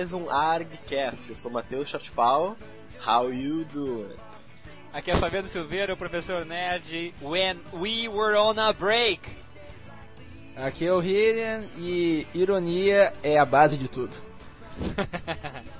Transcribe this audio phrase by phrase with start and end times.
[0.00, 1.28] mais um ArgCast.
[1.28, 2.56] Eu sou Matheus Chatpau.
[3.06, 4.16] How you doing?
[4.94, 7.12] Aqui é Fabiano Silveira, o professor Nerd.
[7.20, 9.20] When we were on a break.
[10.56, 14.16] Aqui é o Hillian e ironia é a base de tudo.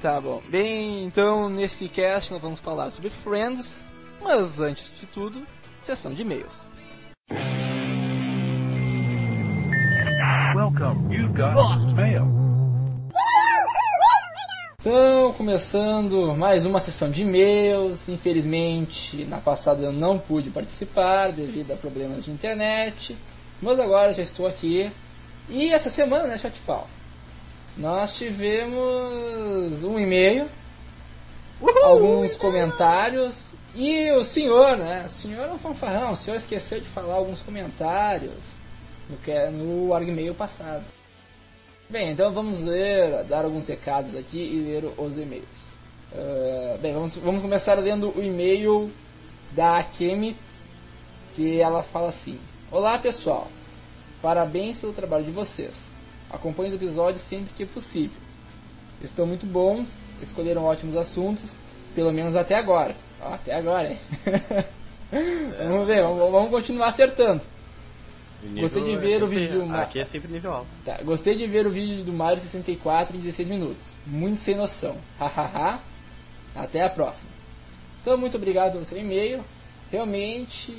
[0.00, 0.42] Tá bom.
[0.48, 3.82] Bem, então nesse cast nós vamos falar sobre Friends,
[4.22, 5.44] mas antes de tudo,
[5.82, 6.68] sessão de e-mails.
[10.54, 12.45] Welcome, you got mail.
[14.88, 18.08] Então, começando mais uma sessão de e-mails.
[18.08, 23.18] Infelizmente, na passada eu não pude participar devido a problemas de internet,
[23.60, 24.88] mas agora já estou aqui.
[25.48, 26.86] E essa semana, né, Chatfall,
[27.76, 30.46] nós tivemos um e-mail,
[31.82, 35.06] alguns comentários e o senhor, né?
[35.06, 38.38] O senhor é um fanfarrão, o senhor esqueceu de falar alguns comentários
[39.10, 40.84] no, que, no Argmail passado.
[41.88, 45.46] Bem, então vamos ler, dar alguns recados aqui e ler os e-mails.
[46.12, 48.90] Ah, bem, vamos, vamos começar lendo o e-mail
[49.52, 50.36] da Kemi,
[51.36, 52.40] que ela fala assim:
[52.72, 53.46] Olá pessoal,
[54.20, 55.92] parabéns pelo trabalho de vocês.
[56.28, 58.18] Acompanho os episódios sempre que possível.
[59.00, 59.88] Estão muito bons,
[60.20, 61.54] escolheram ótimos assuntos,
[61.94, 62.96] pelo menos até agora.
[63.20, 63.98] Ó, até agora, hein?
[65.68, 67.42] vamos ver, vamos, vamos continuar acertando.
[68.60, 70.68] Gostei de ver o vídeo ma- Aqui é sempre nível alto.
[70.84, 73.96] Tá, gostei de ver o vídeo do Mario 64 em 16 minutos.
[74.06, 74.96] Muito sem noção.
[75.18, 75.80] Hahaha.
[76.54, 77.30] Até a próxima.
[78.00, 79.44] Então, muito obrigado pelo seu e-mail.
[79.90, 80.70] Realmente,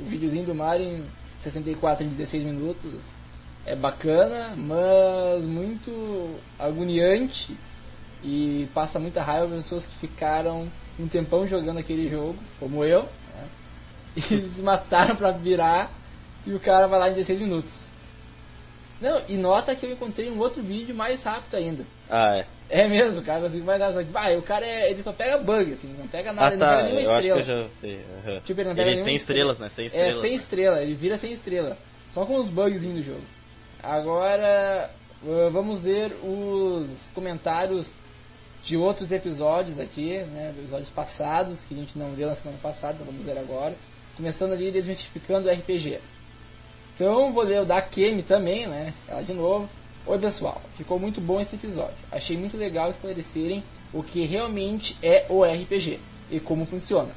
[0.00, 1.04] o videozinho do Mario em
[1.40, 3.00] 64 em 16 minutos
[3.66, 7.56] é bacana, mas muito agoniante
[8.22, 10.68] e passa muita raiva para pessoas que ficaram
[10.98, 13.44] um tempão jogando aquele jogo, como eu, né?
[14.16, 15.90] e se mataram para virar
[16.46, 17.86] e o cara vai lá em 16 minutos.
[19.00, 21.84] Não, e nota que eu encontrei um outro vídeo mais rápido ainda.
[22.08, 22.46] Ah, é.
[22.70, 25.92] É mesmo, cara, assim, vai dar vai, o cara é, ele só pega bug, assim,
[25.98, 26.76] não pega nada, Ah, ele não tá.
[26.76, 27.40] pega nenhuma Eu acho que estrela.
[27.60, 28.40] eu já sei.
[28.44, 29.52] Tipo, ele não pega Eles nenhuma têm estrela.
[29.52, 29.68] estrelas, né?
[29.70, 30.20] Sem É, estrelas.
[30.20, 30.36] sem né?
[30.36, 31.76] estrela, ele vira sem estrela.
[32.12, 33.22] Só com os bugzinhos do jogo.
[33.82, 34.90] Agora,
[35.24, 37.98] uh, vamos ver os comentários
[38.64, 40.54] de outros episódios aqui, né?
[40.56, 43.74] Episódios passados, que a gente não viu na semana passada, então vamos ver agora.
[44.16, 45.98] Começando ali, desmistificando o RPG.
[47.02, 48.94] Então, vou ler o da Kemi também, né?
[49.08, 49.68] Ela de novo.
[50.06, 50.62] Oi, pessoal.
[50.76, 51.96] Ficou muito bom esse episódio.
[52.12, 55.98] Achei muito legal esclarecerem o que realmente é o RPG
[56.30, 57.12] e como funciona.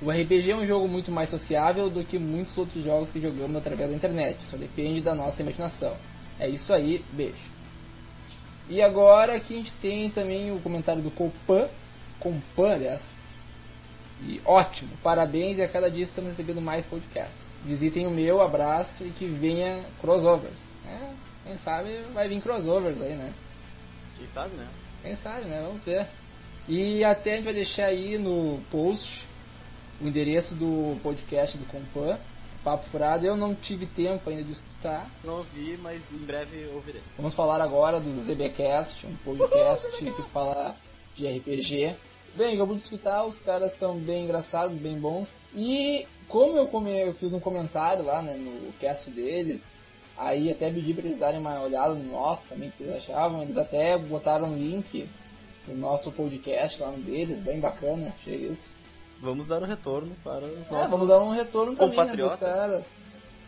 [0.00, 3.56] O RPG é um jogo muito mais sociável do que muitos outros jogos que jogamos
[3.56, 4.38] através da internet.
[4.44, 5.96] Só depende da nossa imaginação.
[6.38, 7.50] É isso aí, beijo.
[8.68, 11.66] E agora aqui a gente tem também o comentário do Copan.
[12.20, 13.02] Compan, aliás.
[14.20, 17.41] E ótimo, parabéns e a cada dia estamos recebendo mais podcasts.
[17.64, 20.60] Visitem o meu, abraço e que venha crossovers.
[20.86, 21.10] É,
[21.44, 23.32] quem sabe vai vir crossovers aí, né?
[24.18, 24.68] Quem sabe, né?
[25.02, 25.62] Quem sabe, né?
[25.64, 26.06] Vamos ver.
[26.68, 29.26] E até a gente vai deixar aí no post
[30.00, 32.18] o endereço do podcast do Compan,
[32.62, 33.26] Papo Furado.
[33.26, 35.10] Eu não tive tempo ainda de escutar.
[35.24, 37.02] Não ouvi, mas em breve ouvirei.
[37.16, 40.76] Vamos falar agora do ZBcast, um podcast que fala
[41.14, 41.96] de RPG.
[42.34, 45.38] Bem, acabou de escutar, os caras são bem engraçados, bem bons.
[45.54, 49.62] E como eu, come- eu fiz um comentário lá né, no cast deles,
[50.16, 53.42] aí até pedi pra eles darem uma olhada no nosso também, o que eles achavam.
[53.42, 55.08] Eles até botaram um link
[55.66, 58.70] do nosso podcast lá no deles, bem bacana, achei isso.
[59.20, 60.90] Vamos dar um retorno para os É, nossos.
[60.90, 62.38] vamos dar um retorno também né, pros compatriotas.
[62.40, 62.86] caras.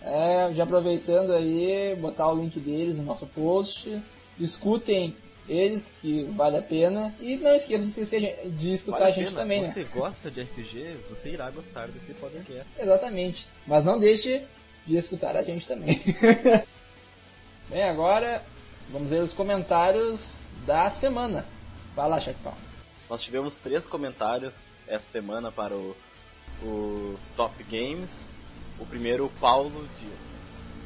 [0.02, 3.98] É, já aproveitando aí, botar o link deles no nosso post.
[4.38, 5.16] Escutem
[5.48, 7.14] eles, que vale a pena.
[7.20, 9.40] E não esqueçam de, esquecer- de escutar Vale a gente pena.
[9.40, 9.70] também, né?
[9.70, 10.96] Você gosta de RPG?
[11.10, 12.70] Você irá gostar desse podcast.
[12.78, 13.46] Exatamente.
[13.66, 14.42] Mas não deixe
[14.86, 16.00] de escutar a gente também.
[17.68, 18.42] Bem, agora
[18.90, 21.46] vamos ver os comentários da semana.
[21.94, 22.54] Vai lá, Chacpão.
[23.08, 24.54] Nós tivemos três comentários
[24.86, 25.96] essa semana para o,
[26.62, 28.38] o Top Games.
[28.78, 30.12] O primeiro, o Paulo Dias.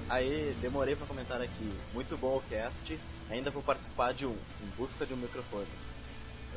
[0.08, 1.72] Aí, demorei para comentar aqui.
[1.94, 2.98] Muito bom o cast.
[3.30, 4.32] Ainda vou participar de um,
[4.62, 5.68] em busca de um microfone.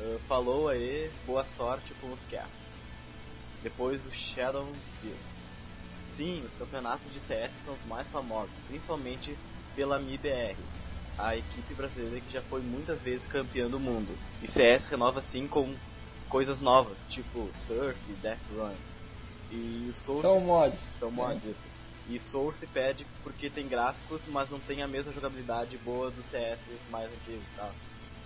[0.00, 2.50] Ah, falou aí, boa sorte com os casts.
[3.62, 4.66] Depois o Shadow
[5.02, 5.16] diz.
[6.16, 9.36] Sim, os campeonatos de CS são os mais famosos, principalmente
[9.74, 10.56] pela MIBR,
[11.18, 14.16] a equipe brasileira que já foi muitas vezes campeã do mundo.
[14.42, 15.74] E CS renova sim com
[16.28, 18.74] coisas novas, tipo Surf, Death Run.
[19.50, 20.80] E o Source São mods.
[20.98, 21.64] são mods, isso.
[22.12, 26.60] E Source pede porque tem gráficos, mas não tem a mesma jogabilidade boa dos CS
[26.90, 27.72] mais antigos tal.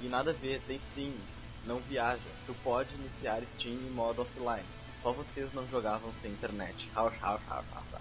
[0.00, 1.16] E nada a ver, tem sim,
[1.64, 2.28] não viaja.
[2.46, 4.66] Tu pode iniciar Steam em modo offline.
[5.04, 6.90] Só vocês não jogavam sem internet.
[6.96, 8.00] Hau, hau, hau, hau, hau.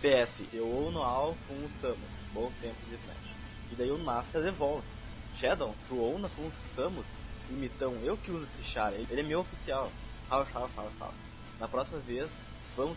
[0.00, 3.36] PS, eu ou no AL com o Samus, bons tempos de Smash.
[3.70, 4.84] E daí o Nascar devolve.
[5.38, 7.06] Shadow, tu ouna com o Samus?
[7.48, 9.88] Limitão, eu que uso esse char, ele é meu oficial.
[10.28, 11.14] Hau, hau, hau, hau.
[11.60, 12.28] Na próxima vez,
[12.76, 12.96] vamos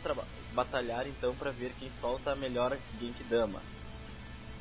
[0.53, 3.61] batalhar então pra ver quem solta a melhor Genkidama.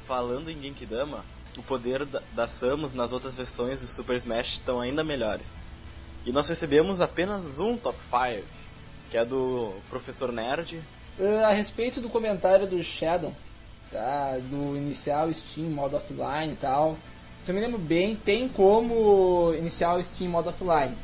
[0.06, 1.24] Falando em Genkidama,
[1.56, 5.62] o poder da, da Samus nas outras versões do Super Smash estão ainda melhores.
[6.26, 8.46] E nós recebemos apenas um top 5,
[9.10, 10.82] que é do Professor Nerd.
[11.20, 13.34] Ah, a respeito do comentário do Shadow,
[13.90, 14.36] tá?
[14.50, 16.96] Do inicial Steam modo offline e tal.
[17.42, 20.96] Se eu me lembro bem, tem como iniciar o Steam modo offline.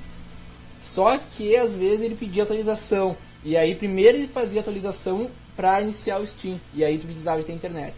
[0.83, 3.17] Só que às vezes ele pedia atualização.
[3.45, 6.61] E aí primeiro ele fazia atualização pra iniciar o Steam.
[6.75, 7.95] E aí tu precisava de ter internet.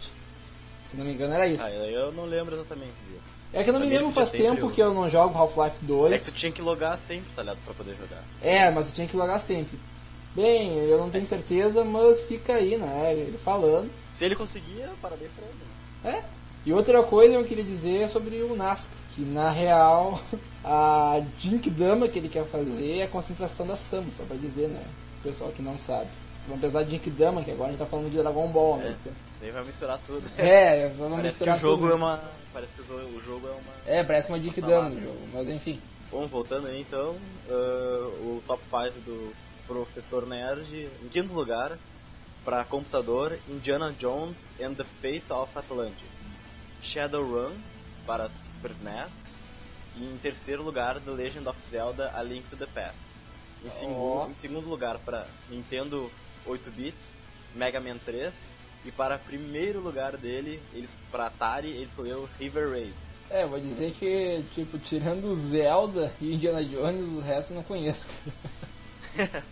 [0.91, 1.63] Se não me engano era isso.
[1.63, 3.33] Ah, eu não lembro exatamente disso.
[3.51, 6.13] É que eu não me lembro faz tempo o- que eu não jogo Half-Life 2.
[6.13, 7.59] É que tu tinha que logar sempre, tá ligado?
[7.65, 8.23] Pra poder jogar.
[8.41, 9.77] É, mas eu tinha que logar sempre.
[10.35, 13.13] Bem, eu não tenho certeza, mas fica aí, né?
[13.13, 13.91] Ele falando.
[14.13, 16.17] Se ele conseguia, parabéns pra ele.
[16.17, 16.23] É.
[16.65, 20.19] E outra coisa eu queria dizer é sobre o Nasca, que na real
[20.63, 24.81] a Jinkdama que ele quer fazer é a concentração da Samus, só pra dizer, né?
[25.23, 26.09] Pessoal que não sabe.
[26.47, 28.93] Vamos pensar de Jinkdama, que agora a gente tá falando de Dragon Ball ao É.
[28.93, 29.15] tempo.
[29.39, 30.29] Daí vai misturar tudo.
[30.37, 31.91] É, só vamos Parece que misturar o jogo tudo.
[31.91, 32.21] é uma.
[32.51, 33.61] Parece que o jogo é uma.
[33.85, 35.81] É, parece uma Jinkdama no jogo, mas enfim.
[36.11, 37.15] Bom, voltando aí então,
[37.49, 39.33] ah, o top 5 do
[39.65, 41.77] Professor Nerd, em quinto lugar,
[42.43, 46.11] para computador, Indiana Jones and the Fate of Atlantis.
[46.81, 47.55] Shadowrun,
[48.05, 49.13] para Super SNES.
[49.95, 52.99] E em terceiro lugar, The Legend of Zelda A Link to the Past.
[53.63, 54.27] Em, Ó.
[54.27, 56.11] em segundo lugar, para Nintendo
[56.47, 57.17] 8-bits,
[57.55, 58.33] Mega Man 3.
[58.85, 62.93] E para primeiro lugar dele, eles para Atari, ele escolheu River Raid.
[63.29, 68.07] É, vou dizer que, tipo, tirando Zelda e Indiana Jones, o resto eu não conheço.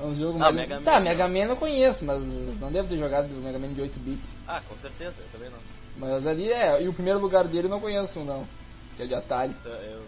[0.00, 0.54] É um jogo Ah, mais...
[0.54, 1.04] Mega Man Tá, não.
[1.06, 2.24] Mega Man eu conheço, mas
[2.60, 4.36] não devo ter jogado o Mega Man de 8 bits.
[4.46, 5.58] Ah, com certeza, eu também não.
[5.96, 8.46] Mas ali é, e o primeiro lugar dele eu não conheço não,
[8.96, 9.50] que é de Atari.
[9.60, 10.04] Então, eu...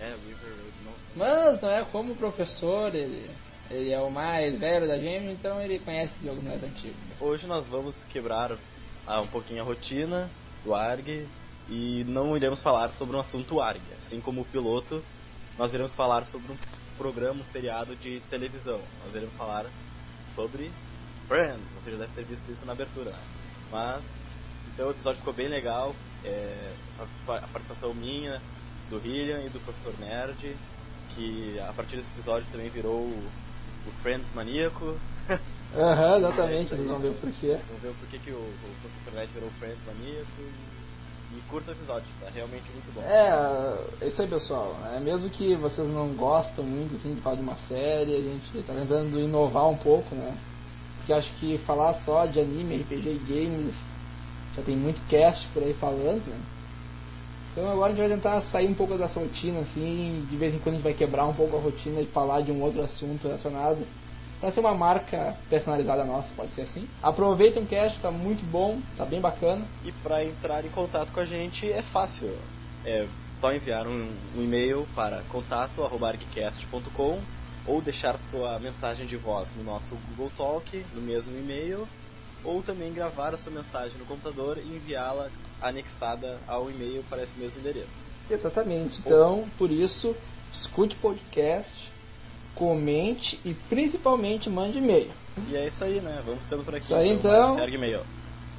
[0.00, 0.63] É, River Raid não.
[1.16, 3.30] Mas não é como o professor, ele,
[3.70, 6.96] ele é o mais velho da gente, então ele conhece jogos mais antigos.
[7.20, 8.56] Hoje nós vamos quebrar
[9.06, 10.28] ah, um pouquinho a rotina
[10.64, 11.26] do ARG
[11.68, 13.82] e não iremos falar sobre um assunto ARG.
[13.98, 15.02] Assim como o piloto,
[15.56, 16.56] nós iremos falar sobre um
[16.98, 18.80] programa, um seriado de televisão.
[19.04, 19.66] Nós iremos falar
[20.34, 20.70] sobre
[21.28, 21.62] Friends.
[21.78, 23.10] Você já deve ter visto isso na abertura.
[23.10, 23.18] né?
[23.70, 24.04] Mas,
[24.72, 25.94] então o episódio ficou bem legal.
[26.24, 28.40] É, a, a participação minha,
[28.90, 30.56] do Hillian e do Professor Nerd,
[31.14, 33.28] que a partir desse episódio também virou o,
[33.86, 34.96] o Friends maníaco.
[35.76, 37.58] Aham, exatamente, vocês vão ver o porquê.
[37.68, 41.70] Vamos ver por que, que o, o Professor Nerd virou Friends maníaco e, e curta
[41.70, 43.02] o episódio, tá realmente muito bom.
[43.02, 44.76] É, é isso aí pessoal.
[44.94, 48.62] É, mesmo que vocês não gostam muito assim, de falar de uma série, a gente
[48.62, 50.36] tá tentando inovar um pouco, né?
[50.98, 53.74] Porque acho que falar só de anime, RPG e games
[54.56, 56.53] já tem muito cast por aí falando, né?
[57.54, 60.58] Então agora a gente vai tentar sair um pouco dessa rotina, assim, de vez em
[60.58, 63.22] quando a gente vai quebrar um pouco a rotina e falar de um outro assunto
[63.22, 63.86] relacionado.
[64.40, 66.88] Pra ser uma marca personalizada nossa, pode ser assim.
[67.00, 69.64] Aproveitem o cast, tá muito bom, tá bem bacana.
[69.84, 72.36] E para entrar em contato com a gente é fácil.
[72.84, 73.06] É
[73.38, 77.20] só enviar um, um e-mail para contato@argcast.com
[77.66, 81.86] ou deixar sua mensagem de voz no nosso Google Talk, no mesmo e-mail,
[82.42, 85.30] ou também gravar a sua mensagem no computador e enviá-la
[85.60, 88.02] anexada ao e-mail para esse mesmo endereço.
[88.30, 89.00] Exatamente.
[89.00, 90.14] Então, por isso,
[90.52, 91.92] escute o podcast,
[92.54, 95.10] comente e principalmente mande e-mail.
[95.48, 96.22] E é isso aí, né?
[96.24, 96.84] Vamos ficando por aqui.
[96.84, 97.56] Isso aí, então.
[97.56, 98.00] Segue e-mail.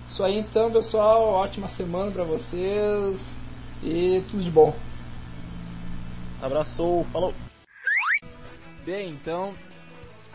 [0.09, 1.23] Isso aí então, pessoal.
[1.23, 3.35] Ótima semana pra vocês
[3.83, 4.75] e tudo de bom.
[6.41, 7.33] Abraço, falou!
[8.85, 9.53] Bem, então,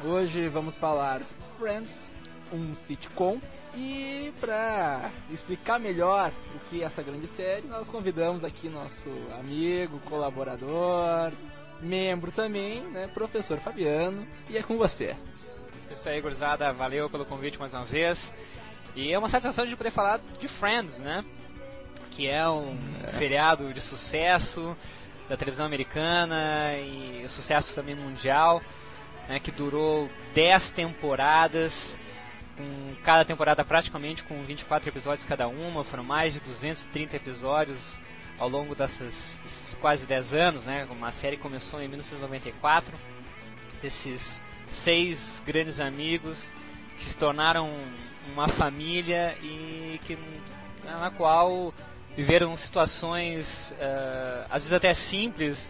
[0.05, 2.11] hoje vamos falar sobre Friends,
[2.53, 3.39] um sitcom.
[3.77, 9.09] E para explicar melhor o que é essa grande série, nós convidamos aqui nosso
[9.39, 11.33] amigo, colaborador,
[11.81, 15.17] membro também, né, professor Fabiano, e é com você.
[15.91, 16.73] Isso aí, gurizada.
[16.73, 18.33] Valeu pelo convite mais uma vez.
[18.95, 21.25] E é uma satisfação de poder falar de Friends, né?
[22.13, 22.77] Que é um
[23.09, 24.77] seriado de sucesso
[25.29, 28.63] da televisão americana e sucesso também mundial,
[29.29, 29.41] né?
[29.41, 31.97] Que durou 10 temporadas
[33.03, 37.79] cada temporada praticamente com 24 episódios cada uma, foram mais de 230 episódios
[38.39, 40.87] ao longo dessas, desses quase 10 anos, né?
[40.91, 42.97] Uma série começou em 1994,
[43.83, 44.41] desses
[44.73, 46.49] seis grandes amigos
[46.97, 47.71] que se tornaram
[48.33, 50.19] uma família e que
[50.85, 51.75] na qual
[52.17, 55.67] viveram situações eh, às vezes até simples,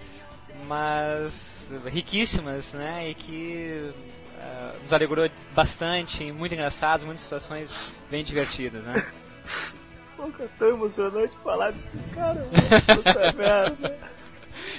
[0.67, 3.11] mas riquíssimas, né?
[3.11, 3.93] E que
[4.41, 9.07] eh, nos alegrou bastante, muito engraçados, muitas situações bem divertidas, né?
[10.19, 12.47] Nunca tão emocionante falar desse cara,
[12.97, 13.99] puta merda.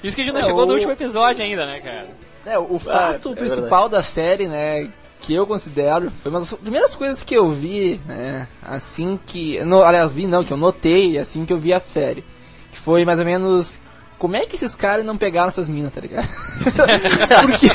[0.03, 2.07] Isso que a gente não É, chegou no o- último episódio ainda, né, cara?
[2.45, 4.89] É, o fato é principal da série, né,
[5.19, 9.83] que eu considero, foi uma das primeiras coisas que eu vi, né, assim que, no,
[9.83, 12.23] aliás, vi não, que eu notei assim que eu vi a série,
[12.71, 13.79] que foi mais ou menos,
[14.17, 16.27] como é que esses caras não pegaram essas minas, tá ligado?
[17.45, 17.67] Porque,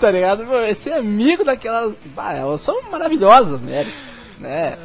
[0.00, 0.44] tá ligado?
[0.66, 3.94] Esse amigo daquelas, bah, elas são maravilhosas, mulheres,
[4.38, 4.76] né?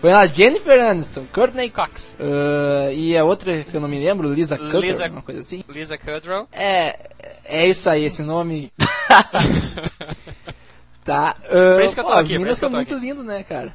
[0.00, 4.32] Foi a Jennifer Aniston, Courtney Cox, ah, e a outra que eu não me lembro,
[4.32, 5.64] Lisa Kudrow, Lisa- uma coisa assim.
[5.68, 6.46] Lisa Kudrow.
[6.52, 7.10] É,
[7.44, 8.70] é isso aí, esse nome.
[11.04, 11.34] tá.
[11.34, 13.72] Por isso que eu tô pô, aqui, As eu são muito lindas, né, cara?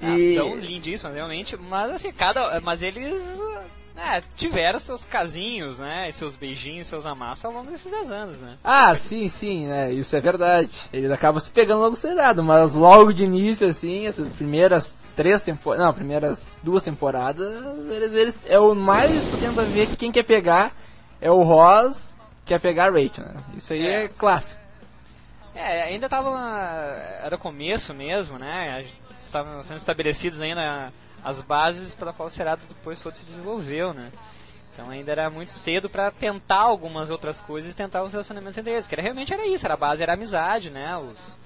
[0.00, 2.60] Ah, E- são lindíssimas, realmente, mas assim, cada.
[2.60, 3.12] Mas eles.
[3.98, 6.08] É, tiveram seus casinhos, né?
[6.12, 8.56] Seus beijinhos, seus amassos ao longo desses 10 anos, né?
[8.62, 9.92] Ah, sim, sim, né?
[9.92, 10.70] Isso é verdade.
[10.92, 15.84] Eles acabam se pegando logo seriado, mas logo de início, assim, as primeiras três temporadas.
[15.84, 17.46] Não, primeiras duas temporadas,
[17.90, 20.72] eles, eles é o mais tenta ver que quem quer pegar
[21.20, 23.34] é o Ross, quer pegar a Rachel, né?
[23.56, 24.08] Isso aí é, É.
[24.08, 24.60] clássico.
[25.54, 26.30] É, ainda tava.
[27.20, 28.86] Era o começo mesmo, né?
[29.20, 30.92] Estavam sendo estabelecidas ainda
[31.24, 34.10] as bases pela qual o seriado depois todo se desenvolveu, né?
[34.72, 38.72] Então ainda era muito cedo pra tentar algumas outras coisas e tentar os relacionamentos entre
[38.72, 38.86] eles.
[38.86, 40.96] Que era, realmente era isso, era a base, era a amizade, né?
[40.96, 41.36] Os,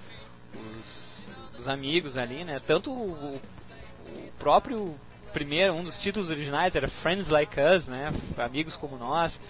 [0.55, 2.61] os, os amigos ali, né?
[2.67, 3.41] Tanto o, o
[4.39, 4.95] próprio
[5.33, 8.13] primeiro, um dos títulos originais era Friends Like Us, né?
[8.37, 9.41] Amigos como nós.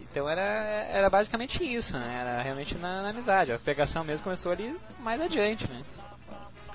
[0.00, 2.18] Então era, era basicamente isso, né?
[2.20, 3.52] Era realmente na, na amizade.
[3.52, 5.82] A pegação mesmo começou ali mais adiante, né?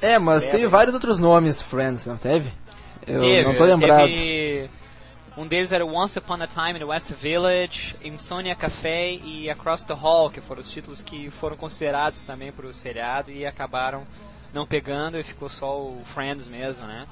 [0.02, 0.68] É, mas É, teve bem.
[0.68, 2.50] vários outros nomes, Friends, não teve?
[3.08, 4.08] Eu Teve, não tô lembrado.
[4.08, 4.70] teve-
[5.38, 9.84] um deles era Once Upon a Time in the West Village, Insomnia Café e Across
[9.84, 14.04] the Hall, que foram os títulos que foram considerados também pro seriado e acabaram
[14.54, 17.06] não pegando e ficou só o Friends mesmo, né?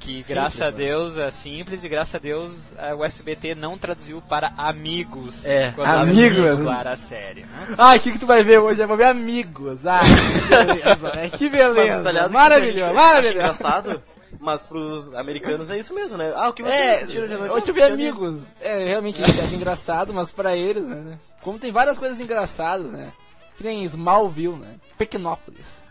[0.00, 0.76] Que graças a né?
[0.76, 5.44] Deus é simples e graças a Deus a- o SBT não traduziu para amigos.
[5.44, 6.56] É, amigos.
[6.58, 7.74] dublar a série, né?
[7.76, 8.80] Ah, o que, que tu vai ver hoje?
[8.80, 9.86] Eu vou ver amigos.
[9.86, 11.30] Ah, que beleza, né?
[11.30, 12.12] Que beleza.
[12.12, 13.36] Mas, que maravilhoso, maravilhoso.
[13.38, 14.02] engraçado,
[14.46, 16.32] mas pros americanos é isso mesmo, né?
[16.34, 17.54] Ah, o que vocês É, assistiram de noite?
[17.54, 18.56] eu tive amigos.
[18.60, 21.18] É, realmente a gente acha engraçado, mas pra eles, né?
[21.42, 23.12] Como tem várias coisas engraçadas, né?
[23.58, 24.76] Que nem Smallville, né?
[24.96, 25.84] Pequenópolis.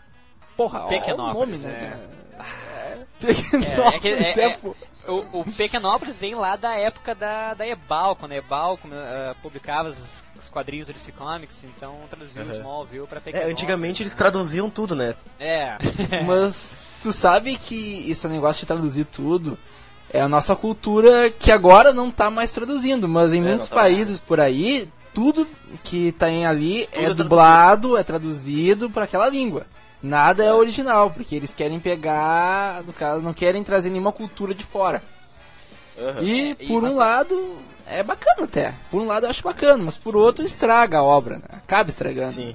[0.56, 2.00] Porra, ó, ó o Pequenópolis, nome, né?
[2.12, 2.16] é.
[2.42, 4.58] É, É, é que- Pequenópolis é- é, é-
[5.10, 9.88] O, o Pequenópolis vem lá da época da, da Ebal, quando a Ebal eh, publicava
[9.88, 12.50] os, os quadrinhos da DC Comics, então traduziu o Uhum.
[12.52, 13.52] Smallville pra É, Pequenópolis.
[13.56, 15.14] antigamente eles traduziam tudo, né?
[15.38, 15.76] É.
[16.26, 19.56] Mas tu sabe que esse negócio de traduzir tudo
[20.10, 23.76] é a nossa cultura que agora não tá mais traduzindo, mas em É, muitos tá
[23.76, 25.46] países por aí, tudo
[25.84, 29.66] que tá em ali Tudo é é dublado, é traduzido para aquela língua.
[30.02, 34.64] Nada é original, porque eles querem pegar, no caso, não querem trazer nenhuma cultura de
[34.64, 35.00] fora.
[35.98, 36.22] Aham.
[36.22, 38.74] E É, e por um bastante- lado é bacana até.
[38.90, 41.44] Por um lado eu acho bacana, mas por outro estraga a obra, né?
[41.52, 42.34] Acaba estragando.
[42.34, 42.54] Sim.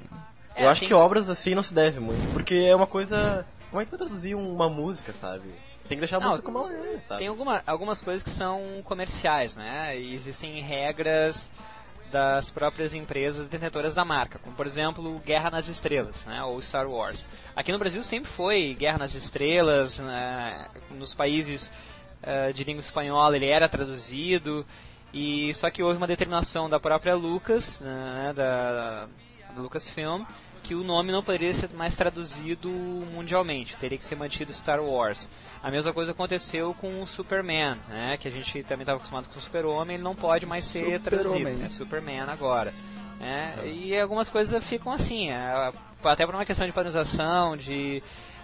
[0.56, 3.46] É, Eu acho tem- que obras assim não se deve muito, porque é uma coisa.
[3.72, 5.50] Como é que vai traduzir uma música, sabe?
[5.88, 7.20] Tem que deixar a Não, música como ela é, sabe?
[7.20, 9.98] Tem alguma, algumas coisas que são comerciais, né?
[9.98, 11.50] E existem regras
[12.12, 16.44] das próprias empresas detentoras da marca, como por exemplo Guerra nas Estrelas, né?
[16.44, 17.26] Ou Star Wars.
[17.56, 20.68] Aqui no Brasil sempre foi Guerra nas Estrelas, né?
[20.92, 21.72] nos países
[22.22, 24.66] eh, de língua espanhola ele era traduzido
[25.14, 28.34] e só que houve uma determinação da própria Lucas, né?
[28.36, 29.08] Da,
[29.56, 30.26] da Lucasfilm
[30.72, 32.70] que o nome não poderia ser mais traduzido
[33.14, 35.28] mundialmente, teria que ser mantido Star Wars.
[35.62, 38.16] A mesma coisa aconteceu com o Superman, né?
[38.16, 41.40] Que a gente também estava acostumado com o Super-Homem, ele não pode mais ser traduzido,
[41.40, 41.66] Super-Homem.
[41.66, 42.74] é Superman agora.
[43.20, 43.54] né?
[43.66, 45.74] E algumas coisas ficam assim, é,
[46.06, 48.02] até por uma questão de padronização, de,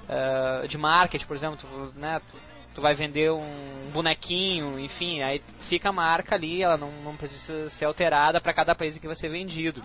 [0.10, 2.22] ah, de marketing, por exemplo, tu, né,
[2.76, 7.70] tu vai vender um bonequinho, enfim, aí fica a marca ali, ela não, não precisa
[7.70, 9.82] ser alterada para cada país em que vai ser vendido.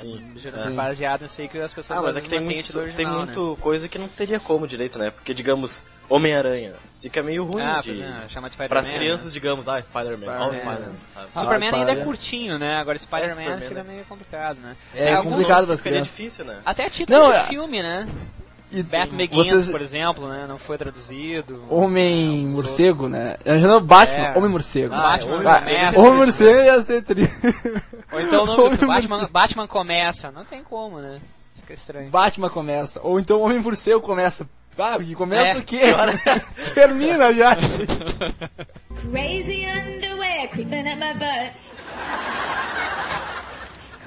[0.00, 0.34] Sim.
[0.40, 0.74] Sim.
[0.74, 3.18] Baseado nisso aí que as pessoas Ah, mas é que tem muito, do tem original,
[3.18, 5.10] muito coisa que não teria como direito, né?
[5.10, 6.74] Porque, digamos, Homem-Aranha.
[7.00, 8.02] Fica meio ruim Ah, de...
[8.02, 11.28] é, chama de Para as crianças, digamos, ah, Spider-Man, o Spider-Man, sabe?
[11.34, 12.76] Ah, Superman ainda é Spider- curtinho, né?
[12.76, 13.92] Agora Spider-Man Superman, fica né?
[13.92, 14.76] meio complicado, né?
[14.94, 16.08] É alguns- complicado para as crianças.
[16.08, 16.60] difícil, né?
[16.64, 18.08] Até título Não, de é- filme, né?
[18.74, 20.44] E Batman Begins, vocês- por exemplo, né?
[20.48, 21.64] Não foi traduzido.
[21.70, 23.36] Homem morcego, né?
[23.44, 24.36] Não Batman, É.
[24.38, 24.92] Homem morcego.
[24.94, 26.00] Ah, Batman Ah, começa.
[26.00, 27.22] Homem morcego ia ser tri...
[28.12, 29.28] Ou então o nome do Homem Batman.
[29.30, 30.30] Batman começa.
[30.30, 31.20] Não tem como, né?
[31.56, 32.10] Fica estranho.
[32.10, 33.00] Batman começa.
[33.02, 34.46] Ou então Homem morcego começa.
[34.76, 35.60] Ah, que começa É.
[35.60, 35.94] o quê?
[36.74, 37.54] Termina já.
[37.54, 41.52] Crazy underwear creeping at my butt.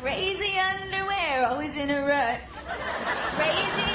[0.01, 2.41] Crazy underwear, always in a rut.
[3.37, 3.86] Crazy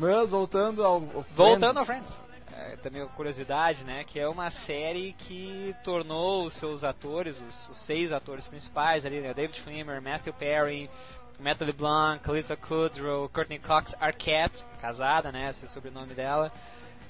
[0.00, 2.10] Mas voltando ao, ao Voltando ao Friends.
[2.14, 2.30] Friends.
[2.72, 4.04] É, também uma curiosidade, né?
[4.04, 9.20] Que é uma série que tornou os seus atores, os, os seis atores principais ali,
[9.20, 9.32] né?
[9.32, 10.90] David Schwimmer, Matthew Perry,
[11.38, 15.48] Matt LeBlanc, Lisa Kudrow, Courtney Cox Arquette, casada, né?
[15.50, 16.52] Esse é o sobrenome dela.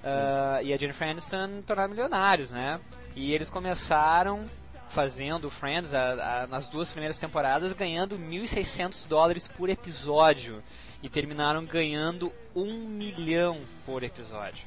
[0.05, 2.81] ah, e a Jennifer Aniston tornaram milionários, né?
[3.17, 4.49] E eles começaram
[4.89, 10.63] fazendo Friends a- a- nas duas primeiras temporadas ganhando 1.600 dólares por episódio
[11.03, 14.65] e terminaram ganhando um milhão por episódio.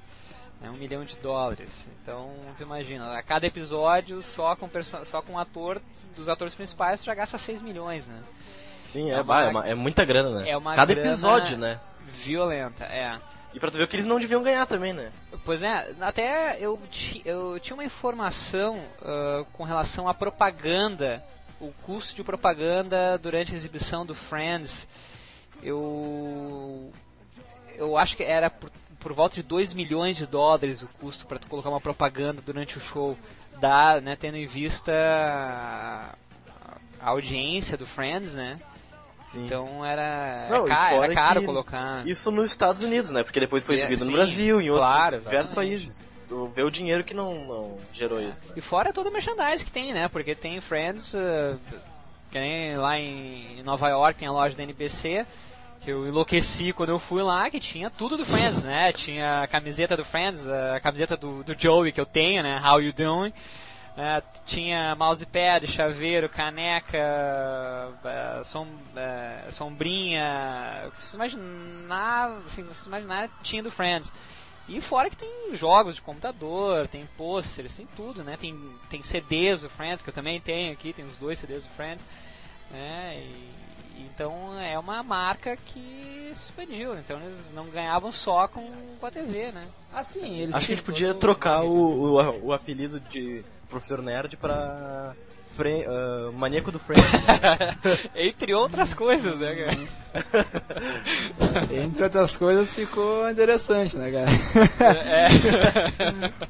[0.61, 1.85] Né, um milhão de dólares.
[2.01, 4.69] Então, tu imagina, a cada episódio, só com,
[5.05, 5.81] só com um ator,
[6.15, 8.21] dos atores principais, tu já gasta 6 milhões, né?
[8.85, 10.49] Sim, É é, uma- é, uma- é muita grana, né?
[10.49, 11.79] É uma Cada grana episódio, né?
[12.07, 13.19] Violenta, é.
[13.53, 15.11] E pra tu ver o que eles não deviam ganhar também, né?
[15.45, 16.79] Pois é, até eu,
[17.25, 21.23] eu tinha uma informação ah, com relação à propaganda,
[21.59, 24.87] o custo de propaganda durante a exibição do Friends.
[25.63, 26.91] Eu
[27.75, 31.39] eu acho que era por, por volta de 2 milhões de dólares o custo para
[31.39, 33.17] tu colocar uma propaganda durante o show,
[33.59, 36.15] da, né, tendo em vista a,
[37.01, 38.59] a audiência do Friends, né?
[39.31, 39.45] Sim.
[39.45, 42.07] Então era, Não, é e ca- era caro colocar.
[42.07, 43.23] Isso nos Estados Unidos, né?
[43.23, 46.09] Porque depois foi É, exibido sim, no Brasil, em outros claro, diversos países.
[46.27, 48.41] Tu vê o dinheiro que não, não gerou isso.
[48.45, 48.53] Né?
[48.55, 50.07] E fora todo o merchandise que tem, né?
[50.07, 51.59] Porque tem Friends, uh,
[52.31, 55.25] que nem lá em Nova York tem a loja da NBC,
[55.83, 58.91] que eu enlouqueci quando eu fui lá, que tinha tudo do Friends, né?
[58.93, 62.61] Tinha a camiseta do Friends, a camiseta do, do Joey que eu tenho, né?
[62.63, 63.29] How You Doing?
[63.29, 66.97] Uh, tinha mousepad, chaveiro, caneca,
[68.03, 74.11] uh, som, uh, sombrinha, o que você imaginar, assim, você imaginar tinha do Friends.
[74.67, 78.37] E fora que tem jogos de computador, tem pôsteres, tem tudo, né?
[78.37, 78.57] Tem,
[78.89, 82.03] tem CDs do Friends, que eu também tenho aqui, tem os dois CDs do Friends.
[82.71, 83.19] Né?
[83.19, 83.62] E,
[83.97, 88.65] então é uma marca que se expandiu, então eles não ganhavam só com,
[88.99, 89.67] com a TV, né?
[89.93, 94.37] Assim, eles Acho que a gente podia trocar o, o, o apelido de Professor Nerd
[94.37, 95.13] pra
[95.55, 97.05] Fre ah, Maníaco do Friends.
[98.15, 99.77] Entre outras coisas, né, cara?
[101.71, 104.29] Entre outras coisas, ficou interessante, né, cara?
[105.03, 105.27] É.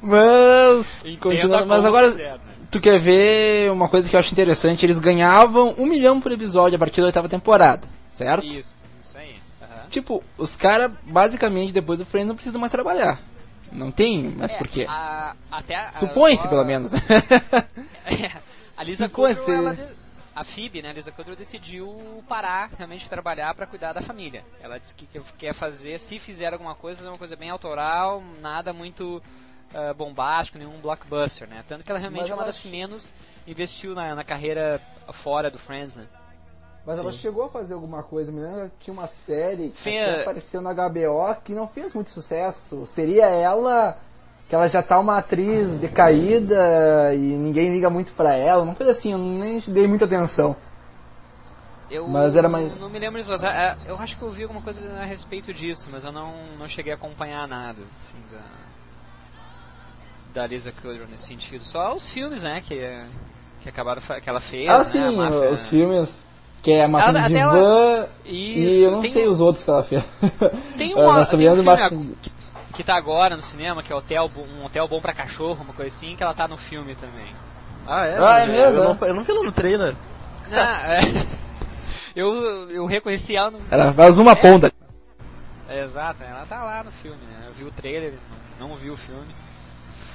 [0.00, 2.38] Mas, continuando, mas agora, né?
[2.74, 4.84] Tu quer ver uma coisa que eu acho interessante?
[4.84, 8.44] Eles ganhavam um milhão por episódio a partir da oitava temporada, certo?
[8.44, 9.36] Isso, isso aí.
[9.62, 9.88] aham.
[9.90, 13.20] Tipo, os caras, basicamente, depois do Friends, não precisam mais trabalhar.
[13.70, 14.86] Não tem, mas É, por quê?
[16.00, 16.92] Supõe-se, pelo menos?
[16.92, 16.98] É,
[18.76, 19.08] a Lisa.
[19.08, 19.76] Kudrow,
[20.34, 24.44] a Phoebe, né, a Lisa Kudrow decidiu parar realmente de trabalhar para cuidar da família.
[24.60, 28.20] Ela disse que que quer fazer, se fizer alguma coisa, fazer uma coisa bem autoral,
[28.40, 29.22] nada muito
[29.74, 31.64] ah, bombástico, nenhum blockbuster, né?
[31.68, 33.12] Tanto que ela realmente Mas é uma das que menos
[33.46, 34.80] investiu na, na carreira
[35.12, 36.06] fora do Friends, né?
[36.86, 39.98] Mas ela chegou a fazer alguma coisa, me lembro que tinha uma série que Fe-
[39.98, 42.84] até apareceu na HBO que não fez muito sucesso.
[42.86, 43.96] Seria ela
[44.48, 48.92] que ela já tá uma atriz decaída e ninguém liga muito pra ela, uma coisa
[48.92, 50.54] assim, eu nem dei muita atenção.
[51.90, 54.42] Eu Mas era mais- não me lembro disso, mas ah, eu acho que eu vi
[54.42, 58.42] alguma coisa a respeito disso, mas eu não, não cheguei a acompanhar nada, assim, da,
[60.34, 61.64] da Lisa Kudrow nesse sentido.
[61.64, 62.78] Só os filmes, né, que,
[63.60, 66.26] que acabaram, que ela fez, Ah, né, sim, máfia- os filmes
[66.62, 69.28] que é a Máquina Ela- de até ela- Van Isso, e eu não tem sei
[69.28, 70.02] um- os outros que ela fez.
[70.76, 72.32] Tem uma, nós tem um sabemos filme Máquina- que,
[72.74, 75.94] que tá agora no cinema, que é hotel, um hotel bom pra cachorro, uma coisa
[75.94, 77.32] assim, que ela tá no filme também.
[77.86, 78.18] ah, é?
[78.18, 78.86] Ah, é mesmo, Eu, é?
[78.98, 79.94] não, eu não vi ela no trailer.
[80.50, 81.00] Ah, é.
[82.16, 83.60] eu, eu reconheci ela no...
[83.70, 84.72] Ela faz uma ponta.
[85.68, 87.44] É, exato, ela tá lá no filme, né?
[87.46, 88.14] Eu vi o trailer,
[88.58, 89.34] não, não vi o filme.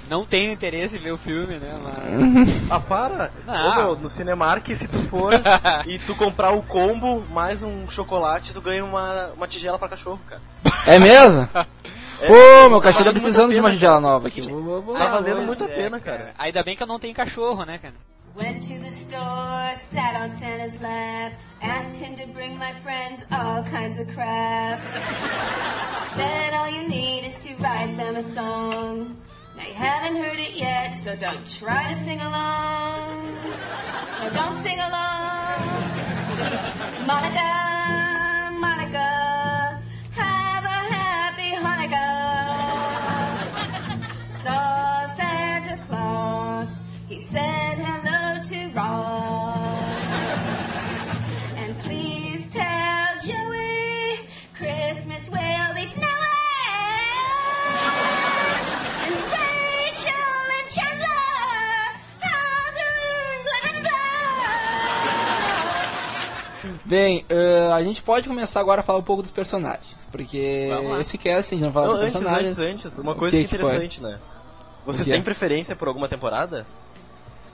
[0.09, 1.79] Não tenho interesse em ver o filme, né?
[1.83, 2.71] Mas...
[2.71, 3.31] Ah, para!
[3.45, 3.69] Não.
[3.69, 5.33] Ô, meu, no Cinemark, se tu for
[5.85, 10.19] e tu comprar o combo mais um chocolate, tu ganha uma, uma tigela pra cachorro,
[10.27, 10.41] cara.
[10.85, 11.47] É mesmo?
[12.21, 14.41] É, Pô, meu cachorro tá precisando de uma tigela nova aqui.
[14.41, 16.33] Vou, vou, vou Tá valendo muito a é, pena, cara.
[16.37, 17.93] Ainda bem que eu não tenho cachorro, né, cara?
[18.35, 23.63] Went to the store, sat on Santa's lap, asked him to bring my friends all
[23.63, 24.81] kinds of crap.
[26.13, 29.15] Said all you need is to write them a song.
[29.59, 33.35] Now you haven't heard it yet, so don't try to sing along.
[34.21, 35.59] No, don't sing along.
[37.05, 41.99] Monica, Monica, have a happy Hanukkah.
[44.29, 46.69] Saw Santa Claus,
[47.09, 49.38] he said hello to Ross.
[66.89, 70.07] Bem, eh, a gente pode começar agora a falar um pouco dos personagens.
[70.11, 72.57] Porque esse cast a gente não fala Não, dos antes, personagens.
[72.59, 73.69] antes, antes, uma coisa que que foi?
[73.69, 74.17] interessante, né?
[74.87, 75.11] Você O quê?
[75.11, 76.65] tem preferência por alguma temporada?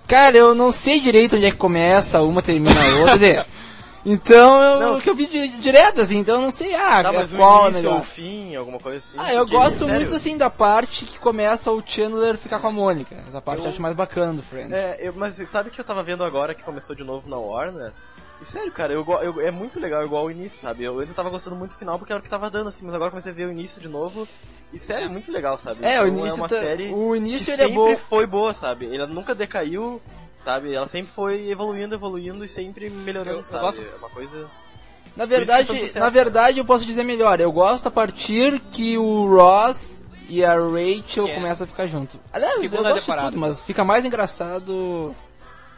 [0.07, 3.05] Cara, eu não sei direito onde é que começa, uma termina a outra.
[3.07, 3.45] Quer dizer,
[4.05, 5.01] então eu, Não.
[5.01, 7.65] que eu vi di- direto, assim, então eu não sei ah, Tá, mas qual o
[7.65, 9.17] é início ou o fim, alguma coisa assim?
[9.19, 13.15] Ah, eu gosto muito assim da parte que começa o Chandler ficar com a Mônica.
[13.27, 14.77] Essa parte eu, Eu- acho mais bacana do Friends.
[14.79, 17.91] É, eu, mas sabe que eu tava vendo agora que começou de novo na Warner?
[18.41, 20.83] E sério, cara, eu, eu- é muito legal igual o início, sabe?
[20.83, 22.93] Eu eu tava gostando muito do final porque era o que tava dando, assim, mas
[22.93, 24.27] agora eu comecei a ver o início de novo.
[24.73, 25.85] E sério, é muito legal, sabe?
[25.85, 27.97] É, o Então, início, é uma tá- série o início que ele é sempre bom.
[28.09, 28.93] foi boa, sabe?
[28.93, 30.01] Ela nunca decaiu,
[30.43, 30.73] sabe?
[30.73, 33.63] Ela sempre foi evoluindo, evoluindo e sempre melhorando, Eu- eu sabe?
[33.63, 34.49] gosto- É uma coisa...
[35.15, 36.11] Na verdade, sucesso, na né?
[36.11, 37.39] verdade eu posso dizer melhor.
[37.39, 41.35] Eu gosto a partir que o Ross e a Rachel é.
[41.35, 42.19] começam a ficar juntos.
[42.33, 43.27] Aliás, eu Segunda gosto temporada.
[43.27, 45.15] de tudo, mas fica mais engraçado.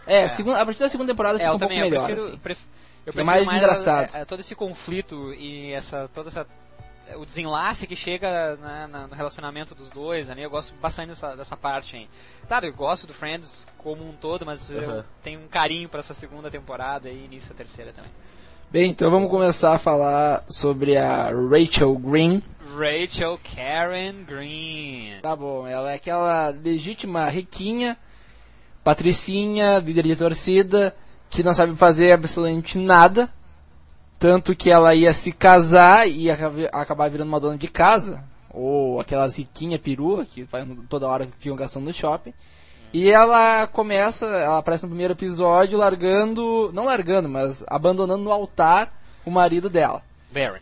[0.08, 2.06] É, Segunda, a partir da segunda temporada É, fica eu um pouco eu melhor.
[2.06, 2.38] prefiro, assim.
[2.40, 2.66] pref-
[3.06, 4.16] eu Fica prefiro mais engraçado.
[4.16, 6.48] é, é, todo esse conflito e essa, toda essa
[7.16, 11.36] o desenlace que chega né, na- no relacionamento dos dois, ali, eu gosto bastante dessa,
[11.38, 12.10] dessa parte aí.
[12.48, 15.06] Claro, eu gosto do Friends como um todo, mas eu Aham.
[15.24, 18.12] tenho um carinho pra essa segunda temporada e início da terceira também.
[18.70, 22.44] Bem, então vamos começar a falar sobre a Rachel Green.
[22.78, 25.20] Rachel Karen Green.
[25.22, 27.96] Tá bom, ela é aquela legítima riquinha,
[28.88, 30.96] patricinha, líder de torcida,
[31.30, 33.30] que não sabe fazer absolutamente nada.
[34.18, 36.38] Tanto que ela ia se casar e ia
[36.72, 38.24] acabar- virando uma dona de casa.
[38.50, 42.34] Ou aquelas riquinha perua que vai toda hora ficam gastando no shopping.
[42.94, 48.94] E ela começa, ela aparece no primeiro episódio largando, não largando, mas abandonando no altar
[49.26, 50.02] o marido dela.
[50.32, 50.62] Barry.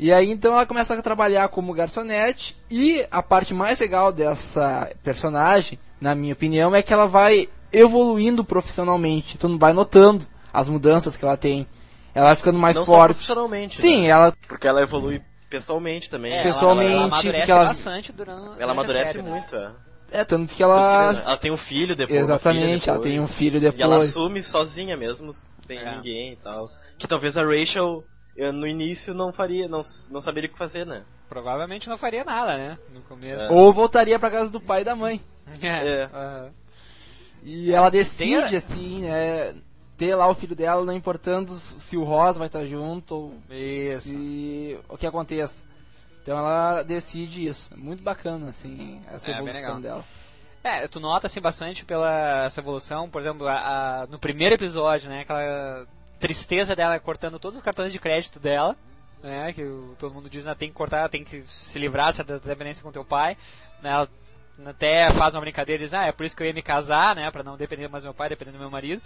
[0.00, 4.90] E aí então ela começa a trabalhar como garçonete e a parte mais legal dessa
[5.04, 9.38] personagem, na minha opinião, é que ela vai evoluindo profissionalmente.
[9.38, 11.66] Tu não vai notando as mudanças que ela tem.
[12.14, 13.12] Ela vai ficando mais não só forte.
[13.14, 14.08] profissionalmente, Sim, né?
[14.08, 16.32] ela Porque ela evolui pessoalmente também.
[16.32, 19.30] É, Ela- Pessoalmente, ela, ela amadurece porque ela- bastante durante, Ela, durante amadurece série, né?
[19.30, 19.70] muito, é.
[20.10, 22.18] é tanto que ela Ela tem um filho depois.
[22.20, 23.38] exatamente, filha ela tem um depois.
[23.38, 24.08] filho E ela depois.
[24.10, 25.30] assume sozinha mesmo,
[25.66, 25.94] sem É.
[25.96, 26.68] ninguém e tal.
[26.98, 28.04] Que talvez a Rachel
[28.36, 31.04] eh, no início não faria, não, não saberia o que fazer, né?
[31.28, 32.78] Provavelmente não faria nada, né?
[32.92, 33.50] No começo.
[33.52, 35.20] Ou voltaria pra casa do pai e da mãe.
[35.62, 36.04] É.
[36.12, 36.50] aham.
[37.44, 39.54] E ela decide, Tem assim, né,
[39.98, 44.08] ter lá o filho dela, não importando se o Ross vai estar junto ou Isso.
[44.10, 45.64] se o que aconteça.
[46.22, 47.76] Então ela decide isso.
[47.76, 50.04] Muito bacana, assim, essa É, evolução dela.
[50.62, 55.10] É, tu nota assim bastante pela essa evolução, por exemplo, a- a- no primeiro episódio,
[55.10, 55.84] né, aquela
[56.22, 58.76] tristeza dela cortando todos os cartões de crédito dela,
[59.22, 62.22] né, que o- todo mundo diz, né, tem que cortar, tem que se livrar dessa
[62.38, 63.36] dependência com teu pai,
[63.82, 64.08] né, ela
[64.66, 67.16] até faz uma brincadeira e diz, ah, é por isso que eu ia me casar,
[67.16, 69.02] né, pra não depender mais do meu pai, depender do meu marido,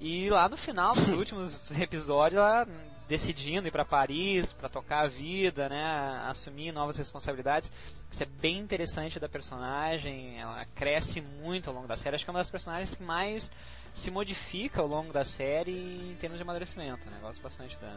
[0.00, 2.66] e lá no final, nos últimos episódios, ela
[3.08, 7.70] decidindo ir pra Paris, pra tocar a vida, né, assumir novas responsabilidades.
[8.10, 12.14] Isso é bem interessante da personagem, ela cresce muito ao longo da série.
[12.14, 13.50] Acho que é uma das personagens que mais
[13.94, 17.04] se modifica ao longo da série em termos de amadurecimento.
[17.06, 17.16] Né?
[17.20, 17.92] Gosto bastante da,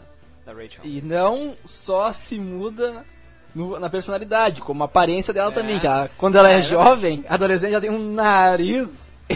[0.46, 0.84] da Rachel.
[0.84, 3.06] E não só se muda
[3.54, 5.54] no- na personalidade, como a aparência dela É.
[5.54, 5.80] também.
[5.80, 8.90] Que ela- quando ela é, É, jovem, adolescente, ela tem um nariz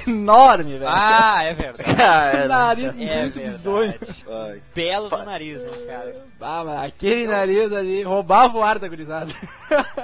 [0.06, 0.86] enorme, velho.
[0.88, 1.90] Ah, é verdade.
[2.00, 2.48] É, um né?
[2.48, 3.92] nariz É muito bizonho.
[3.92, 4.26] verdade.
[4.30, 4.62] Ai.
[4.76, 6.26] Belo do nariz, né, cara?
[6.42, 9.32] Ah, mas aquele nariz ali roubava o ar da gurizada.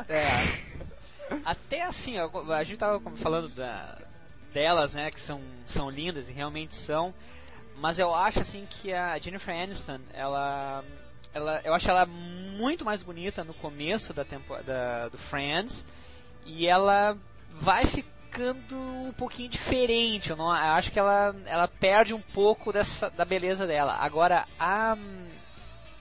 [0.09, 0.65] É.
[1.43, 3.97] Até assim, ó, a gente tava falando da,
[4.55, 7.13] delas, né, que são, são lindas e realmente são,
[7.75, 10.81] mas eu acho assim que a Jennifer Aniston, ela,
[11.33, 15.85] ela eu acho ela muito mais bonita no começo da tempo, da, do Friends
[16.45, 17.17] e ela
[17.51, 20.29] vai ficando um pouquinho diferente.
[20.29, 23.97] Eu, não, eu acho que ela, ela perde um pouco dessa, da beleza dela.
[23.99, 24.97] Agora a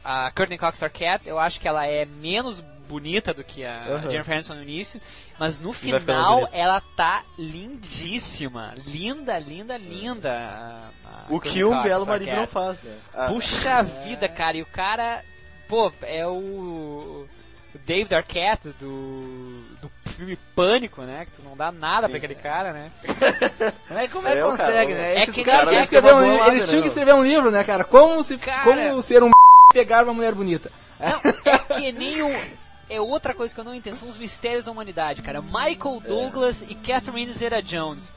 [0.04, 4.10] a Courtney Cox Arquette, eu acho que ela é menos bonita do que a Aham.
[4.10, 5.00] Jennifer Aniston no início,
[5.38, 10.30] mas no final ela tá lindíssima, linda, linda, linda.
[10.32, 12.96] a- a O que um belo marido não faz, né?
[13.14, 15.22] Ah, Puxa vida, cara, e o cara,
[15.68, 17.26] pô, é o,
[17.74, 21.24] o David Arquette do, do filme Pânico, né?
[21.26, 22.90] Que tu não dá nada pra aquele cara, né?
[24.12, 25.14] Como é que É, o consegue, cara, né?
[25.16, 26.86] é Esses que- caras é que que é uma um eles né, tinham que meu?
[26.86, 27.84] escrever um livro, né, cara?
[27.84, 28.62] Como, se, Cara.
[28.64, 29.30] como ser um
[29.72, 30.70] pegar uma mulher bonita.
[31.00, 32.63] Não, é que nem o.
[32.88, 35.40] É outra coisa que eu não entendo, são os mistérios da humanidade, cara.
[35.42, 38.12] Michael Douglas e Catherine Zeta Jones.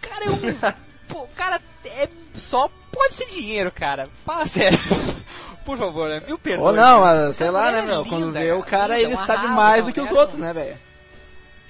[0.00, 0.40] Cara, é um.
[1.08, 4.08] Pô, cara, é só pode ser dinheiro, cara.
[4.24, 4.78] Fala sério.
[5.64, 6.20] Por favor, né?
[6.20, 6.76] Mil Ou perdões.
[6.76, 7.98] não, mas sei Essa lá, né, é meu?
[8.02, 10.10] linda, Quando vê o cara, linda, ele um sabe arraso, mais aquela do que os
[10.18, 10.78] outros, né, velho?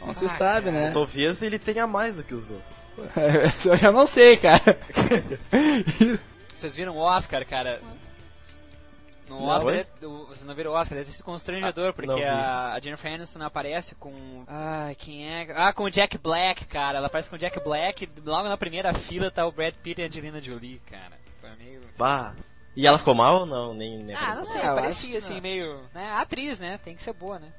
[0.01, 0.91] Não se Ah, sabe, né?
[0.93, 2.77] Talvez ele tenha mais do que os outros.
[3.65, 4.79] Eu já não sei, cara.
[6.55, 7.81] Vocês viram o Oscar, cara?
[9.31, 9.79] No Não, Oscar, oi?
[9.79, 9.87] é-
[10.29, 13.95] você não viu o Oscar, deve ser constrangedor, não porque a, a Jennifer Aniston aparece
[13.95, 14.43] com.
[14.49, 15.47] Ah, quem é?
[15.55, 16.99] Ah, com o Jack Black, cara.
[16.99, 20.05] Ela aparece com o Jack Black, logo na primeira fila tá o Brad Pitt e
[20.05, 21.13] a Angelina Jolie, cara.
[21.41, 21.81] Foi meio.
[21.97, 22.35] Bah.
[22.77, 23.73] E ela ficou mal ou não?
[23.73, 25.41] Nem, nem Ah, não sei, É, acho parecia assim, não.
[25.43, 25.81] meio.
[25.95, 26.11] Né?
[26.13, 26.81] Atriz, né?
[26.85, 27.53] Tem que ser boa, né?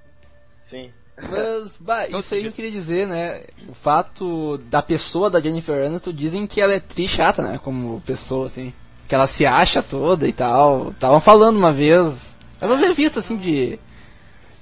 [0.64, 0.92] Sim.
[1.18, 3.44] Mas, bah, isso aí eu queria dizer, né?
[3.68, 7.58] O fato da pessoa da Jennifer Aniston dizem que ela é tri chata, né?
[7.58, 8.74] Como pessoa, assim.
[9.12, 10.91] Que ela se acha toda e tal.
[10.91, 12.38] Estavam falando uma vez.
[12.62, 13.78] Essas revistas, assim, de.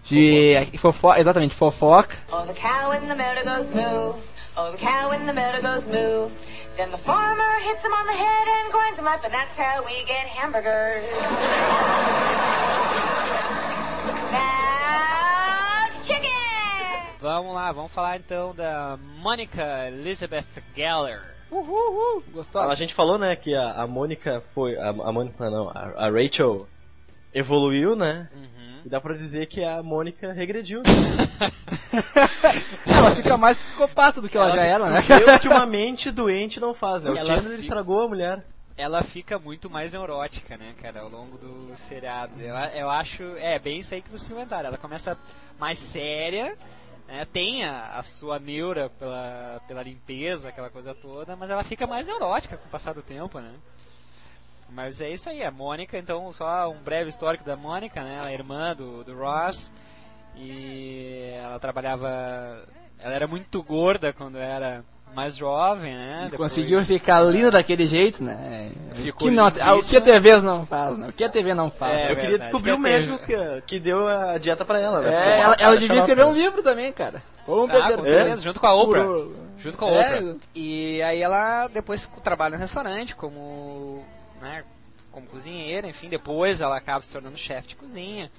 [0.05, 0.55] De.
[0.79, 2.15] Fofoca, exatamente, fofoca.
[2.31, 4.15] Oh, the cow in the meadow goes moo.
[4.57, 6.31] Oh, the cow in the meadow goes moo.
[6.77, 9.83] Then the farmer hits him on the head and grinds him up, and that's how
[9.85, 11.05] we get hamburgers.
[14.31, 17.19] now, chicken!
[17.21, 21.28] Vamos lá, vamos falar então da Monica Elizabeth Geller.
[21.51, 22.71] Uhul, gostosa.
[22.71, 24.77] A gente falou, né, que a, a Mônica foi.
[24.77, 26.67] A, a Mônica não, a, a Rachel
[27.33, 28.29] evoluiu, né?
[28.35, 28.81] Uhum.
[28.85, 30.85] E dá pra dizer que a Mônica regrediu, né?
[32.85, 34.99] Ela fica mais psicopata do que ela, já era, né?
[35.35, 37.11] O que uma mente doente não faz, né?
[37.11, 38.43] O Ela Chandler fica- estragou a mulher.
[38.77, 42.33] ela fica muito mais neurótica, né, cara, ao longo do seriado.
[42.39, 44.67] Eu, eu acho, é bem isso aí que vocês inventaram.
[44.69, 45.17] Ela começa
[45.59, 46.55] mais séria,
[47.09, 51.87] né, tem a, a sua neura pela, pela limpeza, aquela coisa toda, mas ela fica
[51.87, 53.53] mais neurótica com o passar do tempo, né.
[54.69, 58.29] Mas é isso aí, a Mônica, então, só um breve histórico da Mônica, né, ela
[58.29, 59.71] é irmã do, do Ross,
[60.35, 62.63] e ela trabalhava,
[62.99, 66.27] ela era muito gorda quando era mais jovem, né.
[66.31, 68.71] depois- Conseguiu ficar linda daquele jeito, né?
[68.93, 69.51] Ficou que não, o
[69.83, 70.01] que a.
[70.01, 71.07] TV não faz, né?
[71.09, 71.93] O que a TV não faz.
[71.97, 75.01] É, eu queria verdade, descobrir o que médico que, que deu a dieta pra ela,
[75.01, 75.13] né?
[75.13, 77.21] É, ela, ela devia escrever um livro também, cara.
[77.47, 79.03] Vamos Ah, com certeza, junto com a Oprah.
[79.05, 80.35] Por- Junto com a É, Oprah.
[80.55, 84.05] E aí ela depois trabalha no restaurante como,
[84.41, 84.63] né,
[85.11, 88.31] como cozinheira, enfim, depois ela acaba se tornando chefe de cozinha.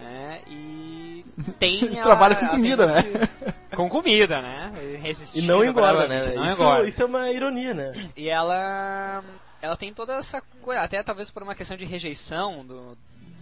[0.00, 1.24] Né, e
[1.58, 3.20] tem a- Trabalha com comida, tem né?
[3.22, 4.72] esse- Com comida, né?
[4.82, 6.34] E Resistindo não engorda, né?
[6.34, 6.88] Não isso, engorda.
[6.88, 7.92] isso é uma ironia, né?
[8.16, 9.22] E ela
[9.62, 12.96] ela tem toda essa coisa, até talvez por uma questão de rejeição do,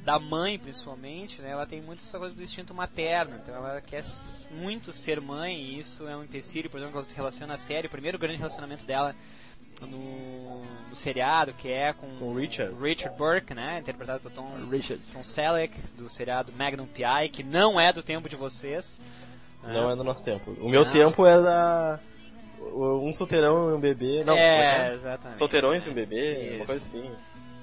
[0.04, 1.50] da mãe principalmente, né?
[1.50, 4.02] Ela tem muito essa coisa do instinto materno, então ela quer
[4.50, 7.58] muito ser mãe e isso é um empecilho, por exemplo, quando ela se relaciona a
[7.58, 9.14] série, o primeiro grande relacionamento dela
[9.86, 12.74] no, no seriado, que é com, Com Richard.
[12.82, 13.78] Richard Burke, né?
[13.78, 15.02] Interpretado por Tom, Richard.
[15.12, 19.00] Tom Selleck, do seriado Magnum P.I., que não é do tempo de vocês.
[19.62, 20.52] Não é do nosso tempo.
[20.60, 20.92] O meu Não.
[20.92, 22.00] tempo é da.
[22.60, 24.18] Um solteirão e um bebê.
[24.24, 25.38] Não, como é, é, exatamente.
[25.38, 26.56] Solteirões e um bebê, Isso.
[26.56, 27.10] uma coisa assim.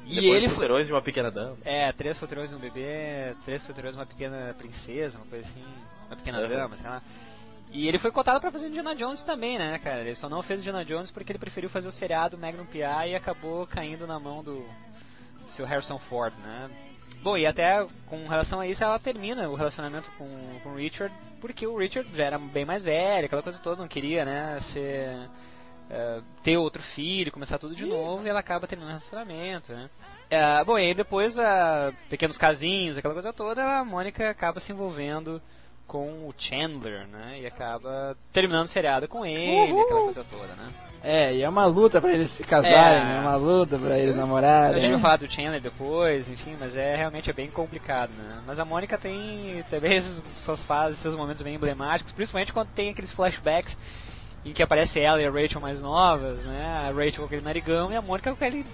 [0.06, 1.58] E Depois ele solteirões de uma pequena dama.
[1.66, 5.64] É, três solteirões e um bebê, três solteirões e uma pequena princesa, uma coisa assim,
[6.08, 6.48] uma pequena Uhum.
[6.50, 7.02] dama, sei lá.
[7.76, 10.00] E ele foi cotado pra fazer Indiana Jones também, né, cara?
[10.00, 13.12] Ele só não fez Indiana Jones porque ele preferiu fazer o seriado Magnum P.I.
[13.12, 14.66] e acabou caindo na mão do
[15.48, 16.70] seu Harrison Ford, né?
[17.22, 21.14] Bom, e até com relação a isso, ela termina o relacionamento com, com o Richard,
[21.42, 25.30] porque o Richard já era bem mais velho, aquela coisa toda, não queria, né, ser...
[25.90, 29.90] eh, ter outro filho, começar tudo de novo, e ela acaba terminando o relacionamento, né?
[30.30, 34.72] É, bom, e aí depois, ah, pequenos casinhos, aquela coisa toda, a Mônica acaba se
[34.72, 35.42] envolvendo
[35.88, 37.40] com o Chandler, né?
[37.42, 40.70] E acaba terminando o seriado com ele, aquela coisa toda, né?
[41.04, 43.04] É, e é uma luta pra eles se casarem, É.
[43.04, 43.18] né?
[43.18, 44.82] É uma luta pra eles A namorarem.
[44.82, 48.42] gente vai falar do Chandler depois, enfim, mas é realmente é bem complicado, né?
[48.48, 50.02] Mas a Mônica tem também
[50.42, 53.78] suas fases, seus momentos bem emblemáticos, principalmente quando tem aqueles flashbacks
[54.44, 56.66] em que aparece ela e a Rachel mais novas, né?
[56.88, 58.66] A Rachel com aquele narigão e a Mônica com aquele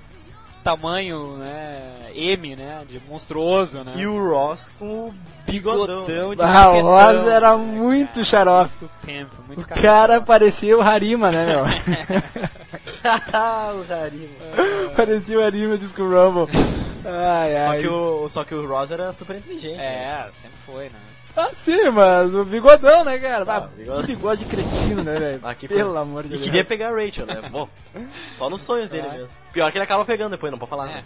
[0.62, 2.12] tamanho, né?
[2.14, 2.84] M, né?
[2.88, 3.94] De monstruoso, né?
[3.96, 5.14] E o Ross com o
[5.46, 6.06] bigodão.
[6.06, 8.26] Bigodão de Ah, o Ross era né, muito cara?
[8.26, 8.72] xarope.
[8.82, 9.92] Muito pimp, muito O cafetão.
[9.92, 11.64] cara parecia o Harima, né, meu?
[13.80, 14.36] o Harimo.
[14.96, 16.48] parecia o Harima de Skull Rumble.
[17.04, 17.82] Ai, Só ai.
[17.82, 19.78] que, o, só que o Ross era super inteligente.
[19.78, 20.28] né?
[20.28, 21.00] É, sempre foi, né?
[21.36, 23.46] Ah, sim, mas o bigodão, né, cara?
[23.48, 24.02] Ah, Ah, bigode.
[24.02, 25.40] Que bigode cretino, né, velho?
[25.46, 26.00] Ah, Pelo coisa.
[26.00, 26.44] amor de E Deus.
[26.44, 27.42] queria pegar a Rachel, né?
[27.50, 27.68] Bom,
[28.38, 29.20] só nos sonhos dele Claro.
[29.22, 29.38] mesmo.
[29.54, 30.90] Pior que ele acaba pegando depois, não pode falar.
[30.90, 31.04] É, né?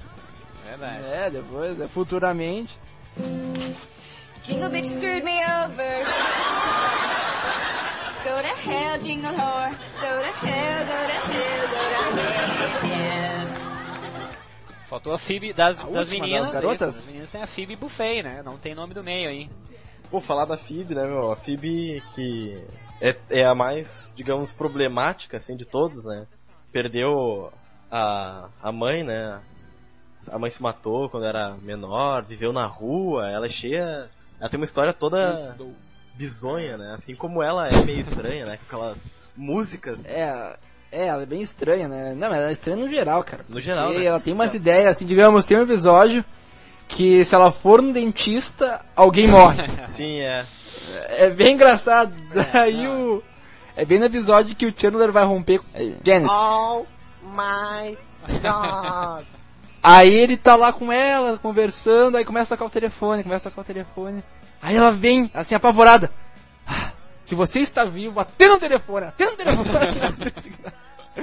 [0.69, 1.03] verdade.
[1.05, 2.77] É, depois, é, futuramente.
[4.43, 6.05] Jingle bitch screwed me over.
[8.23, 9.71] Go to hell, jingle whore.
[9.71, 13.47] Go to hell, go to hell, go to hell.
[14.89, 16.43] Faltou a Phoebe das, A das meninas.
[16.45, 16.89] das garotas?
[16.95, 18.41] isso, das meninas tem a Phoebe Buffet, né?
[18.43, 19.49] Não tem nome do meio aí.
[20.09, 21.31] Pô, falar da Phoebe, né, meu?
[21.31, 22.63] A Phoebe que
[23.01, 26.25] é, é a mais, digamos, problemática, assim, de todos, né?
[26.71, 27.51] Perdeu
[27.91, 29.39] a, a mãe, né?
[30.29, 34.09] A mãe se matou quando era menor, viveu na rua, ela é cheia...
[34.39, 35.55] Ela tem uma história toda
[36.15, 36.95] bizonha, né?
[36.95, 38.57] Assim como ela é meio estranha, né?
[38.57, 38.97] Com aquelas
[39.35, 40.57] músicas É,
[40.91, 42.13] é, ela é bem estranha, né?
[42.15, 43.45] Não, mas ela é estranha no geral, cara.
[43.47, 44.03] No geral, né?
[44.03, 46.23] Ela tem umas ideias, assim, digamos, tem um episódio
[46.87, 49.63] que se ela for no dentista, alguém morre.
[49.95, 50.45] Sim, é.
[51.17, 52.13] é bem engraçado.
[52.53, 53.23] Daí o.
[53.75, 55.65] É bem no episódio que o Chandler vai romper com.
[56.05, 56.33] Janice.
[56.33, 56.85] Oh
[57.25, 57.97] my
[58.41, 59.25] god.
[59.83, 63.51] Aí ele tá lá com ela, conversando, aí começa a tocar o telefone, começa a
[63.51, 64.23] tocar o telefone.
[64.59, 66.09] Aí ela vem, assim, apavorada.
[66.65, 66.89] "Ah,
[67.23, 69.69] Se você está vivo, atenda o telefone, atenda o telefone.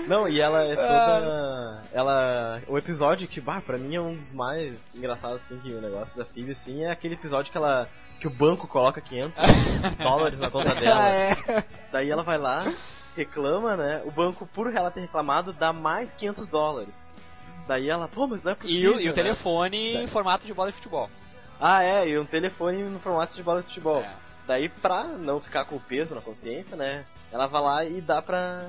[0.07, 1.83] Não, e ela é toda.
[1.93, 2.63] Ela.
[2.67, 6.17] O episódio que, bah, pra mim é um dos mais engraçados, assim, que o negócio
[6.17, 7.89] da Phoebe, assim, é aquele episódio que ela.
[8.19, 9.33] que o banco coloca 500
[10.03, 11.09] dólares na conta dela.
[11.09, 11.31] é.
[11.93, 12.65] Daí ela vai lá,
[13.17, 14.03] reclama, né?
[14.05, 17.07] O banco, por ela ter reclamado, dá mais 500 dólares.
[17.69, 18.97] Daí ela, pô, mas não é E possível.
[18.97, 19.13] o, e o né?
[19.13, 21.09] telefone em formato de bola de futebol.
[21.61, 24.01] Ah, é, e um telefone no formato de bola de futebol.
[24.01, 24.11] É.
[24.49, 27.05] Daí, pra não ficar com o peso na consciência, né?
[27.33, 28.61] Ela vai lá e dá pra,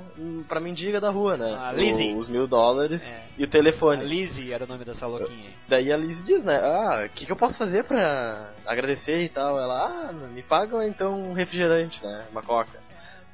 [0.47, 1.53] pra mendiga da rua, né?
[1.59, 2.15] A o- Lizzie.
[2.15, 3.23] Os mil dólares É.
[3.37, 4.05] e o A telefone.
[4.05, 5.53] Lizzie era o nome dessa louquinha aí.
[5.67, 6.59] Daí a Liz diz, né?
[6.63, 9.59] Ah, o que, que eu posso fazer pra agradecer e tal?
[9.59, 12.25] Ela, ah, me paga então um refrigerante, né?
[12.31, 12.79] Uma coca.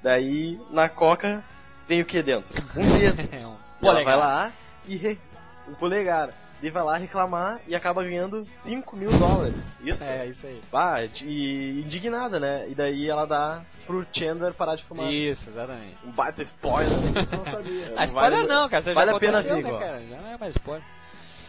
[0.02, 1.44] Daí, na coca,
[1.88, 2.52] tem o que dentro?
[2.76, 3.30] Um dedo.
[3.32, 4.06] É um E ela polegar.
[4.06, 4.52] vai lá
[4.88, 5.20] e re...
[5.68, 6.30] um polegar.
[6.62, 9.56] Ele vai lá reclamar e acaba ganhando 5 mil dólares.
[9.82, 10.04] Isso?
[10.04, 10.62] É, isso aí.
[10.74, 12.68] Ah, e indignada, né?
[12.70, 15.12] E daí ela dá pro Chandler parar de fumar.
[15.12, 15.96] Isso, exatamente.
[16.06, 16.92] Um baita spoiler.
[16.92, 17.94] Eu não sabia.
[17.96, 18.82] Ah, spoiler Vale- não, cara.
[18.82, 19.80] Você vale já a pena ver, né, igual.
[19.80, 20.02] cara?
[20.10, 20.84] Já não é mais spoiler.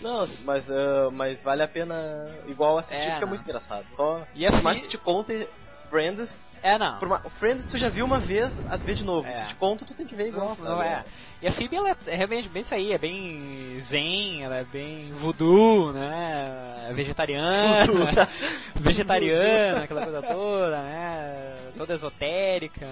[0.00, 3.28] Não, mas, ah, mas vale a pena igual assistir, É, porque é não.
[3.28, 3.84] muito engraçado.
[3.88, 5.48] Só E a por mais que te conte
[5.90, 6.98] Friends, É, não.
[6.98, 9.26] por ma- Friends tu já viu uma vez, a ver de novo.
[9.26, 9.32] É.
[9.32, 10.56] Se te conta, tu tem que ver igual.
[10.58, 11.02] Não, não é.
[11.42, 15.10] E a Phoebe, ela é realmente bem isso aí, é bem zen, ela é bem
[15.14, 16.74] voodoo, né?
[16.88, 17.86] É vegetariana,
[18.76, 21.56] vegetariana, aquela coisa toda, né?
[21.76, 22.88] Toda esotérica.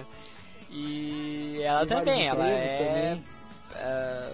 [0.71, 2.77] E ela Tem também, ela é...
[2.77, 3.23] também.
[3.75, 4.29] é,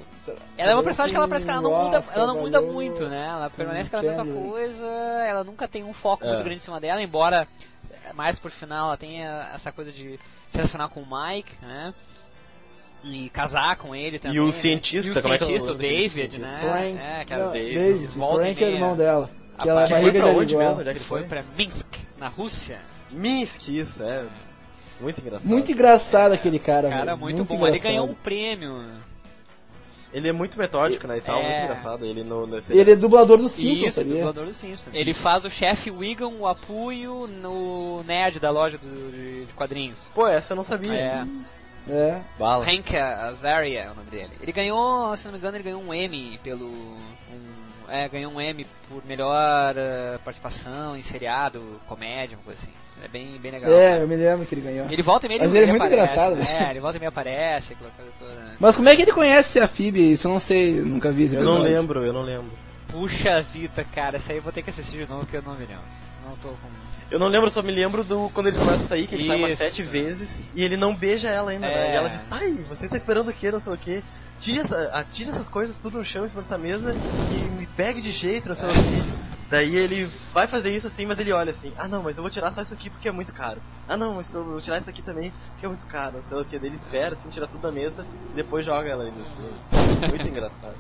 [0.58, 3.04] ela é uma personagem que ela parece que ela não muda, ela não muda muito,
[3.08, 3.28] né?
[3.30, 4.86] Ela permanece com aquela mesma coisa,
[5.28, 6.28] ela nunca tem um foco É.
[6.28, 7.48] muito grande em cima dela, embora
[8.14, 11.94] mais por final ela tenha essa coisa de se relacionar com o Mike, né?
[13.04, 14.38] E casar com ele também.
[14.38, 14.52] E o né?
[14.52, 16.40] cientista, e o como é que é o cientista, o David, cientista?
[16.48, 16.60] né?
[16.60, 17.74] Frank, É, aquela não, David.
[17.78, 19.30] David, Volta Frank é irmão dela.
[19.60, 20.68] Que ela é Que foi barriga pra de onde igual.
[20.68, 20.82] mesmo?
[20.82, 21.30] Onde é que Ele ele foi foi?
[21.30, 21.88] pra Minsk,
[22.18, 22.82] na Rússia.
[23.12, 24.26] Minsk, isso, é.
[25.00, 25.48] Muito engraçado.
[25.48, 27.18] Muito engraçado aquele cara, Cara, velho.
[27.18, 27.56] muito, muito bom.
[27.68, 27.90] Ele engraçado.
[27.92, 28.92] ganhou um prêmio.
[30.16, 31.44] Ele é muito metódico, né, e tal, É.
[31.44, 32.06] muito engraçado.
[32.06, 32.48] Ele no...
[32.48, 32.72] Nesse...
[32.76, 34.16] Ele é dublador do Simpsons, Isso, sabia?
[34.16, 34.96] dublador dos Simpsons.
[34.96, 40.08] Ele faz o chefe Wiggum, o Apuio, no nerd da loja do- de, de quadrinhos.
[40.16, 40.94] Pô, essa eu não sabia.
[40.94, 41.26] É,
[41.88, 42.22] É.
[42.40, 42.66] Bala.
[42.66, 44.32] Hank Azaria é o nome dele.
[44.42, 46.66] Ele ganhou, se não me engano, ele ganhou um Emmy pelo...
[46.70, 47.06] Um,
[47.90, 52.72] é, ganhou um Emmy por melhor eh, participação em seriado, comédia, uma coisa assim.
[53.04, 53.72] É bem, bem legal.
[53.72, 54.90] É, eu me lembro que ele ganhou.
[54.90, 56.68] Ele volta e meia Mas ele é muito aparece, engraçado, né?
[56.68, 58.56] É, ele volta e meia aparece, aquela coisa toda, né?
[58.60, 60.12] Mas como é que ele conhece a Phoebe?
[60.12, 62.52] Isso eu não sei, nunca vi esse Eu não lembro, eu não lembro.
[62.88, 65.54] Puxa vida, cara, essa aí eu vou ter que assistir de novo porque eu não
[65.54, 65.84] me lembro.
[66.26, 66.86] Não tô com.
[67.12, 69.38] Eu não lembro, só me lembro do quando eles começam a sair, que ele sai
[69.38, 69.64] umas Isso.
[69.64, 71.90] sete vezes e ele não beija ela ainda, né?
[71.90, 71.94] É.
[71.94, 74.02] E ela diz, ai, você tá esperando o quê, não sei o quê.
[74.40, 78.02] Tira, essa, atira essas coisas tudo no chão em cima dessa mesa e me pegue
[78.02, 79.14] de jeito, não sei o quê.
[79.50, 82.32] Daí ele vai fazer isso assim, mas ele olha assim, ah não, mas eu vou
[82.32, 83.62] tirar só isso aqui porque é muito caro.
[83.88, 86.44] Ah não, mas eu vou tirar isso aqui também porque é muito caro, sei o
[86.46, 86.58] que.
[86.58, 89.18] Daí ele espera, assim, tira tudo da mesa e depois joga ela ainda.
[89.22, 90.00] assim.
[90.10, 90.74] Muito engraçado.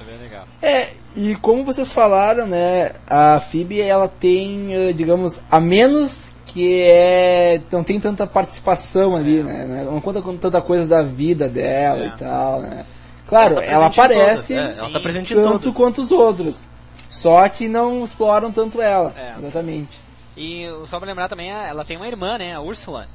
[0.00, 0.46] É bem legal.
[0.62, 6.80] É, e como vocês falaram, né, a Phoebe, ela tem, eh, digamos, a menos que
[6.82, 11.46] é, não tem tanta participação ali, né, né, não conta com tanta coisa da vida
[11.48, 12.06] dela É.
[12.06, 12.86] e tal, né.
[13.26, 15.76] Claro, Ela tá ela aparece todas, é, ela tá presente tanto todas.
[15.76, 16.66] quanto os outros,
[17.08, 19.34] só que não exploram tanto ela, É.
[19.38, 20.00] exatamente.
[20.36, 22.54] E só pra lembrar também, ela tem uma irmã, né?
[22.54, 23.06] A Úrsula.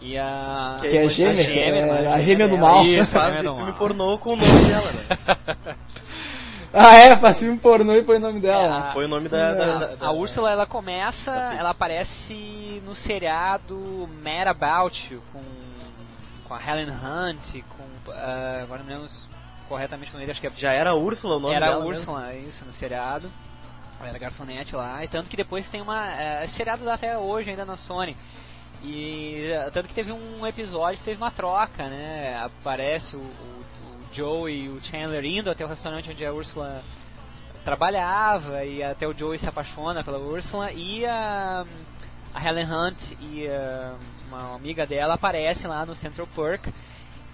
[0.00, 0.78] E a.
[0.82, 2.84] Que Que é a gêmea, gêmea, que é irmã, a gêmea do mal.
[2.84, 3.72] Isso, a Faz gêmea do mal.
[3.74, 5.76] pornô com o nome dela, né?
[6.72, 8.90] Ah é, faz filme pornô e põe o nome dela.
[8.90, 9.52] É, Foi o nome da...
[9.54, 15.40] da, da, da A Úrsula, ela começa, ela aparece no seriado Mad About You, com,
[16.46, 18.12] com a Helen Hunt, com.
[18.12, 19.08] ah, agora não me lembro
[19.70, 22.34] corretamente o nome dele, acho que é Já era Úrsula o nome Era dela Úrsula,
[22.34, 23.30] isso, no seriado.
[24.02, 25.04] Era garçonete lá.
[25.04, 26.10] E tanto que depois tem uma.
[26.10, 28.16] É, seriado até hoje ainda na Sony.
[28.82, 32.36] E é, tanto que teve um episódio que teve uma troca, né?
[32.42, 36.82] Aparece o, o, o Joe e o Chandler indo até o restaurante onde a Úrsula
[37.64, 41.64] trabalhava e até o Joey se apaixona pela Úrsula e a,
[42.34, 43.94] a Helen Hunt e a,
[44.28, 46.68] uma amiga dela aparecem lá no Central Park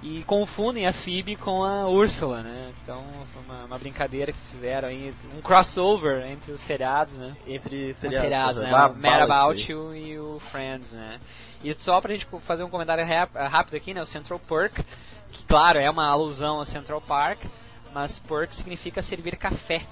[0.03, 2.72] e confundem a Phoebe com a Úrsula, né?
[2.82, 7.34] Então foi uma, uma brincadeira que eles fizeram aí, um crossover entre os seriados, né?
[7.47, 8.70] Entre Os seriados, seriados, né?
[8.70, 9.72] Ba- O Mad About.
[9.72, 11.18] You e o Friends, né?
[11.64, 14.03] E só pra gente fazer um comentário rápido aqui, né?
[14.03, 14.80] O Central Park,
[15.32, 17.42] que claro, é uma alusão a Central Park,
[17.92, 19.82] mas Park significa servir café,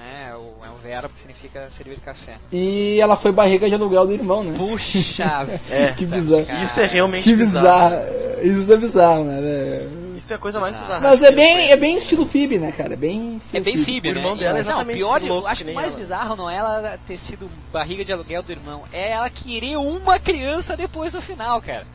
[0.00, 0.28] né?
[0.30, 2.36] É o- é um verbo que significa servir café.
[2.52, 4.54] E ela foi barriga de aluguel do irmão, né?
[4.56, 5.92] Puxa É.
[5.92, 6.46] Que bizarro.
[6.46, 6.64] cara.
[6.64, 7.96] Isso é realmente Que bizarro.
[7.96, 8.40] bizarro.
[8.42, 9.40] Isso é bizarro, né?
[9.40, 10.16] velho?
[10.16, 11.00] Isso é a coisa mais bizarra.
[11.00, 12.92] Mas é bem, é bem estilo Phoebe, né, cara?
[12.92, 14.18] É bem estilo É bem Phoebe, O né?
[14.20, 15.96] irmão dela é não, exatamente pior, de- louco acho que o mais ela.
[15.98, 20.18] bizarro não é ela ter sido barriga de aluguel do irmão, é ela querer uma
[20.18, 21.86] criança depois do final, cara.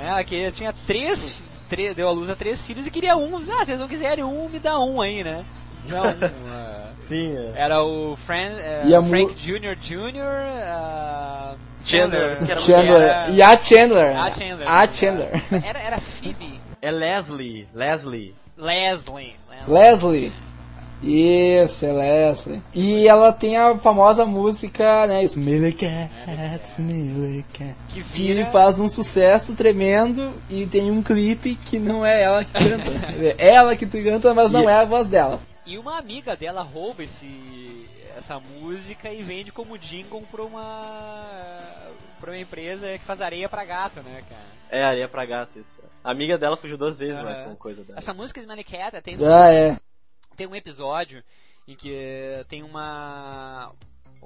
[0.00, 3.36] É, Ela que tinha três, três, deu a luz a três filhos e queria um.
[3.36, 5.44] Ah, vocês não quiserem um, me dá um aí, né?
[5.88, 6.04] Não,
[6.50, 7.52] ah, Sim, é.
[7.56, 8.50] era o Fran,
[8.94, 9.76] a mu- Frank Jr.
[9.80, 10.22] Jr.
[10.66, 13.02] ah, Chandler, que era Chandler.
[13.02, 14.16] Era- E a Chandler.
[14.16, 14.30] A?
[14.30, 14.68] Chandler.
[14.70, 15.42] A Chandler.
[15.64, 16.60] Era, era Phoebe.
[16.82, 17.66] É Leslie.
[17.74, 18.34] Leslie.
[18.56, 19.34] Leslie.
[19.66, 20.32] Leslie.
[21.00, 22.60] Isso, é Leslie.
[22.74, 25.22] E ela tem a famosa música, né?
[25.24, 26.10] Smelly Cat,
[26.64, 27.74] Smelly Cat.
[27.88, 28.46] Que Que vira...
[28.46, 32.90] faz um sucesso tremendo e tem um clipe que não é ela que canta.
[33.38, 35.38] é ela que canta, mas não E- é a voz dela.
[35.68, 41.58] E uma amiga dela rouba esse, essa música e vende como jingle pra uma,
[42.18, 44.42] pra uma empresa que faz areia pra gato, né, cara?
[44.70, 45.78] É, areia pra gato, isso.
[46.02, 47.98] A amiga dela fugiu duas vezes, né, com coisa dela.
[47.98, 49.76] Essa música Smelly Cat tem, Ah, é.
[50.36, 51.22] tem um episódio
[51.66, 51.94] em que
[52.48, 53.70] tem uma...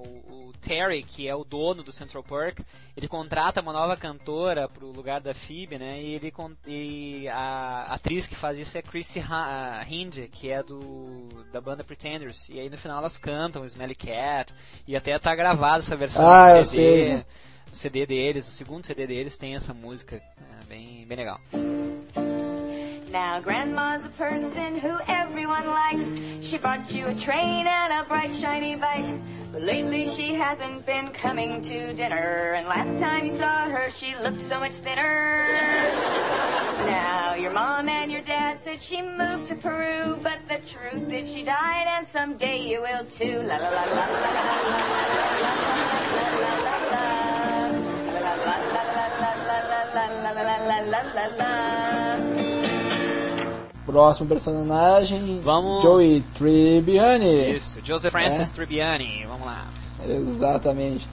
[0.03, 2.61] O, o Terry, que é o dono do Central Park,
[2.97, 6.01] ele contrata uma nova cantora pro lugar da Phoebe, né?
[6.01, 6.33] E, ele,
[6.67, 11.83] e a atriz que faz isso é Chrissy Ha- Hind, que é do da banda
[11.85, 12.49] Pretenders.
[12.49, 14.53] E aí no final elas cantam Smelly Cat.
[14.87, 16.83] E até tá gravada essa versão Ah, do eu CD.
[17.17, 17.27] sei.
[17.73, 20.17] O CD deles, o segundo CD deles tem essa música.
[20.17, 21.41] É bem, bem legal.
[23.13, 26.17] Now, Grandma's a person who everyone likes.
[26.41, 29.21] She bought you a train and a bright, shiny bike.
[29.53, 32.55] But lately she hasn't been coming to dinner.
[32.57, 35.45] And last time you saw her, she looked so much thinner.
[36.87, 40.19] Now, your mom and your dad said she moved to Peru.
[40.23, 43.43] But the truth is she died, and someday you will too.
[43.43, 44.73] La la la la la la la
[49.93, 52.12] la la la la la la
[53.93, 57.57] Próximo personagem, Vamos- Joey Tribbiani.
[57.57, 58.55] Isso, Joseph Francis É.
[58.55, 59.67] Tribbiani, vamos lá.
[60.09, 61.07] Exatamente.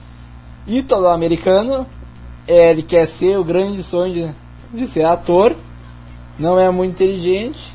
[0.66, 1.86] Ítalo-americano,
[2.48, 4.34] é, ele quer ser o grande sonho
[4.72, 5.54] de, de ser ator,
[6.38, 7.70] não é muito inteligente,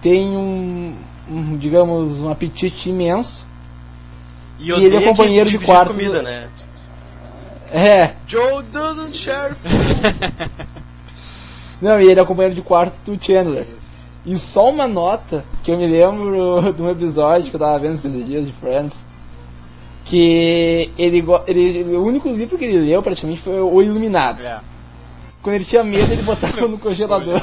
[0.00, 0.96] tem um,
[1.30, 3.44] um, digamos, um apetite imenso.
[4.58, 6.48] E ele é companheiro de quarto comida, do- né?
[7.70, 9.54] É, Joe doesn't share.
[11.82, 13.66] não, e ele é companheiro de quarto do Chandler.
[14.28, 17.94] E só uma nota que eu me lembro de um episódio que eu tava vendo
[17.94, 19.06] esses dias de Friends.
[20.04, 21.96] Que ele, ele.
[21.96, 24.44] O único livro que ele leu praticamente foi O Iluminado.
[24.44, 24.60] É.
[25.42, 27.40] Quando ele tinha medo, ele botava no congelador.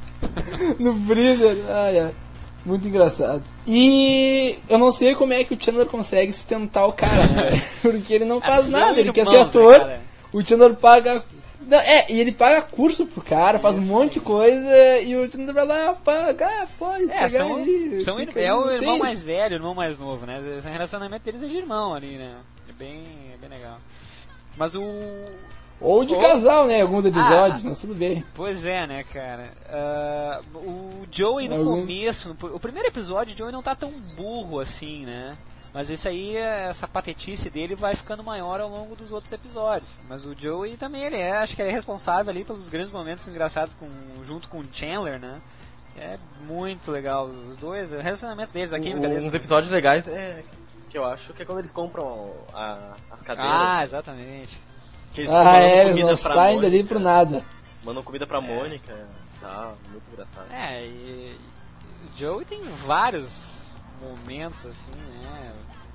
[0.80, 1.64] no freezer.
[1.68, 2.10] Ai, ai.
[2.64, 3.42] Muito engraçado.
[3.66, 7.42] E eu não sei como é que o Chandler consegue sustentar o cara, né?
[7.42, 7.62] velho?
[7.82, 9.90] Porque ele não faz São nada, ele quer ser né, ator.
[10.32, 11.22] o Chandler paga.
[11.66, 15.30] Não, é, e ele paga curso pro cara, faz um monte de coisa e o
[15.30, 18.00] Chandler vai lá, paga, ah, pode É, são, aí.
[18.02, 20.38] são fica é o irmão mais velho, o irmão mais novo, né?
[20.64, 22.36] O relacionamento deles é de irmão ali, né?
[22.68, 23.02] É bem,
[23.34, 23.78] é bem legal.
[24.56, 24.82] Mas o.
[25.80, 26.80] Ou de Ou- casal, né?
[26.80, 27.68] Alguns episódios, Ah.
[27.68, 28.24] mas tudo bem.
[28.34, 29.50] Pois é, né, cara?
[29.68, 33.90] Ah, o Joey no Algum- começo, no- o primeiro episódio, o Joey não tá tão
[34.16, 35.36] burro assim, né?
[35.76, 39.90] Mas isso aí, essa patetice dele vai ficando maior ao longo dos outros episódios.
[40.08, 43.28] Mas o Joey também, ele é, acho que ele é responsável ali pelos grandes momentos
[43.28, 43.86] engraçados com,
[44.24, 45.38] junto com o Chandler, né?
[45.98, 46.16] É
[46.46, 49.26] muito legal os dois, o relacionamento deles, a química deles.
[49.26, 50.42] Uns episódios legais é
[50.88, 53.52] que eu acho que é quando eles compram a- as cadeiras.
[53.54, 54.58] Ah, exatamente.
[55.12, 57.44] que eles Ah, mandam é, eles comida não pra saem Mônica, dali pro nada.
[57.84, 60.50] Mandam comida pra Mônica e tal, muito engraçado.
[60.50, 61.36] É, e
[62.14, 63.55] o Joey tem vários
[64.00, 65.52] momentos assim, né?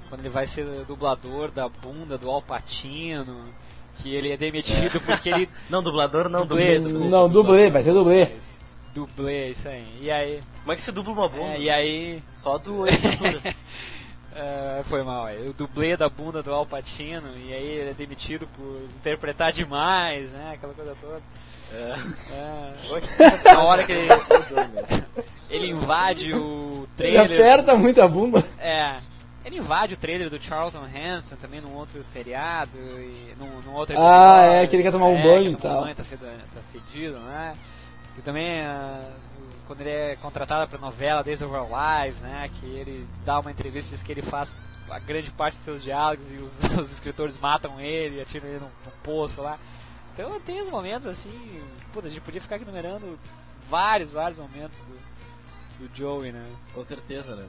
[0.09, 3.45] Quando ele vai ser dublador da bunda do Alpatino,
[3.97, 7.07] que ele é demitido porque ele Não, dublador não, Dublê, dublê, desculpa.
[7.09, 8.31] Não, dublê, vai ser dublê.
[8.93, 9.99] dublê isso aí.
[10.01, 11.53] E aí, Como é que se dubla uma bunda?
[11.55, 12.83] é, e aí Só do
[14.35, 18.47] é, foi mal, aí, o dublê da bunda do Alpatino e aí ele é demitido
[18.55, 20.53] por interpretar demais, né?
[20.55, 21.21] Aquela coisa toda.
[21.73, 23.53] É.
[23.53, 24.07] Na hora que ele,
[25.49, 27.39] ele invade o Ele trailer.
[27.39, 28.43] aperta muito a bunda.
[28.59, 28.97] É.
[29.43, 33.95] Ele invade o trailer do Charlton Heston também num outro seriado e num, num outro
[33.99, 35.83] Ah, é, que ele quer tomar um É, banho e tomar um tal.
[35.83, 37.55] banho, tá, fedido, tá fedido, né?
[38.17, 38.99] E também ah,
[39.65, 42.49] quando ele é contratado pra novela Days of Our Lives, né?
[42.59, 44.55] Que ele dá uma entrevista e diz que ele faz
[44.91, 48.59] a grande parte dos seus diálogos e os, os escritores matam ele e atiram ele
[48.59, 49.57] num, num poço lá.
[50.13, 53.17] Então tem uns momentos assim, puta, a gente podia ficar aqui numerando
[53.69, 56.45] vários, vários momentos do, do Joey, né?
[56.73, 57.47] Com certeza, né?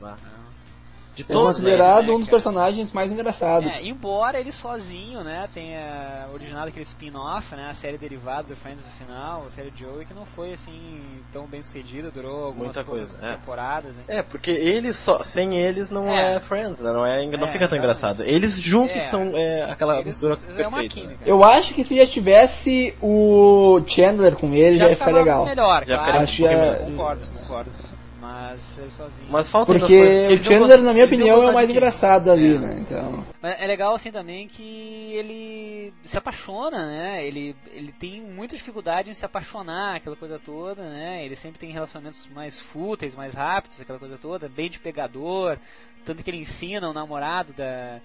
[1.14, 2.30] De É todos, considerado né, um dos cara?
[2.30, 3.82] personagens mais engraçados.
[3.82, 8.82] É, embora ele sozinho, né, tenha originado aquele spin-off, né, a série derivada do Friends
[8.82, 12.74] no final, a série de Joey, que não foi assim tão bem sucedida, durou algumas
[12.74, 13.32] Muita coisa, é.
[13.34, 14.02] temporadas, né.
[14.08, 16.36] É, porque eles só, sem eles não É.
[16.36, 16.90] é, Friends, né?
[16.90, 18.22] Não, é, não É, fica tão engraçado.
[18.22, 19.10] Eles juntos É.
[19.10, 20.94] são é, aquela Eles- mistura é uma perfeita.
[20.94, 21.12] química.
[21.12, 21.24] né?
[21.26, 25.44] Eu acho que se já tivesse o Chandler com ele, já, ia ficar legal.
[25.44, 26.00] melhor, Já claro.
[26.00, 27.70] ficaria Acho que é- Concordo, concordo.
[28.52, 29.28] Mas ele sozinho.
[29.30, 32.58] Mas falta Porque o Chandler, na minha opinião, é o mais engraçado ali, É.
[32.58, 32.76] né?
[32.80, 33.24] Então.
[33.40, 37.26] Mas é legal assim também que ele se apaixona, né?
[37.26, 41.24] Ele, ele tem muita dificuldade em se apaixonar, aquela coisa toda, né?
[41.24, 45.58] Ele sempre tem relacionamentos mais fúteis, mais rápidos, aquela coisa toda, bem de pegador.
[46.04, 48.00] Tanto que ele ensina o namorado da,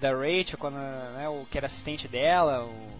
[0.00, 2.99] da Rachel, quando, né, o que era assistente dela, o, eu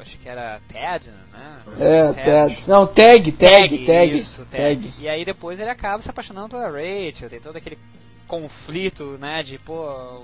[0.00, 1.62] acho que era Ted, né?
[1.78, 2.68] É, Ted.
[2.68, 4.16] Não, tag, tag, tag.
[4.16, 4.92] isso, tag.
[4.98, 7.78] E aí depois ele acaba se apaixonando pela Rachel, tem todo aquele
[8.26, 10.22] conflito, né, de, pô,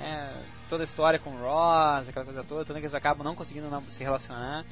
[0.00, 0.28] é,
[0.68, 3.68] toda a história com o Ross, aquela coisa toda, tanto que eles acabam não conseguindo
[3.68, 4.64] não se relacionar.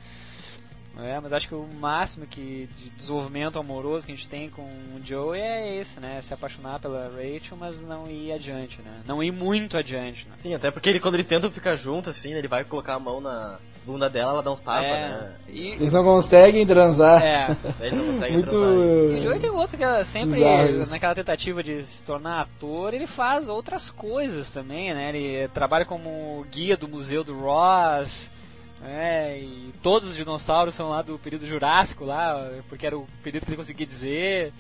[1.01, 4.63] É, mas acho que o máximo que de desenvolvimento amoroso que a gente tem com
[4.63, 6.21] o Joey é esse, né?
[6.23, 9.03] Se apaixonar pela Rachel, mas não ir adiante, né?
[9.07, 10.35] Não ir muito adiante, né?
[10.39, 13.21] Sim, até porque ele, quando eles tentam ficar juntos, assim, ele vai colocar a mão
[13.21, 15.33] na bunda dela, ela dá uns tapas, é, né?
[15.49, 17.23] e, Eles não conseguem transar.
[17.25, 18.51] é, Daí ele não consegue Muito.
[18.51, 18.77] transar.
[18.77, 20.91] E o Joey tem outro que é sempre Bizarros.
[20.91, 25.09] naquela tentativa de se tornar ator, ele faz outras coisas também, né?
[25.09, 28.31] Ele trabalha como guia do museu do Ross,
[28.81, 29.39] né?
[29.39, 33.51] E todos os dinossauros são lá do período Jurássico lá, porque era o período que
[33.51, 34.53] ele conseguia dizer.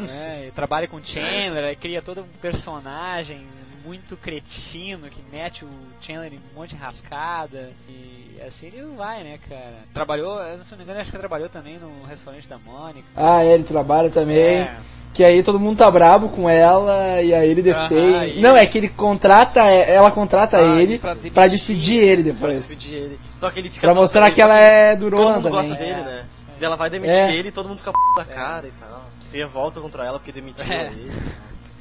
[0.00, 0.46] né?
[0.48, 3.46] E trabalha com Chandler, aí cria todo um personagem
[3.84, 5.68] muito cretino que mete o
[6.00, 9.78] Chandler em um monte de rascada e assim ele vai, né, cara?
[9.94, 13.06] Trabalhou, eu, se não me engano, acho que trabalhou também no restaurante da Mônica.
[13.16, 14.38] Ah, é, ele trabalha também.
[14.60, 14.76] É.
[15.12, 18.40] Que aí todo mundo tá brabo com ela e aí ele defende.
[18.40, 22.56] não, é que ele contrata, ela contrata Ah, ele pra pra despedir ele Pra depois.
[22.68, 23.18] despedir ele.
[23.40, 25.68] Só que ele fica Pra mostrar que ela é durona Todo mundo também.
[25.68, 26.04] gosta dele, É.
[26.04, 26.24] né?
[26.60, 27.34] E ela vai demitir É.
[27.34, 29.02] ele e todo mundo fica p da cara e tal.
[29.32, 30.86] Tem volta contra ela porque demitiu É.
[30.86, 31.10] ele.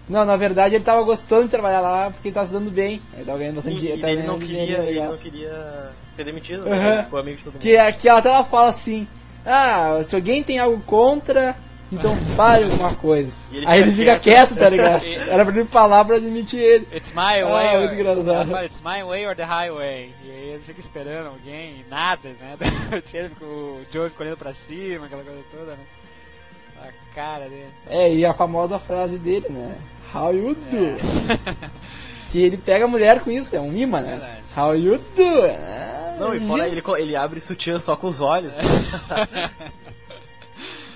[0.09, 2.99] Não, na verdade ele tava gostando de trabalhar lá porque ele tava se dando bem.
[3.13, 4.07] Ele tava ganhando Sim, bastante e dinheiro.
[4.07, 6.75] ele não ganhando queria, ele não queria ser demitido, Aham.
[6.95, 7.07] né?
[7.11, 7.61] O amigo de todo mundo.
[7.61, 9.07] Que, que ela até fala assim:
[9.45, 11.55] Ah, se alguém tem algo contra,
[11.91, 13.37] então fale alguma coisa.
[13.51, 15.05] Ele Aí ele fica fica quieto, tá ligado?
[15.29, 16.87] Era pra ele falar pra admitir ele.
[16.91, 17.77] It's my Ah, way.
[17.77, 18.29] muito or- engraçado.
[18.29, 20.11] ela fala, It's my way or the highway.
[20.25, 22.55] E aí ele fica esperando alguém e nada, né?
[23.41, 25.77] O Joe fica olhando pra cima, aquela coisa toda, né?
[26.81, 27.65] A cara dele.
[27.89, 29.75] É, e a famosa frase dele, né?
[30.13, 30.97] How you do?
[32.29, 34.11] Que ele pega a mulher com isso, é um imã, né?
[34.11, 34.41] Verdade.
[34.57, 35.45] How you do?
[35.45, 38.53] Ah, Não, e fora ele, ele abre sutiã só com os olhos.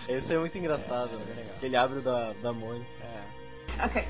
[0.08, 1.44] Esse é muito engraçado, né?
[1.62, 2.86] Ele abre o da, da Mônica.
[3.86, 4.04] Okay.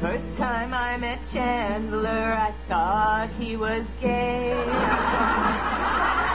[0.00, 4.54] First time I met Chandler, I thought he was gay.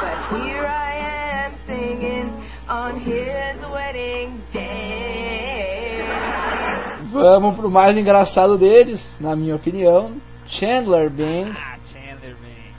[0.01, 1.22] But here I am
[1.65, 2.31] singing
[2.69, 6.03] on his wedding day.
[7.11, 10.17] Vamos pro mais engraçado deles, na minha opinião.
[10.47, 11.53] Chandler Bing.
[11.55, 12.73] Ah, Chandler Bing.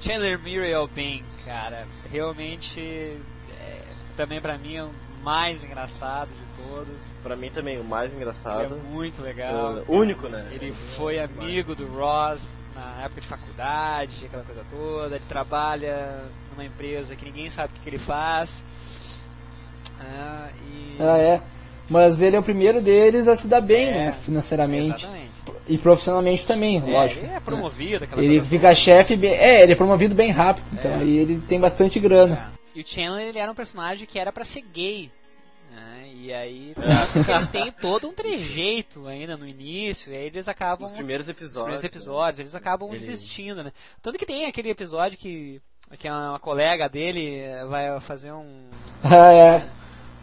[0.00, 1.86] Chandler Muriel Bing, cara.
[2.10, 3.82] Realmente, é,
[4.16, 4.90] também pra mim é o
[5.22, 7.10] mais engraçado de todos.
[7.22, 8.76] Pra mim também, o mais Ele é engraçado.
[8.90, 9.82] muito legal.
[9.86, 10.46] o único, né?
[10.52, 15.16] Ele foi amigo do Ross na época de faculdade, aquela coisa toda.
[15.16, 16.22] Ele trabalha
[16.60, 18.62] numa empresa que ninguém sabe o que, que ele faz.
[19.98, 20.96] Ah, e...
[21.00, 21.42] Ah, é.
[21.88, 24.12] Mas ele é o primeiro deles a se dar bem, É, né?
[24.12, 25.04] Financeiramente.
[25.04, 25.30] Exatamente.
[25.66, 27.24] E profissionalmente também, É, lógico.
[27.24, 29.32] ele é promovido, aquela Ele fica chefe bem.
[29.32, 32.36] É, ele é promovido bem rápido, então aí ele tem bastante grana.
[32.36, 32.60] toda.
[32.74, 35.10] E o Chandler ele era um personagem que era pra ser gay.
[35.70, 36.08] né?
[36.14, 40.92] E aí ele tem todo um trejeito ainda no início, e aí eles acabam Os
[40.92, 41.62] primeiros os episódios.
[41.62, 43.72] primeiros episódios, eles acabam Ele- insistindo, né?
[44.02, 45.60] Tanto que tem aquele episódio que,
[45.96, 48.64] que uma colega dele eh, vai fazer um,
[49.02, 49.68] Ah, é.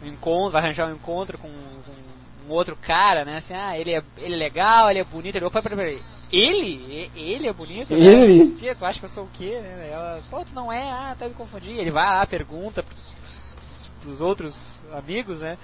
[0.02, 3.36] um encontro, vai arranjar um encontro com, com um outro cara, né?
[3.36, 6.02] Assim, ah, ele é, ele é legal, ele é bonito, ele, opa, peraí, peraí.
[6.30, 7.10] Ele?
[7.14, 7.94] Ele é bonito?
[7.94, 8.00] né?
[8.00, 8.54] Ele?
[8.56, 9.58] Que, tu acha que eu sou o quê?
[9.60, 9.90] né?
[9.90, 11.72] Ela, pô, tu não é, ah, até me confundi.
[11.72, 15.56] Ele vai lá, pergunta pros, pros outros amigos, né?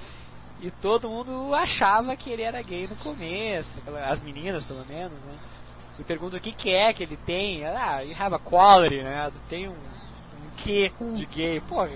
[0.61, 3.75] E todo mundo achava que ele era gay no começo,
[4.09, 5.35] as meninas pelo menos, né?
[5.99, 7.65] E pergunta o que, que é que ele tem.
[7.67, 9.31] Ah, you have a quality, né?
[9.31, 9.75] Tu tem um
[10.65, 11.61] quê de gay.
[11.69, 11.87] Pô,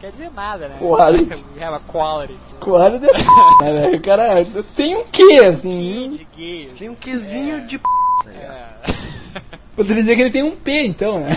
[0.00, 0.78] quer dizer nada, né?
[0.78, 1.44] Quality.
[1.56, 2.34] You have a quality.
[2.34, 3.64] De...
[3.66, 4.44] é, o cara
[4.74, 6.10] tem um quê, assim?
[6.10, 6.66] de gay.
[6.66, 6.76] assim.
[6.76, 7.84] Tem um quesinho de p.
[8.24, 8.30] tá?
[8.30, 9.58] É.
[9.76, 11.28] Poderia dizer que ele tem um P, então, né?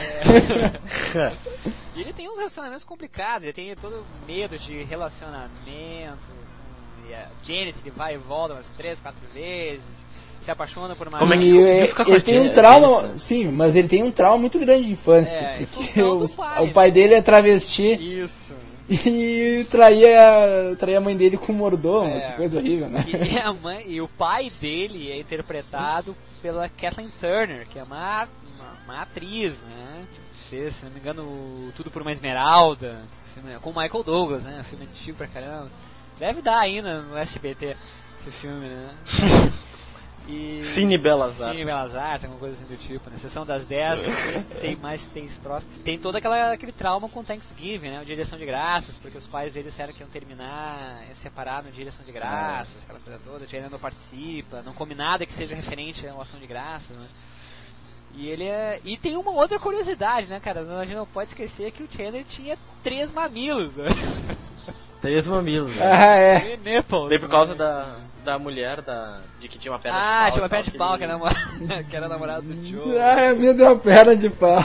[1.96, 5.52] E ele tem uns relacionamentos complicados, ele tem todo medo de relacionamento.
[6.28, 9.84] com- E a Janice ele vai e volta umas três, quatro vezes.
[10.42, 12.52] Se apaixona por uma Como é que conseguiu ele, ficar com ele a tem um
[12.52, 13.18] trauma, Aniston?
[13.18, 15.32] sim, mas ele tem um trauma muito grande de infância.
[15.40, 16.92] É, porque os- pai, o pai né?
[16.94, 18.54] dele é travesti Isso.
[18.90, 22.20] e traía, traía a mãe dele com mordomo, É.
[22.32, 23.06] que coisa horrível, né?
[23.08, 28.28] E, a mãe, e o pai dele é interpretado pela Kathleen Turner, que é uma,
[28.58, 30.06] uma, uma atriz, né?
[30.50, 33.04] Fez, se não me engano, o Tudo por uma Esmeralda,
[33.62, 34.62] com o Michael Douglas, né?
[34.64, 35.70] Filme antigo pra caramba.
[36.20, 37.78] Deve dar ainda no SBT
[38.20, 38.90] esse filme, né?
[40.28, 40.62] E...
[40.62, 41.56] Cine Belas Artes.
[41.56, 43.18] Cine Belas Artes, alguma coisa assim do tipo, né?
[43.18, 44.00] Sessão das 10,
[44.50, 45.68] sei mais se tem esse troço.
[45.84, 48.02] Tem todo aquela, aquele trauma com Thanksgiving, né?
[48.02, 51.16] O Dia de Ação de Graças, porque os pais deles disseram que iam terminar, iam
[51.16, 53.46] separar no Dia de Ação de Graças, aquela coisa toda.
[53.46, 57.08] Tia não participa, não come nada que seja referente à Ação de Graças, né?
[58.14, 58.80] E ele é.
[58.84, 60.62] E tem uma outra curiosidade, né, cara?
[60.62, 63.88] A gente não pode esquecer que o Chandler tinha três mamilos, né?
[65.02, 65.82] Três mamilos, né?
[65.84, 66.54] Ah, é.
[66.54, 67.28] E nipples, por né?
[67.28, 70.14] causa da, da mulher, da, de que tinha uma perna de pau.
[70.14, 72.98] Ah, e tinha uma perna de pau, que era, namorada, que era namorado do Joe.
[73.00, 74.64] Ai, a minha deu uma perna de pau.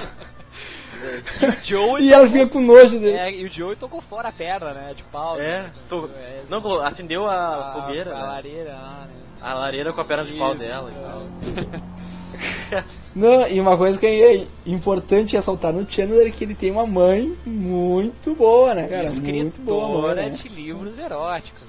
[1.64, 3.16] Joe E ela fica com nojo dele.
[3.16, 4.94] É, e o Joey tocou fora a perna, né?
[4.96, 5.38] De pau.
[5.38, 5.72] É, né?
[5.88, 8.22] tô- É, não, acendeu a, fogueira, a né?
[8.26, 9.14] lareira lá, né?
[9.42, 12.82] A lareira com a perna de pau Isso, dela e tal.
[13.14, 16.86] Não, e uma coisa que é importante ressaltar no Chandler é que ele tem uma
[16.86, 19.10] mãe muito boa, né, cara?
[19.10, 19.96] Muito boa mãe.
[19.96, 20.30] Escritora Né?
[20.30, 21.62] de livros eróticos,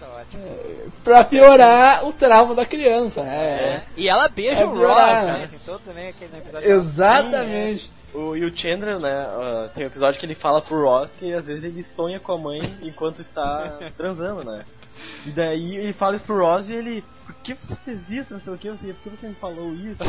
[0.00, 0.24] né?
[0.24, 0.92] Histórias eróticas.
[1.02, 3.36] Pra piorar o trauma da criança, né?
[3.36, 3.84] É.
[3.96, 5.22] E ela beija É o Ross, né?
[5.24, 5.50] né?
[5.64, 6.70] Tem também aquele episódio.
[6.70, 7.90] Exatamente.
[8.14, 11.32] O, e o Chandler, né, ah, tem um episódio que ele fala pro Ross que
[11.32, 14.64] às vezes ele sonha com a mãe enquanto está transando, né?
[15.26, 18.40] E daí ele fala isso pro Ross e ele, por que você fez isso, não
[18.40, 20.02] sei o que, por que você me falou isso.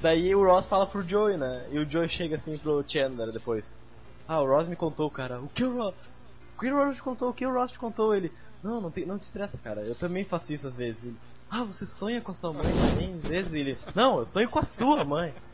[0.00, 1.66] Daí o Ross fala pro Joey, né?
[1.70, 3.74] E o Joey chega assim pro Chandler depois.
[4.28, 5.40] Ah, o Ross me contou, cara.
[5.40, 5.94] O que o Ross...
[6.56, 7.30] O que o Ross te contou?
[7.30, 8.14] O que o Ross te contou?
[8.14, 8.30] Ele...
[8.64, 9.82] Não, não, tem, não te estressa, cara.
[9.82, 11.04] Eu também faço isso às vezes.
[11.04, 11.16] Ele,
[11.50, 13.14] ah, você sonha com a sua mãe também?
[13.22, 13.78] Às vezes ele...
[13.94, 15.32] Não, eu sonho com a sua mãe.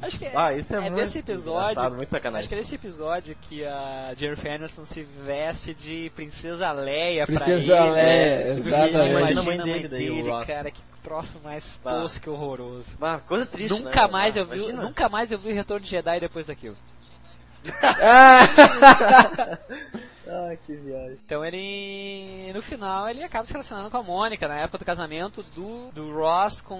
[0.00, 1.90] Acho que é, Ah, isso é muito desse episódio.
[1.96, 2.38] muito sacanagem.
[2.40, 7.74] Acho que é desse episódio que a Jennifer Aniston se veste de Princesa Leia Princesa
[7.76, 7.94] pra ele.
[7.94, 8.58] Leia, né?
[8.58, 9.10] exatamente.
[9.10, 10.46] Imagina a mãe dele, Ross.
[10.46, 11.90] cara, que troço mais Bah.
[11.90, 12.86] tosco e horroroso.
[13.00, 14.12] Ah, coisa triste, Nunca né?
[14.12, 14.82] mais Ah, eu vi, imagina.
[14.84, 16.76] nunca mais eu vi o Retorno de Jedi depois daquilo.
[20.28, 21.16] Ah, que viagem.
[21.24, 25.42] Então ele, no final, ele acaba se relacionando com a Mônica, na época do casamento
[25.54, 26.78] do, do Ross com...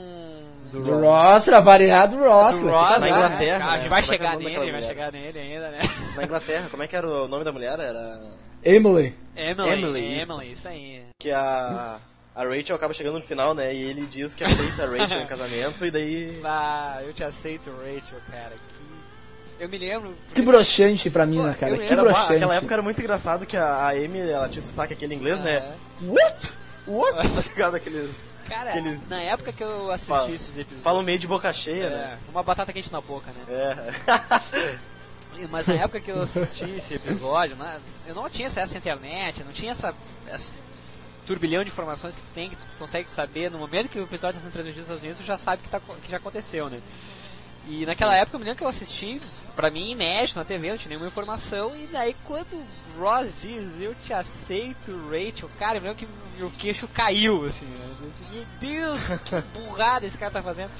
[0.70, 2.58] Do Ross, pra variar do Ross.
[2.58, 3.00] do Ross, casar.
[3.00, 4.82] na Inglaterra, Ah, a gente vai Como é é chegar nele, vai mulher?
[4.82, 5.80] chegar nele ainda, né?
[6.14, 7.78] Na Inglaterra, como é que era o nome da mulher?
[7.80, 8.20] Era...
[8.62, 9.14] Emily.
[9.36, 10.32] Emily, Emily, isso.
[10.32, 11.04] Emily, isso aí.
[11.18, 11.98] Que a...
[12.34, 13.74] A Rachel acaba chegando no final, né?
[13.74, 16.40] E ele diz que aceita a Rachel em casamento e daí...
[16.44, 18.52] Ah, eu te aceito, Rachel, cara.
[19.58, 19.64] Que...
[19.64, 20.14] Eu me lembro.
[20.32, 21.76] Que broxante pra mim, Pô, né, cara?
[21.78, 22.34] Que broxante.
[22.36, 25.56] aquela época era muito engraçado que a, a Amy, ela tinha sotaque aquele inglês, né?
[25.56, 26.04] É.
[26.04, 26.52] What?
[26.86, 27.16] What?
[27.34, 27.74] Tá ligado?
[27.76, 28.10] Aqueles...
[28.48, 30.82] Cara, Aqueles- na época que eu assisti Fala- esses episódios.
[30.82, 32.18] Falam meio de boca cheia, né?
[32.26, 33.44] É, uma batata quente na boca, né?
[33.48, 34.78] É.
[35.50, 39.44] Mas na época que eu assisti esse episódio, né, eu não tinha acesso à internet,
[39.44, 39.94] não tinha essa,
[40.34, 40.56] esse
[41.26, 43.50] turbilhão de informações que tu tem, que tu consegue saber.
[43.50, 45.68] No momento que o episódio está sendo transmitido nos Estados Unidos, tu já sabe que,
[45.68, 46.80] tá, que já aconteceu, né?
[47.68, 49.20] E naquela época, eu me lembro que eu assisti,
[49.54, 51.76] pra mim, inédito na TV, não tinha nenhuma informação.
[51.76, 56.08] E daí, quando o Ross diz, eu te aceito, Rachel, cara, eu me lembro que
[56.38, 57.66] meu queixo caiu, assim.
[57.66, 57.96] Né?
[58.00, 60.70] Eu disse, meu Deus, que burrada esse cara tá fazendo.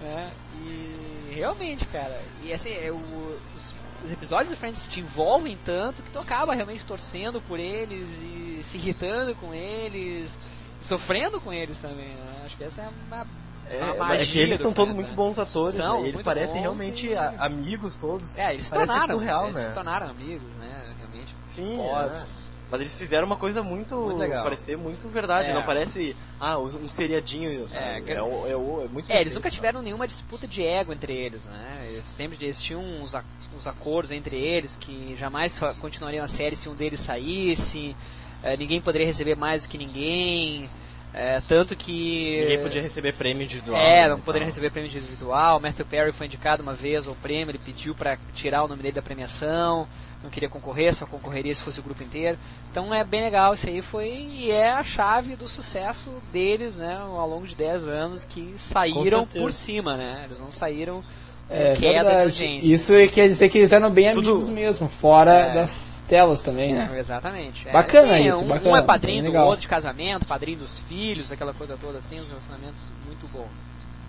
[0.00, 0.30] né?
[0.66, 3.74] E realmente, cara, e assim, é, os,
[4.04, 8.60] os episódios do Friends te envolvem tanto que tu acaba realmente torcendo por eles e
[8.62, 10.36] se irritando com eles,
[10.82, 12.42] sofrendo com eles também, né?
[12.44, 13.26] Acho que essa é uma,
[13.70, 15.16] É, é que eles são todos muito né?
[15.16, 16.06] bons atores, São, né?
[16.06, 18.36] E eles parecem bons realmente a- amigos todos.
[18.36, 19.68] É, eles se tornaram, real, eles né?
[19.68, 20.82] se tornaram amigos, né?
[20.98, 21.34] Realmente.
[21.42, 22.44] Sim, Pós.
[22.44, 22.48] é.
[22.70, 23.94] Mas eles fizeram uma coisa muito.
[23.96, 24.44] Muito legal.
[24.44, 25.54] parecer muito verdade, É.
[25.54, 26.14] não parece.
[26.38, 27.82] Ah, um seriadinho, sabe?
[28.10, 30.92] É, É, o- é, o- é muito É, eles nunca tiveram nenhuma disputa de ego
[30.92, 31.88] entre eles, né?
[31.90, 33.14] Eles sempre eles tinham uns,
[33.56, 37.96] uns acordos entre eles que jamais continuariam a série se um deles saísse,
[38.42, 40.68] eh, ninguém poderia receber mais do que ninguém,
[41.14, 42.40] eh, tanto que...
[42.40, 43.80] Ninguém podia receber prêmio individual.
[43.80, 44.50] É, né, não poderia tal.
[44.50, 45.60] receber prêmio individual.
[45.60, 48.94] Matthew Perry foi indicado uma vez ao prêmio, ele pediu pra tirar o nome dele
[48.94, 49.86] da premiação,
[50.22, 52.38] não queria concorrer, só concorreria se fosse o grupo inteiro.
[52.70, 56.96] Então é bem legal, isso aí foi e é a chave do sucesso deles, né,
[56.96, 60.22] ao longo de 10 anos que saíram por cima, né?
[60.24, 61.02] Eles não saíram
[61.50, 62.22] É queda de verdade.
[62.24, 62.74] audiência.
[62.74, 65.54] Isso quer dizer que eles eram bem Tudo- amigos mesmo, fora É.
[65.54, 66.90] das telas também, né?
[66.98, 67.66] Exatamente.
[67.68, 69.46] É, Bacana isso, um, bacana, Um é padrinho do legal.
[69.46, 72.00] outro de casamento, padrinho dos filhos, aquela coisa toda.
[72.08, 73.48] Tem uns relacionamentos muito bons.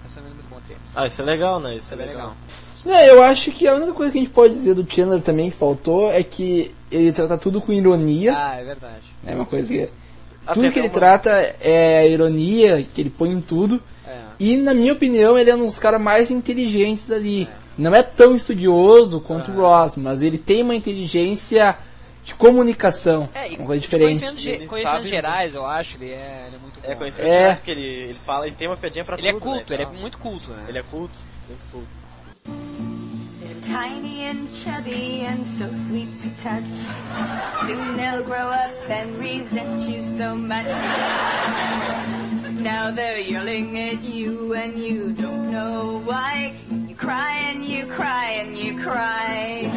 [0.01, 0.83] Relacionamento muito bom entre eles.
[0.95, 1.75] Ah, isso é legal, né?
[1.77, 2.35] Isso é bem legal.
[2.85, 5.49] Não, eu acho que a única coisa que a gente pode dizer do Chandler também
[5.49, 8.33] que faltou é que ele trata tudo com ironia.
[8.37, 9.03] Ah, é verdade.
[9.25, 9.89] É uma coisa que.
[10.53, 11.29] tudo que ele trata
[11.61, 13.81] é a ironia que ele põe em tudo.
[14.09, 14.21] É.
[14.39, 17.47] E na minha opinião, ele é um dos caras mais inteligentes ali.
[17.77, 21.77] Não é tão estudioso quanto o Ross, mas ele tem uma inteligência
[22.25, 23.29] de comunicação.
[23.33, 24.19] É, e uma coisa diferente.
[24.67, 26.91] Conhecimentos, gerais, eu acho, ele é, ele é muito bom.
[26.91, 27.49] É conhecimento É.
[27.51, 27.55] é.
[27.55, 29.83] porque ele, ele fala, ele tem uma piadinha pra Ele é tudo, culto, né, ele
[29.83, 29.99] é então.
[30.01, 30.65] muito culto, né?
[30.67, 31.87] Ele é culto, muito culto.
[33.61, 36.71] Tiny and chubby and so sweet to touch.
[37.65, 40.65] Soon they'll grow up and resent you so much.
[42.59, 46.53] Now they're yelling at you and you don't know why.
[46.69, 49.71] You cry and you cry and you cry.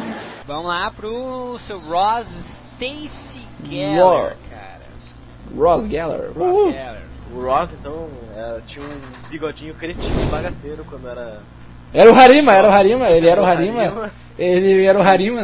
[0.45, 2.27] Vamos lá pro seu Ross
[2.75, 3.41] Stacy.
[3.63, 4.81] Geller, cara.
[5.55, 6.31] Ross Geller.
[6.35, 6.71] Ross Uh!
[6.73, 7.03] Geller.
[7.33, 11.39] O Ross, então, é, tinha um bigodinho cretino bagaceiro quando era.
[11.93, 14.11] Era o Harima, era o Harima, ele era o Harima.
[14.37, 15.43] Ele era o Harima?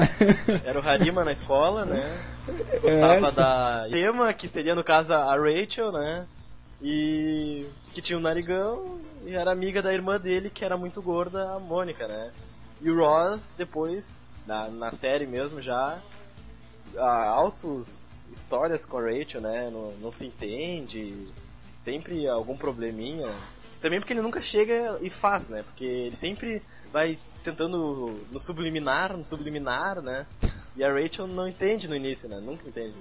[0.65, 2.11] Era o Harima na escola, né?
[2.81, 6.25] Gostava É, da Emma, que seria no caso a Rachel, né?
[6.81, 11.53] E que tinha um narigão e era amiga da irmã dele, que era muito gorda,
[11.53, 12.31] a Mônica, né?
[12.81, 16.01] E o Ross, depois, na, na série mesmo já,
[16.97, 19.69] altos histórias com a Rachel, né?
[19.69, 21.27] Não, não se entende,
[21.83, 23.33] sempre algum probleminha.
[23.81, 25.63] Também porque ele nunca chega e faz, né?
[25.63, 26.61] Porque ele sempre
[26.91, 30.25] vai tentando no subliminar, no subliminar, né?
[30.75, 32.39] E a Rachel não entende no início, né?
[32.39, 32.95] Nunca entende.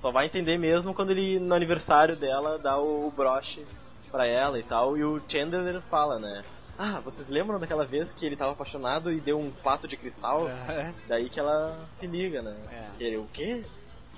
[0.00, 3.64] Só vai entender mesmo quando ele, no aniversário dela, dá o, o broche
[4.10, 4.96] pra ela e tal.
[4.96, 6.42] E o Chandler fala, né?
[6.78, 10.48] Ah, vocês lembram daquela vez que ele tava apaixonado e deu um pato de cristal?
[10.48, 10.92] É.
[11.06, 12.56] Daí que ela se liga, né?
[12.72, 13.04] É.
[13.04, 13.62] Ele, o quê?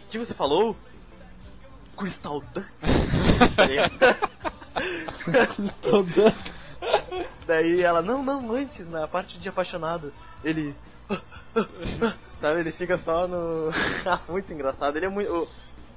[0.04, 0.76] O que você falou?
[5.56, 6.52] Crystal Duck?
[7.46, 10.12] Daí- ela, não, não, antes, na parte de apaixonado.
[10.44, 10.74] Ele.
[12.40, 13.70] Sabe, ele fica só no.
[14.06, 14.96] Ah, muito engraçado.
[14.96, 15.48] Ele é muito.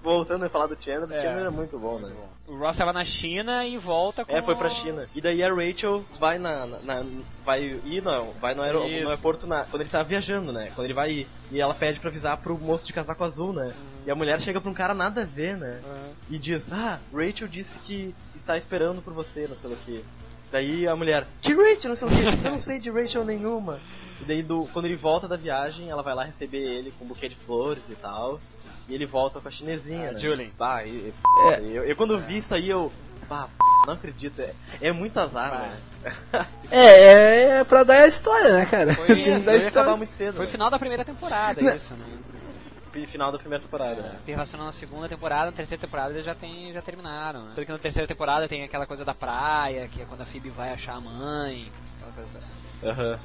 [0.05, 1.17] Voltando a falar do Chandler, É.
[1.17, 2.13] o Chandler é muito bom, né?
[2.47, 4.31] O Ross tava na China e volta com...
[4.31, 5.09] É, foi pra China.
[5.15, 6.67] E daí a Rachel vai na.
[6.67, 7.05] na- na-
[7.43, 8.73] vai ir, não, vai no, Isso.
[8.75, 10.71] no aeroporto na, quando ele tá viajando, né?
[10.75, 11.27] Quando ele vai ir.
[11.51, 13.73] E ela pede pra avisar pro moço de casaco azul, né?
[14.05, 15.81] E a mulher chega pra um cara nada a ver, né?
[15.83, 16.11] Uhum.
[16.29, 20.05] E diz, ah, Rachel disse que está esperando por você, não sei o que.
[20.51, 23.79] Daí a mulher, que Rachel, não sei o que, eu não sei de Rachel nenhuma.
[24.21, 27.07] E daí do, quando ele volta da viagem, ela vai lá receber ele com um
[27.07, 28.39] buquê de flores e tal.
[28.87, 30.19] E ele volta com a chinesinha, Ah, né?
[30.19, 30.53] Julie.
[30.57, 31.13] Bah, e- e-
[31.49, 31.59] É.
[31.61, 32.91] eu, eu quando vi isso aí, eu.
[33.27, 33.47] Bah,
[33.87, 34.39] não acredito.
[34.39, 35.77] É, é muito azar, né?
[36.71, 38.93] É, é pra dar a história, né, cara?
[38.93, 39.95] Foi Tem isso, dar a história.
[39.95, 40.35] muito cedo.
[40.35, 40.51] Foi o né?
[40.51, 42.05] final da primeira temporada, isso, né?
[42.91, 44.15] Fi- Final da primeira temporada, né?
[44.25, 47.51] Tem relação na segunda temporada, na terceira temporada eles já, tem, já terminaram, né?
[47.55, 50.49] Tanto que na terceira temporada tem aquela coisa da praia, que é quando a Phoebe
[50.49, 52.39] vai achar a mãe, aquela coisa...
[53.01, 53.19] Aham.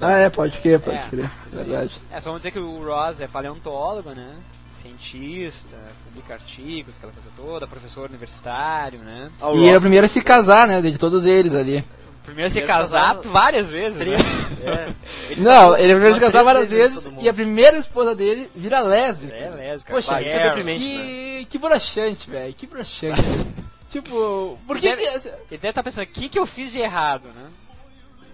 [0.00, 1.30] Ah, é, pode crer, pode É, crer.
[1.50, 2.00] Verdade.
[2.10, 4.34] É, só vamos dizer que o Ross é paleontólogo, né?
[4.82, 9.30] Cientista, publica artigos, aquela coisa toda, professor universitário, né?
[9.40, 11.84] Ah, o E era o primeiro a se casar, né, de todos eles ali.
[12.24, 14.16] Primeiro a se casar casado- várias vezes, né?
[14.62, 14.92] É.
[15.30, 18.14] Ele Não, ele é o primeiro a se casar várias vezes e a primeira esposa
[18.14, 19.34] dele vira lésbica.
[19.34, 19.92] É lésbica.
[19.94, 23.22] Poxa, Vai, isso é deprimente, que, que broxante, velho, que broxante.
[23.88, 24.86] tipo, por que.
[24.86, 25.20] Ele
[25.50, 27.48] deve estar pensando, o que, que eu fiz de errado, né?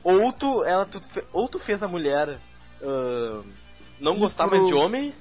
[0.02, 1.00] Ou tu, ela, tu,
[1.32, 2.38] ou tu fez a mulher
[2.82, 3.40] ah,
[4.00, 5.14] não gostar mais de homem,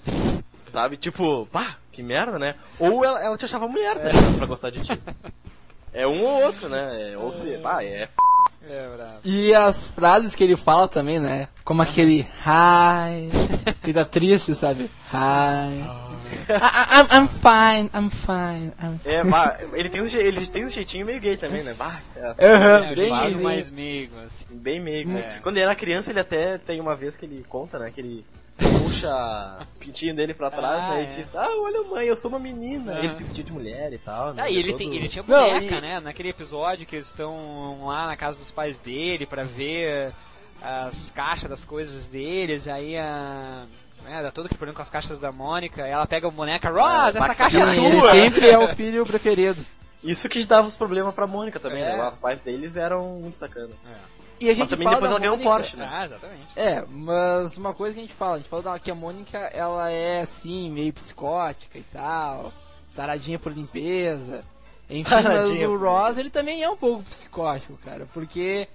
[0.76, 0.98] sabe?
[0.98, 2.54] Tipo, pá, que merda, né?
[2.78, 4.12] Ou ela, ela te achava mulher, né?
[4.38, 5.02] Pra gostar de ti.
[5.94, 7.14] É um ou outro, né?
[7.14, 8.10] É, ou se, pá, é.
[8.68, 9.20] É bravo.
[9.24, 11.48] E as frases que ele fala também, né?
[11.64, 13.32] Como aquele hi,
[13.84, 14.92] que tá triste, sabe?
[15.14, 15.80] Hi.
[16.50, 20.46] I, I, I'm, I'm fine, I'm fine, I'm É, pá, ele tem, um, je- ele
[20.48, 21.74] tem um jeitinho meio gay também, né?
[21.78, 24.46] Bah, é, Aham, É, bem mais migo, assim.
[24.58, 25.18] bem meio.
[25.18, 25.40] É.
[25.42, 27.90] Quando ele era criança, ele até tem uma vez que ele conta, né?
[27.94, 28.26] Que ele
[28.58, 31.02] puxa o pintinho dele pra trás, Ah, né?
[31.02, 31.04] é.
[31.04, 32.94] E diz, ah, olha mãe, eu sou uma menina.
[32.96, 33.00] Ah.
[33.04, 34.34] Ele se vestiu de mulher e tal.
[34.34, 34.44] né?
[34.44, 36.00] Ah, e ele, Todo- tem, ele tinha Não, boneca, e- né?
[36.00, 40.14] Naquele episódio que eles estão lá na casa dos pais dele pra ver
[40.62, 43.64] as caixas das coisas deles, aí a.
[44.08, 46.70] É, dá todo aquele problema com as caixas da Mônica, e ela pega a boneca,
[46.70, 48.12] Ross, essa bah, caixa Sim, é ele tua!
[48.12, 49.66] sempre é o filho preferido.
[50.04, 51.98] Isso que dava os problemas pra Mônica também, É.
[51.98, 52.08] né?
[52.10, 53.72] Os pais deles eram muito sacanas.
[54.40, 55.90] E a gente Mas também fala depois da ela ganhou um Mônica- Porsche, né?
[55.92, 56.48] Ah, exatamente.
[56.56, 59.90] É, mas uma coisa que a gente fala, a gente fala que a Mônica, ela
[59.90, 62.52] é assim, meio psicótica e tal,
[62.96, 64.44] taradinha por limpeza.
[64.90, 68.68] Enfim, mas o Ross, ele também é um pouco psicótico, cara, porque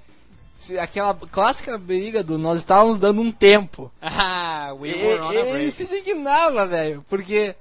[0.59, 3.93] se- aquela clássica briga do nós estávamos dando um tempo.
[4.03, 5.73] Ah, we were on a ele break.
[5.73, 7.55] se indignava, velho, porque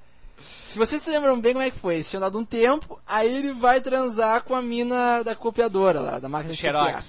[0.65, 3.33] se vocês se lembram bem como é que foi, eles tinham dado um tempo, aí
[3.33, 7.03] ele vai transar com a mina da copiadora lá, da máquina de copiar.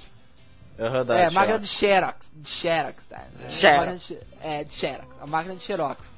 [1.05, 1.35] Da É, Xerox.
[1.35, 2.33] máquina de Xerox.
[2.35, 3.23] De Xerox, tá?
[3.45, 3.79] É, Xerox.
[3.79, 5.07] máquina de- É, de Xerox.
[5.21, 6.13] A máquina de Xerox.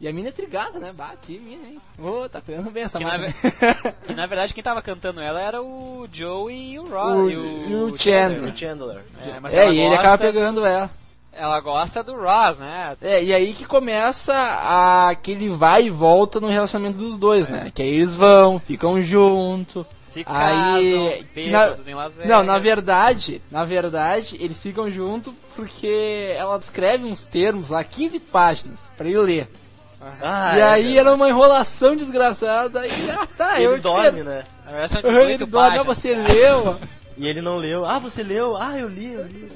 [0.00, 0.92] E a mina é trigada, né?
[0.92, 1.80] Bate, mina, hein?
[1.98, 3.28] Ô, tá pegando bem essa Que na, mina.
[3.32, 7.16] ve- que na verdade quem tava cantando ela era o Joey e o Ross.
[7.16, 8.56] O- e o, o Chandler.
[8.56, 8.96] Chandler.
[8.96, 9.36] O Chandler.
[9.36, 10.90] É, mas É, ela e ele gosta- acaba pegando ela.
[11.36, 12.96] Ela gosta do Ross, né?
[13.02, 17.72] É, e aí que começa a, aquele vai e volta no relacionamento dos dois, né?
[17.74, 19.86] Que aí eles vão, ficam junto.
[20.02, 22.30] Se Aí, casam, na- em Las Vegas.
[22.30, 28.20] Não, na verdade, na verdade, eles ficam junto porque ela escreve uns termos lá, 15
[28.20, 29.48] páginas, pra ele ler.
[30.22, 34.24] Ah, e é, aí era uma enrolação desgraçada e ah, tá, eu ele dorme, espero.
[34.24, 34.44] né?
[34.66, 35.96] Agora são Aham, 18 Ele dorme, ah, páginas.
[35.98, 36.78] você leu.
[37.16, 37.86] E ele não leu.
[37.86, 38.56] Ah, você leu?
[38.56, 39.48] Ah, eu li, eu li.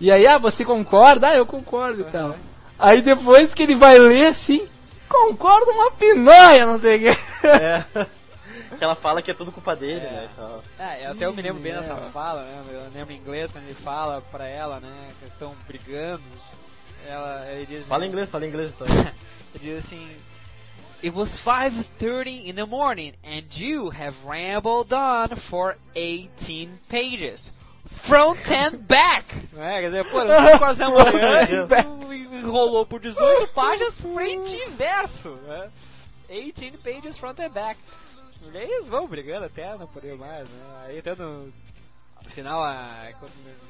[0.00, 1.28] E aí, ah, você concorda?
[1.28, 2.34] Ah, eu concordo e tal.
[2.78, 4.66] Aí depois que ele vai ler assim,
[5.08, 7.46] concordo uma pinóia, não sei o que.
[7.46, 7.84] É.
[8.78, 10.26] que ela fala que é tudo culpa dele, né?
[10.32, 10.64] e tal.
[10.78, 11.76] É, eu até eu me lembro bem É.
[11.76, 12.64] dessa fala, né?
[12.72, 15.08] Eu lembro em inglês quando ele fala pra ela, né?
[15.18, 16.22] Que eles estão brigando.
[17.06, 18.86] Ela, ele diz Fala inglês, fala inglês então.
[18.88, 20.08] Ele diz assim:
[21.02, 27.52] It was 5:30 in the morning and you have rambled on for 18 pages.
[27.90, 29.26] Front and back!
[29.56, 31.66] É, quer dizer, pô, não quase da manhã,
[32.32, 35.70] enrolou por 18 páginas frente e verso, né?
[36.28, 37.78] 18 pages front and back.
[38.52, 40.84] E aí eles vão brigando até não poder mais, né?
[40.86, 41.52] Aí até no,
[42.30, 43.12] final, a,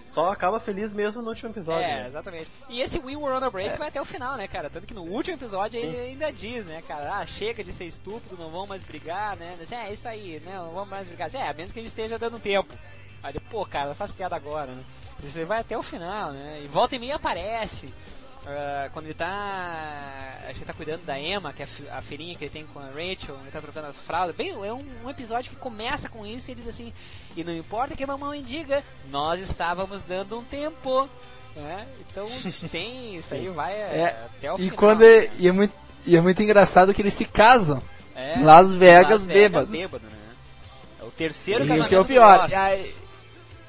[0.04, 1.82] Só acaba feliz mesmo no último episódio.
[1.82, 2.06] é, né?
[2.06, 2.48] exatamente.
[2.68, 4.70] E esse We Were on a Break vai até o final, né, cara?
[4.70, 7.18] Tanto que no último episódio ele ainda diz, né, cara?
[7.18, 9.54] Ah, chega de ser estúpido, não vão mais brigar, né?
[9.58, 10.56] Diz, É, isso aí, né?
[10.56, 11.28] Não vamos mais brigar.
[11.28, 12.72] Diz, É, a menos que ele esteja dando tempo.
[13.22, 14.82] Aí ele, pô, cara, faz piada agora, né?
[15.22, 16.60] Ele vai até o final, né?
[16.64, 17.88] E volta e meia aparece.
[18.46, 20.38] Ah, quando ele tá.
[20.44, 22.50] Acho que ele tá cuidando da Emma, que é a fi- a filhinha que ele
[22.50, 24.34] tem com a Rachel, ele tá trocando as fraldas.
[24.34, 26.92] Bem, é um, um episódio que começa com isso e ele diz assim:
[27.36, 31.06] E não importa que a mamãe diga, nós estávamos dando um tempo.
[31.54, 31.86] né?
[32.10, 32.26] Então
[32.72, 34.76] tem isso aí, vai é, É, até o E final.
[34.78, 35.30] quando né?
[35.38, 35.74] e é muito
[36.06, 37.82] e é muito engraçado que eles se casam.
[38.16, 39.68] É, em Las Vegas, Las bêbados.
[39.68, 40.16] bêbado, né?
[40.98, 42.48] É o terceiro E o casamento que é o pior.
[42.50, 42.94] E, aí-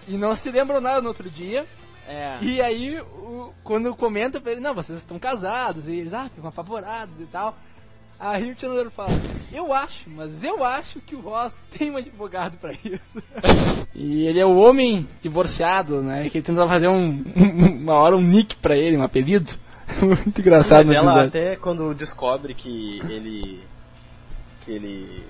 [0.08, 1.66] e não se lembram nada no outro dia.
[2.08, 2.38] É.
[2.42, 6.50] E aí, o- quando comenta pra ele, não, vocês estão casados, e eles, ah, ficam
[6.50, 7.56] apavorados e tal.
[8.20, 9.10] Aí o Chandler fala,
[9.52, 13.24] eu acho, mas eu acho que o Ross tem um advogado pra isso.
[13.96, 17.24] e ele é o homem divorciado, né, que ele tenta fazer um,
[17.80, 19.52] uma hora um nick pra ele, um apelido.
[20.02, 23.64] Muito engraçado Mas no ela até quando descobre que ele.
[24.62, 25.26] que ele.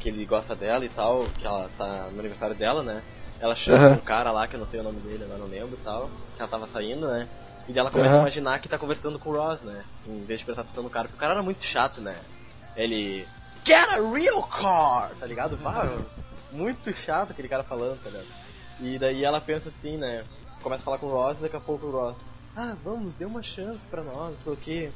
[0.00, 3.00] que ele gosta dela e tal, que ela tá no aniversário dela, né?
[3.44, 3.92] Ela chama Aham.
[3.96, 6.08] um cara lá, que eu não sei o nome dele, agora não lembro e tal,
[6.34, 7.28] que ela tava saindo, né?
[7.68, 8.20] E ela começa Aham.
[8.20, 9.84] a imaginar que tá conversando com o Ross, né?
[10.06, 12.22] Em vez de prestar atenção no cara, porque o cara era muito chato, né?
[12.74, 13.28] Ele.
[13.62, 15.14] Get a real car!
[15.16, 15.58] Tá ligado?
[16.50, 18.28] Muito chato aquele cara falando, tá ligado?
[18.80, 20.24] E daí ela pensa assim, né?
[20.62, 22.24] Começa a falar com o Ross e daqui a pouco o Ross.
[22.56, 24.92] Ah, vamos, dê uma chance pra nós, não sei o que.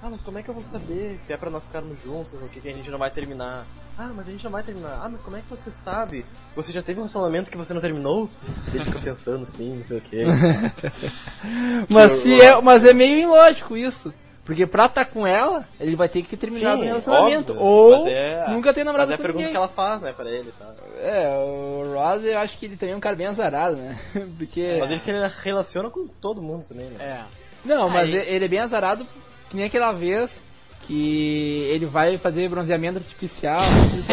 [0.00, 2.44] Ah, mas como é que eu vou saber se é pra nós ficarmos juntos, ou
[2.44, 3.66] o que, que a gente não vai terminar?
[3.98, 5.00] Ah, mas a gente não vai terminar.
[5.02, 6.24] Ah, mas como é que você sabe?
[6.56, 8.28] Você já teve um relacionamento que você não terminou?
[8.72, 10.22] Ele fica pensando assim, não sei o que.
[11.88, 14.12] Mas, que se é, mas é meio ilógico isso.
[14.44, 17.52] Porque pra estar com ela, ele vai ter que ter terminado o relacionamento.
[17.52, 19.52] óbvio, ou é- nunca ter namorado Mas é a com pergunta ninguém.
[19.52, 20.68] que ela faz, né, pra ele, tá?
[21.00, 23.96] É, o Ross eu acho que ele também é um cara bem azarado, né?
[24.36, 24.78] Porque.
[24.80, 25.10] Mas ele se
[25.44, 26.96] relaciona com todo mundo também, né?
[27.04, 27.20] É.
[27.64, 29.06] Não, mas Aí- ele é bem azarado
[29.48, 30.44] que nem aquela vez
[30.92, 33.62] que ele vai fazer bronzeamento artificial,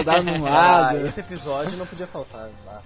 [0.06, 1.08] dá num Ah, lado.
[1.08, 2.48] esse episódio não podia faltar.
[2.66, 2.82] Tá?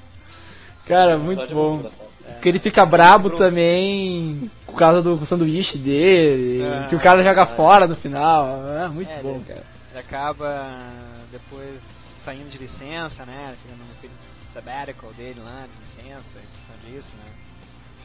[0.87, 1.75] Cara, muito é bom.
[1.75, 2.07] engraçado.
[2.33, 7.45] Porque ele fica brabo também por causa do sanduíche dele, É, que o cara joga
[7.45, 8.65] fora no final.
[8.67, 9.63] É muito É, bom, ele- cara.
[9.91, 10.67] Ele acaba
[11.31, 11.79] depois
[12.23, 13.53] saindo de licença, né?
[13.61, 14.13] Fica naquele
[14.53, 17.31] sabbatical dele lá, de licença, em função disso, né?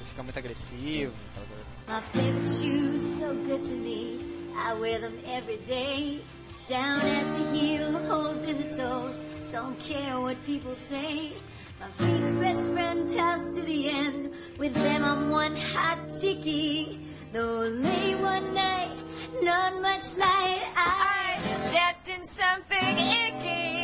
[0.01, 1.13] Ele fica muito agressivo.
[1.35, 1.65] coisa.
[1.89, 4.38] My favorite shoes, so good to me.
[4.59, 6.21] I wear them every day.
[6.67, 9.23] Down at the heel, holes in the toes.
[9.53, 11.33] Don't care what people say.
[11.81, 14.35] My feet's best friend passed to the end.
[14.59, 17.01] With them, I'm one hot chickie.
[17.33, 18.97] Though only one night,
[19.43, 20.63] not much light.
[20.77, 21.39] I
[21.69, 23.79] stepped in something icky.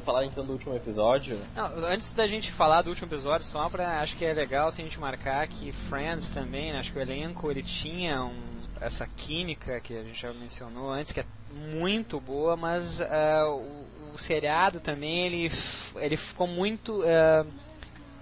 [0.08, 1.38] falar então do último episódio.
[1.54, 4.00] Não, antes da gente falar do último episódio, só pra.
[4.00, 7.02] Acho que é legal se a gente marcar que Friends também, né, acho que o
[7.02, 8.38] elenco ele tinha um,
[8.80, 11.26] essa química que a gente já mencionou antes, que é
[11.74, 15.52] muito boa, mas ah, o, o seriado também ele,
[15.98, 17.04] ele ficou muito.
[17.06, 17.46] ah,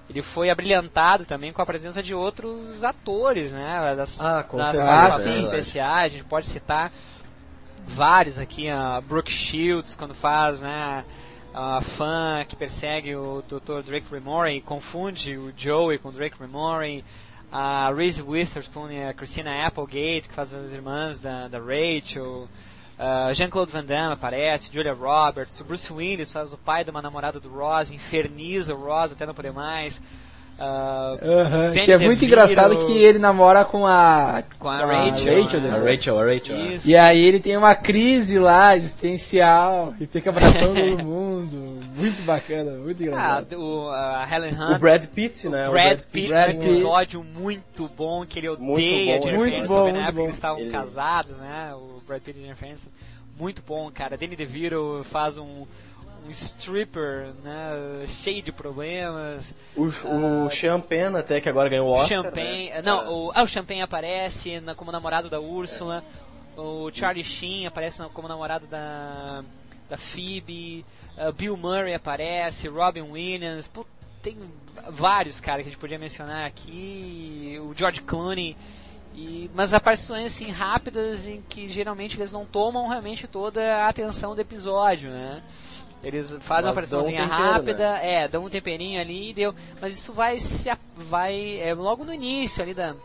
[0.09, 3.95] ele foi abrilhantado também com a presença de outros atores, né?
[3.95, 6.91] Das, Ah, com das certeza, é especiais, a gente pode citar
[7.88, 11.03] vários aqui, a Brooke Shields quando faz, né?
[11.58, 13.82] A fã que persegue o Dr.
[13.82, 17.01] Drake Remore confunde o Joey com o Drake Remore,
[17.49, 22.49] a Reese Witherspoon e a Christina Applegate que faz as irmãs da, da Rachel,
[22.99, 27.01] a Jean-Claude Van Damme aparece, Julia Roberts, o Bruce Willis faz o pai de uma
[27.01, 30.01] namorada do Ross, inferniza o Ross até não poder mais.
[30.58, 35.60] Ah, Danny que é muito engraçado que ele namora com a, Com a Rachel, Rachel
[35.62, 35.70] né?
[35.70, 35.78] A.
[35.91, 36.56] Rachel, a Rachel.
[36.56, 36.62] é.
[36.76, 36.88] Isso.
[36.89, 41.84] E aí ele tem uma crise lá, existencial, e fica abraçando todo mundo.
[41.95, 43.53] Muito bacana, muito Ah, engraçado.
[43.60, 45.68] o, a Helen O Hunt, Brad Pitt, né?
[45.68, 46.66] O Brad Pitt Brad Pitt.
[46.66, 49.91] episódio muito bom que ele odeia Muito bom, a Jennifer muito bom, né?
[49.91, 50.24] muito Porque bom.
[50.24, 51.74] eles estavam Ele- casados, né?
[51.76, 52.89] O Brad Pitt e a Jennifer Aniston.
[53.38, 54.16] Muito bom, cara.
[54.18, 55.66] Danny DeVito faz um,
[56.26, 58.05] um stripper, né?
[58.07, 59.53] Cheio de problemas.
[59.76, 59.84] O,
[60.45, 62.23] o Champagne até, que agora ganhou o Oscar.
[62.23, 62.82] Champagne, né?
[62.82, 66.03] não, o, ah, o Champagne aparece na- como namorado da Úrsula.
[66.57, 69.43] O Charlie Sheen aparece na- como namorado da
[69.89, 70.84] da Phoebe.
[71.17, 73.67] ah, Bill Murray aparece, Robin Williams.
[73.67, 73.86] Pô,
[74.21, 74.38] tem
[74.89, 77.59] vários cara que a gente podia mencionar aqui.
[77.61, 78.57] O George Clooney.
[79.17, 84.36] E, mas aparições assim rápidas em que geralmente eles não tomam realmente toda a atenção
[84.36, 85.41] do episódio, né?
[86.06, 89.56] Eles fazem Mas uma dão um tempero, rápida, é, dão um temperinho ali e deu.
[89.82, 92.95] Mas isso vai se vai é, logo no início ali da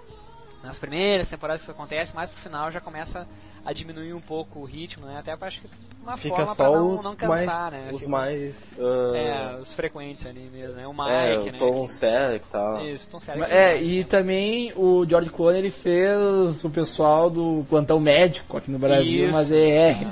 [0.62, 3.26] nas primeiras temporadas que isso acontece, mais pro final já começa
[3.64, 5.16] a diminuir um pouco o ritmo, né?
[5.18, 5.66] Até acho que
[6.02, 7.90] uma Fica forma só pra não, os, não cansar, mais, né?
[7.92, 8.72] os Fica- mais...
[8.78, 10.86] ah, é, os frequentes ali mesmo, né?
[10.86, 11.56] O Mike, é, né?
[11.56, 12.84] o Tom que- Selleck e tal.
[12.86, 13.40] Isso, Tom Selleck.
[13.40, 18.70] Mas, É, e também o George Clooney ele fez o pessoal do plantão médico aqui
[18.70, 19.32] no Brasil, Isso.
[19.32, 20.08] mas é ER.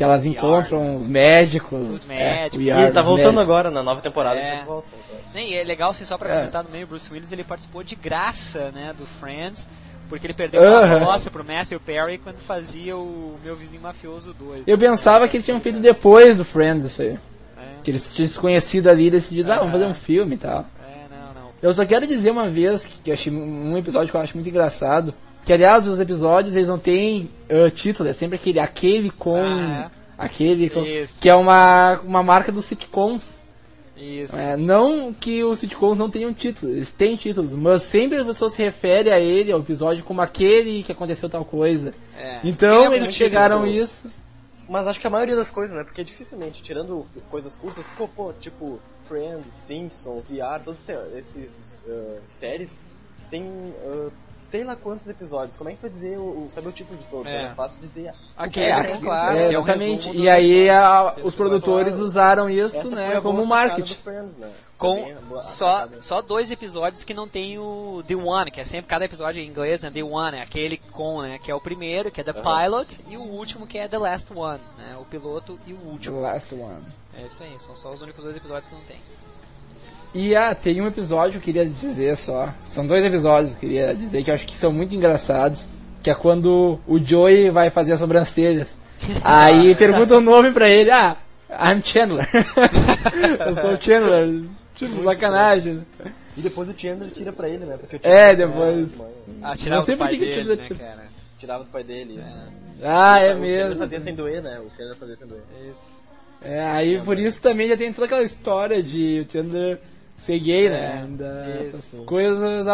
[0.00, 1.90] Que elas encontram os médicos.
[1.90, 2.58] Os é, médicos.
[2.58, 3.42] o E ele tá voltando médicos.
[3.44, 4.40] agora, na nova temporada.
[4.40, 4.54] É.
[4.54, 4.88] ele volta.
[5.34, 6.36] Nem, é legal, assim, só pra É.
[6.38, 9.68] comentar no meio, o Bruce Willis ele participou de graça, né, do Friends,
[10.08, 10.96] porque ele perdeu Aham.
[10.96, 14.62] uma roça pro Matthew Perry quando fazia o Meu Vizinho Mafioso 2.
[14.66, 17.18] Eu pensava que eles tinham feito depois do Friends isso aí.
[17.58, 20.38] É, Que eles tinham se conhecido ali e decidido, ah, vamos fazer um filme e
[20.38, 20.64] tal.
[20.82, 21.50] é, não, não.
[21.60, 24.34] Eu só quero dizer uma vez que, que eu achei um episódio que eu acho
[24.34, 25.12] muito engraçado.
[25.44, 29.36] Que aliás, os episódios eles não têm ah, título, é sempre aquele aquele com.
[29.36, 30.82] Ah, Aquele com.
[30.82, 31.18] Isso.
[31.18, 33.40] Que é uma, uma marca dos sitcoms.
[33.96, 34.36] Isso.
[34.36, 38.52] É, não que os sitcoms não tenham títulos, eles têm títulos, mas sempre as pessoas
[38.52, 41.94] se referem a ele, ao episódio, como aquele que aconteceu tal coisa.
[42.18, 42.40] É.
[42.44, 43.82] Então Ele é eles chegaram a título.
[43.82, 44.10] isso.
[44.68, 45.84] Mas acho que a maioria das coisas, né?
[45.84, 48.78] Porque dificilmente, tirando coisas curtas, ficou, pô, tipo,
[49.08, 50.84] Friends, Simpsons, ER, todos
[51.16, 52.70] esses ah, séries,
[53.30, 53.44] tem
[53.86, 54.10] ah,
[54.50, 55.56] sei lá quantos episódios.
[55.56, 57.30] Como é que tu vai dizer, o, o- saber o título de todos?
[57.30, 57.44] É.
[57.46, 58.12] É, fácil dizer.
[58.36, 59.36] Aquele, É, tem, claro.
[59.38, 60.10] é, um exatamente.
[60.16, 63.94] e aí a- os produtores falaram, usaram isso, né, como marketing.
[63.94, 64.50] Friends, né?
[64.78, 66.00] Com boa- só, sacada.
[66.02, 69.46] só dois episódios que não tem o The One, que é sempre cada episódio em
[69.46, 69.90] inglês, né?
[69.90, 71.38] The One, é aquele com, né?
[71.38, 72.42] Que é o primeiro, que é The Aham.
[72.64, 74.96] Pilot, e o último que é The Last One, né?
[74.98, 76.20] O piloto e o The último.
[76.22, 76.82] Last one.
[77.18, 78.96] É isso aí, são só os únicos dois episódios que não tem.
[80.14, 82.52] E ah, tem um episódio que eu queria dizer só.
[82.64, 85.68] São dois episódios que eu queria dizer que eu acho que são muito engraçados.
[86.02, 88.78] Que é quando o Joey vai fazer as sobrancelhas.
[89.22, 90.90] Aí pergunta o nome pra ele.
[90.90, 91.16] Ah,
[91.50, 92.26] I'm Chandler.
[93.46, 94.44] eu sou o Chandler.
[94.74, 95.74] Tipo, sacanagem.
[95.74, 96.12] né?
[96.36, 97.76] E depois o Chandler tira pra ele, né?
[97.78, 98.96] Porque o É, Chandler, depois.
[98.96, 99.08] mãe,
[99.42, 101.02] Ah, tirava Não sei do por pai que que dele, tira- né, tira- cara?
[101.38, 102.20] tirava do pai dele.
[102.20, 102.34] Isso.
[102.82, 103.76] Ah, é o Chandler mesmo.
[103.76, 104.58] fazia sem doer, né?
[104.60, 105.42] O Chandler fazia sem doer.
[105.70, 106.00] Isso.
[106.42, 109.78] É, aí por isso também já tem toda aquela história de o Chandler
[110.20, 111.02] ser gay, né?
[111.02, 111.76] Ainda isso.
[111.76, 112.66] essas coisas.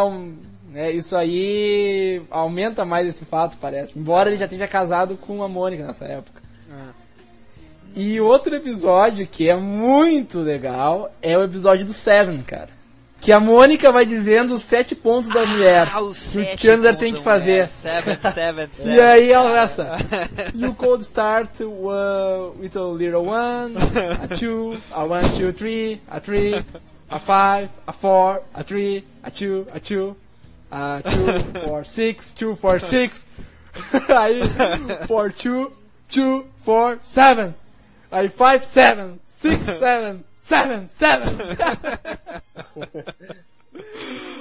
[0.69, 3.99] né, isso aí aumenta mais esse fato, parece.
[3.99, 6.43] Embora ele já esteja casado com a Mônica nessa época.
[6.71, 6.91] Ah.
[7.95, 12.77] E outro episódio que é muito legal é o episódio do Seven, cara.
[13.19, 16.95] Que a Mônica vai dizendo os sete pontos da mulher Ah, os que o Chandler
[16.97, 17.53] tem que fazer.
[17.53, 17.69] mulher.
[17.69, 18.93] Seven, seven, seven.
[18.95, 19.97] E aí ela começa.
[20.55, 23.75] You could start uh, with a little one,
[24.23, 26.63] a two, a one, two, three, a three,
[27.11, 30.17] a five, a four, a three, a two, a two,
[30.71, 33.27] a two, four, six, two, four, six.
[34.09, 34.43] aí,
[35.07, 35.73] four, two,
[36.09, 37.55] two, four, seven.
[38.11, 41.37] Aí, five, seven, six, seven, seven, seven.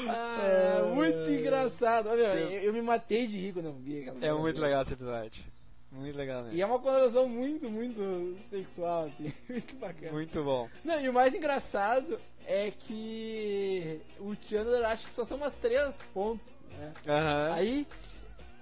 [0.08, 2.10] ah, muito engraçado.
[2.10, 4.94] Olha, eu, eu me matei de rir quando eu vi aquela É muito legal esse
[4.94, 5.44] episódio.
[5.92, 6.58] Muito legal mesmo.
[6.58, 9.32] E é uma conotação muito, muito sexual, assim.
[9.50, 10.12] Muito bacana.
[10.12, 10.68] Muito bom.
[10.84, 15.98] Não, e o mais engraçado é que o Chandler acha que só são umas três
[16.14, 16.46] pontos,
[16.78, 16.92] né?
[17.08, 17.54] Aham.
[17.54, 17.88] Aí,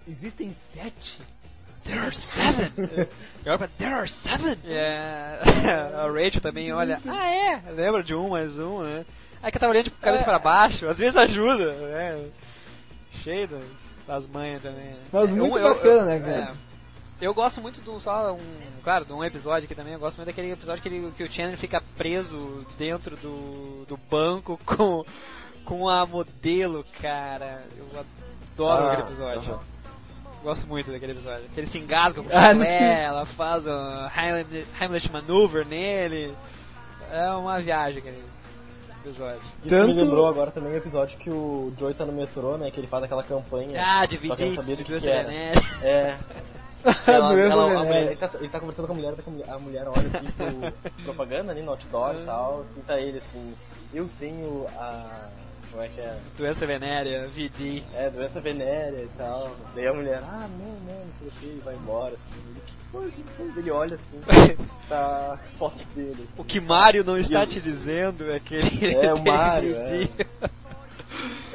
[0.07, 1.19] existem sete.
[1.83, 2.71] There are seven!
[3.45, 4.57] E olha pra, there are seven!
[4.65, 5.37] É,
[5.97, 9.05] a Rachel também olha, ah é, lembra de um mais um, né?
[9.41, 12.25] Aí que eu tava olhando de cabeça pra baixo, às vezes ajuda, né?
[13.21, 13.63] Cheio das,
[14.07, 14.85] das manhas também.
[14.85, 14.97] né?
[15.11, 16.53] Mas É, muito eu- bacana, eu- né, cara?
[17.23, 18.39] Eu gosto muito do só um,
[18.83, 19.93] claro, de um episódio aqui também.
[19.93, 23.97] Eu gosto muito daquele episódio que, ele, que o Chandler fica preso dentro do, do
[24.09, 25.05] banco com
[25.65, 27.63] com a modelo, cara.
[27.77, 29.51] Eu adoro Ah, aquele episódio.
[29.53, 29.59] aham.
[30.43, 31.45] Gosto muito daquele episódio.
[31.53, 36.35] Que ele se engasga com Ah, ela faz um Heimlich Heimlich Maneuver nele.
[37.09, 38.21] É uma viagem aquele
[39.05, 39.39] episódio.
[39.61, 42.69] Isso Tanto- me lembrou agora também o episódio que o Joey tá no metrô, né?
[42.69, 43.81] Que ele faz aquela campanha.
[43.81, 45.53] Ah, que dividir, que dividir que né?
[45.81, 46.17] É.
[47.05, 47.79] Doença a venérea.
[47.83, 49.13] mulher, ele, tá, ele tá conversando com a mulher,
[49.47, 53.53] a mulher olha assim pro propaganda ali no outdoor e tal, assim, tá ele assim,
[53.93, 55.29] eu tenho a.
[55.71, 56.15] Como é que é?
[56.37, 57.81] Doença venérea, VD.
[57.95, 59.49] É, doença venérea e tal.
[59.73, 62.41] Daí a mulher, ah não, não, não sei o que, e vai embora, assim.
[62.51, 63.51] Ele, que foi, que foi?
[63.57, 64.57] Ele olha assim,
[64.87, 66.29] tá foto dele.
[66.37, 70.09] O que Mário não está eu- te dizendo é que ele É, o Mário, VD.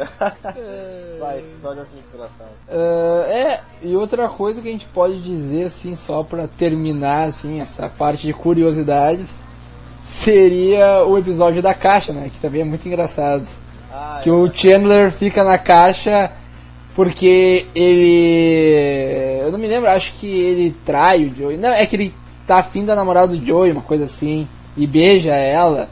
[1.21, 2.51] Vai, episódio assim engraçado.
[2.71, 7.61] Ah, é, e outra coisa que a gente pode dizer, assim, só pra terminar, assim,
[7.61, 9.39] essa parte de curiosidades,
[10.03, 12.31] seria o episódio da caixa, né?
[12.33, 13.47] Que também é muito engraçado.
[13.93, 16.31] Ah, Que é, o Chandler fica na caixa
[16.95, 19.41] porque ele.
[19.43, 21.57] Eu não me lembro, acho que ele trai o Joey.
[21.57, 22.15] Não, é que ele
[22.47, 25.89] tá afim da namorada do Joey, uma coisa assim, e beija ela.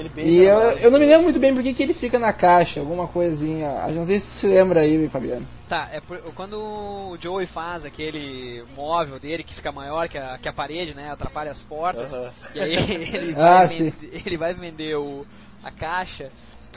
[0.00, 2.32] Ele, beija E eu, eu não me lembro muito bem porque que ele fica na
[2.32, 3.84] caixa, alguma coisinha.
[3.88, 5.46] Eu não sei se você se lembra aí, Fabiano.
[5.68, 10.38] Tá, é por- quando o Joey faz aquele móvel dele que fica maior que a,
[10.38, 11.10] que a parede, né?
[11.10, 12.12] Atrapalha as portas.
[12.14, 12.30] Aham.
[12.54, 12.74] E aí
[13.14, 13.90] ele Ah, vai, sim.
[13.90, 15.26] vender, ele vai vender o,
[15.62, 16.30] a caixa,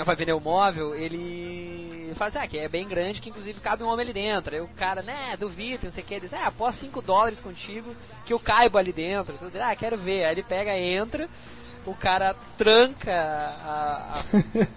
[0.03, 3.83] vai vender o móvel, ele fala assim, ah, que é bem grande, que inclusive cabe
[3.83, 4.53] um homem ali dentro.
[4.55, 7.39] Aí o cara, né, duvido, não sei o que, ele diz, ah, após 5 dólares
[7.39, 7.95] contigo
[8.25, 9.33] que eu caibo ali dentro.
[9.37, 10.25] Tudo, ah, quero ver.
[10.25, 11.29] Aí ele pega, entra,
[11.85, 14.21] o cara tranca a,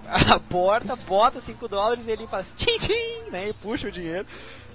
[0.08, 3.92] a, a porta, bota 5 dólares e ele faz tchim tchim, né, e puxa o
[3.92, 4.26] dinheiro.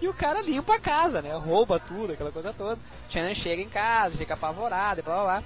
[0.01, 2.80] E o cara limpa a casa, né, rouba tudo, aquela coisa toda.
[3.09, 5.43] Chandler chega em casa, fica apavorado e blá blá blá.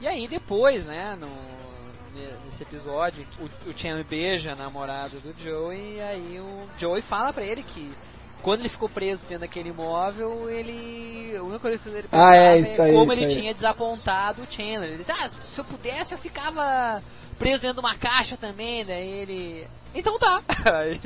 [0.00, 1.28] E aí depois, né, no,
[2.44, 7.32] nesse episódio, o, o Chandler beija a namorada do Joey e aí o Joey fala
[7.32, 7.90] pra ele que
[8.42, 11.34] quando ele ficou preso dentro daquele imóvel, ele.
[11.36, 13.38] A única coisa que ele pensava Ah, é, isso aí, como isso ele aí.
[13.40, 14.84] tinha desapontado o Chandler.
[14.90, 17.02] Ele disse, ah, se eu pudesse eu ficava
[17.38, 19.66] preso dentro de uma caixa também, daí ele.
[19.94, 20.40] Então tá.
[20.78, 21.00] Aí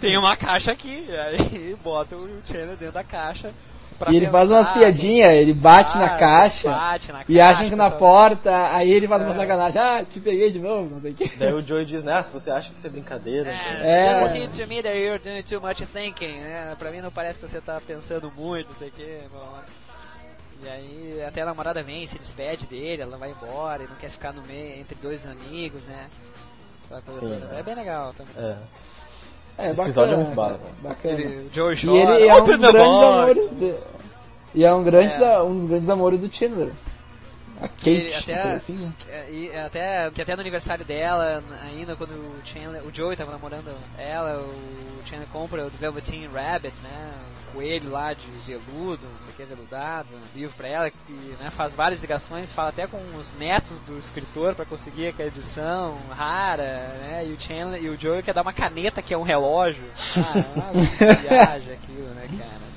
[0.00, 3.52] tem uma caixa aqui, aí bota o Chandler dentro da caixa.
[3.98, 6.70] Pra E ele faz umas piadinhas, ele bate na Ah, caixa.
[6.70, 7.98] bate na E caixa, acham que na pessoal.
[8.12, 11.36] porta, aí ele faz uma sacanagem, ah, te peguei de novo, não sei o que.
[11.36, 13.52] Daí o Joey diz, né, ah, você acha que isso é brincadeira?
[13.52, 14.06] então- É.
[14.08, 16.74] É, doesn't seem to me that you're doing too much thinking, né?
[16.78, 19.18] Pra mim não parece que você tá pensando muito, não sei o que.
[20.64, 24.10] E aí até a namorada vem, se despede dele, ela vai embora e não quer
[24.10, 26.06] ficar no meio entre dois amigos, né?
[27.18, 27.58] Sim, é.
[27.58, 28.32] É bem legal também.
[28.50, 28.56] É.
[29.58, 30.60] É, Esse episódio é muito bala.
[30.82, 31.14] Bacana.
[31.20, 33.74] Ele, Joe E ele é um "Open dos the grandes box!" amores de...
[34.54, 35.40] E é um, grandes, É.
[35.42, 36.70] um dos grandes amores do Chandler.
[37.60, 38.92] A Kate, até- assim, né?
[39.08, 43.32] É, E até, que até no aniversário dela, ainda quando o Chandler, o Joey tava
[43.32, 47.12] namorando ela, o Chandler compra o Velveteen Rabbit, né?
[47.52, 51.50] Coelho lá de veludo, não sei o que, veludado, um livro pra ela, que né,
[51.50, 56.62] faz várias ligações, fala até com os netos do escritor pra conseguir aquela edição rara,
[57.00, 57.24] né?
[57.26, 59.84] E o Chandler e o Joey quer dar uma caneta que é um relógio.
[59.96, 62.75] Ah, é uma viagem aquilo, né, cara?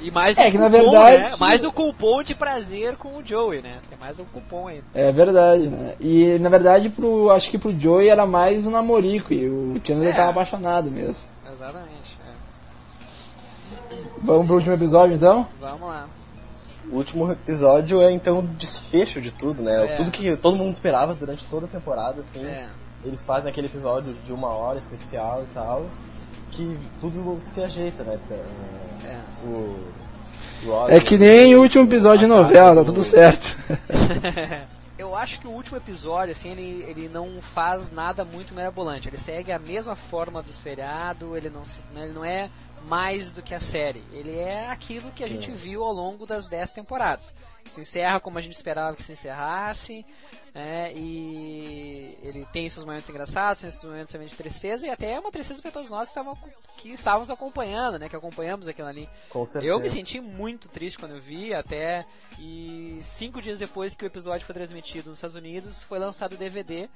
[0.00, 1.36] E mais É o que, na cupom, verdade- né?
[1.38, 3.78] Mais o cupom de prazer com o Joey, né?
[3.88, 4.82] Tem mais um cupom aí.
[4.94, 5.94] É verdade, né?
[6.00, 10.12] E na verdade, pro, acho que pro Joey era mais um namorico e o Chandler
[10.14, 10.16] É.
[10.16, 11.28] tava apaixonado mesmo.
[11.52, 12.18] Exatamente.
[12.26, 13.96] é.
[14.22, 15.46] Vamos pro último episódio então?
[15.60, 16.06] Vamos lá.
[16.90, 19.92] O último episódio é então o desfecho de tudo, né?
[19.92, 19.96] É.
[19.96, 22.44] Tudo que todo mundo esperava durante toda a temporada, assim.
[22.44, 22.68] É.
[23.04, 25.86] Eles fazem aquele episódio de uma hora especial e tal,
[26.50, 28.18] que tudo se ajeita, né?
[28.30, 29.20] É, É.
[29.46, 29.78] O,
[30.66, 33.56] o É que nem o último episódio de novela, tá tudo certo.
[34.98, 39.08] Eu acho que o último episódio, assim, ele, ele não faz nada muito mirabolante.
[39.08, 41.62] Ele segue a mesma forma do seriado, ele não,
[41.94, 42.50] né, ele não é
[42.86, 44.02] mais do que a série.
[44.12, 47.32] Ele é aquilo que a gente viu ao longo das 10 temporadas.
[47.66, 50.04] Se encerra como a gente esperava que se encerrasse,
[50.54, 55.12] né, e ele tem seus momentos engraçados, tem seus momentos também de tristeza, e até
[55.12, 56.38] é uma tristeza para todos nós que, estavam,
[56.78, 59.08] que estávamos acompanhando, né, que acompanhamos aquilo ali.
[59.28, 59.72] Com certeza.
[59.72, 62.04] Eu me senti muito triste quando eu vi, até
[62.38, 66.36] e cinco dias depois que o episódio foi transmitido nos Estados Unidos, foi lançado o
[66.36, 66.88] DVD.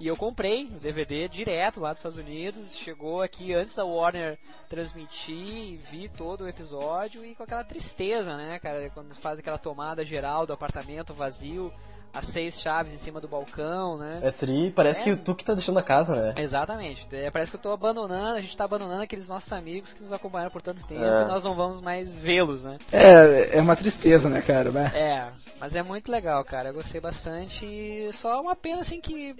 [0.00, 4.38] E eu comprei o DVD direto lá dos Estados Unidos, chegou aqui antes da Warner
[4.66, 10.02] transmitir, vi todo o episódio e com aquela tristeza, né, cara, quando faz aquela tomada
[10.04, 11.70] geral do apartamento vazio,
[12.12, 14.18] as seis chaves em cima do balcão, né?
[14.22, 15.04] É tri, parece É.
[15.04, 16.30] que tu que tá deixando a casa, né?
[16.38, 17.06] Exatamente.
[17.14, 20.12] É, parece que eu tô abandonando, a gente tá abandonando aqueles nossos amigos que nos
[20.12, 21.22] acompanharam por tanto tempo É.
[21.22, 22.78] e nós não vamos mais vê-los, né?
[22.90, 24.72] É, é uma tristeza, né, cara?
[24.72, 24.90] Né?
[24.92, 25.28] É,
[25.60, 26.70] mas é muito legal, cara.
[26.70, 27.64] Eu gostei bastante.
[27.64, 29.36] e Só uma pena assim que.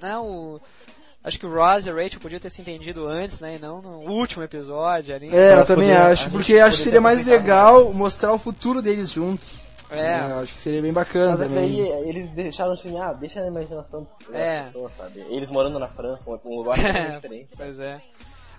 [0.00, 0.60] Né, o,
[1.24, 3.54] acho que o Ross e a Rachel podiam ter se entendido antes, né?
[3.56, 5.28] E não no último episódio ali.
[5.34, 8.80] É, eu também poder- a acho, porque acho que seria mais legal mostrar o futuro
[8.82, 9.54] deles juntos.
[9.90, 10.20] É.
[10.32, 11.64] eu acho que seria bem bacana Mas é também.
[11.92, 14.62] aí eles deixaram assim, ah, deixa na imaginação das É.
[14.64, 15.20] pessoas, sabe?
[15.30, 17.48] Eles morando na França, um- lugar totalmente diferente.
[17.56, 17.98] Pois é.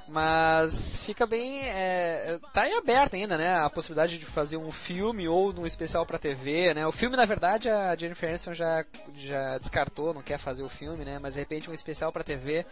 [0.10, 1.62] Mas fica bem.
[1.62, 3.60] é, tá em aberto ainda, né?
[3.64, 6.86] A possibilidade de fazer um filme ou um especial pra TV, né?
[6.88, 8.84] O filme, na verdade, a Jennifer Aniston já,
[9.16, 11.20] já descartou, não quer fazer o filme, né?
[11.22, 12.66] Mas de repente um especial pra TV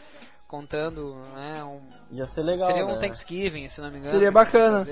[0.48, 1.64] contando, né?
[1.64, 1.82] Um,
[2.12, 3.00] Ia ser legal, seria um né?
[3.00, 4.14] Thanksgiving, se não me engano.
[4.14, 4.86] Seria bacana.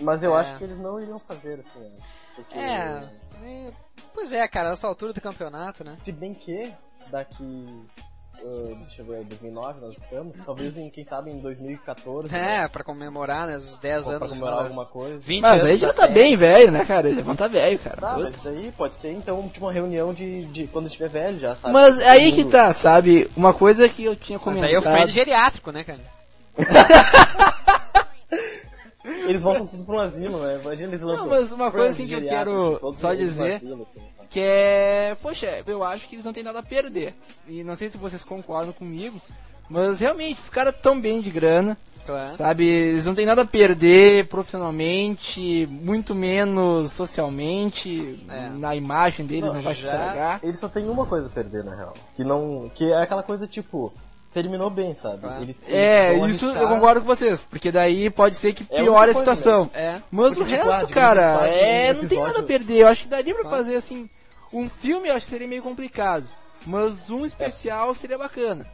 [0.00, 0.40] Mas eu É.
[0.40, 1.98] acho que eles não iriam fazer assim, né?
[2.36, 3.72] Porque, É,
[4.14, 5.96] pois é, cara, nessa altura do campeonato, né?
[6.02, 6.72] se bem que
[7.10, 7.86] daqui,
[8.44, 12.68] ah, deixa eu ver, 2009 nós estamos, talvez em, quem sabe em 2014, É, né?
[12.68, 13.56] pra comemorar, né?
[13.56, 14.18] Os 10 Ou anos.
[14.20, 15.18] pra comemorar alguma coisa.
[15.18, 16.12] 20 Mas aí já da tá série.
[16.14, 17.08] bem velho, né, cara?
[17.08, 17.96] Eles vão tá velho, cara.
[17.96, 18.46] Tá, mas Putz.
[18.46, 21.72] aí pode ser então tipo uma reunião de, de quando estiver velho já, sabe?
[21.74, 22.52] Mas é aí Todo que mundo.
[22.52, 23.30] tá, sabe?
[23.36, 24.68] Uma coisa que eu tinha Mas comentado.
[24.68, 26.00] aí é o friend geriátrico, né, cara?
[29.26, 30.60] Eles voltam tudo um asilo, né?
[30.62, 31.22] Imagina eles lançam.
[31.24, 34.00] Não, mas uma coisa assim que eu quero todos só dizer asilo, assim?
[34.30, 35.16] Que é.
[35.20, 37.14] Poxa, eu acho que eles não têm nada a perder.
[37.48, 39.20] E não sei se vocês concordam comigo.
[39.68, 41.76] Mas realmente, ficaram tão bem de grana.
[42.06, 42.36] Claro.
[42.36, 48.48] Sabe, eles não têm nada a perder profissionalmente, muito menos socialmente, É.
[48.48, 50.40] na imagem deles não, Não, vai se estragar.
[50.42, 51.94] Eles só tem uma coisa a perder, na real.
[52.16, 52.70] Que não.
[52.74, 53.92] Que é aquela coisa tipo.
[54.32, 55.18] Terminou bem, sabe?
[55.22, 55.42] Claro.
[55.42, 58.64] Eles, É, eles vão isso eu arriscar- concordo com vocês, porque daí pode ser que
[58.70, 59.70] É a piore a única coisa, situação.
[59.74, 60.00] É.
[60.10, 62.78] Mas Porque, o tipo, ah, resto, de cara, é, um não tem nada a perder.
[62.82, 63.56] Eu acho que daria pra Claro.
[63.64, 64.08] fazer assim.
[64.52, 66.26] Um filme eu acho que seria meio complicado.
[66.66, 67.12] Mas É.
[67.12, 68.66] um especial seria bacana.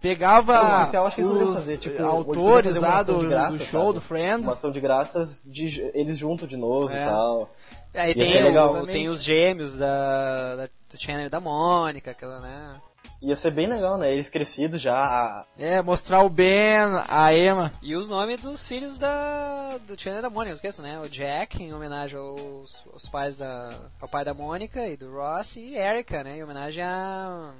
[0.00, 3.52] Pegava Não, o especial acho que eles poderiam os fazer, tipo, autores lá do, graça,
[3.52, 3.94] do show, sabe?
[3.94, 4.42] do Friends.
[4.46, 7.02] Uma ação de graças de eles juntos de novo É.
[7.02, 7.50] e tal.
[7.94, 12.80] Aí tem, legal tem os gêmeos da, da, do Chandler e da Mônica, aquela, né?
[13.24, 14.12] Ia ser bem legal, né?
[14.12, 15.46] Eles crescidos já.
[15.58, 17.72] É, mostrar o Ben, a Emma.
[17.80, 21.00] E os nomes dos filhos da, do Chandler da Mônica, esqueço, né?
[21.00, 25.56] O Jack, em homenagem aos, aos pais da, ao pai da Mônica e do Ross,
[25.56, 26.36] e Erika, né?
[26.36, 27.54] Em homenagem à,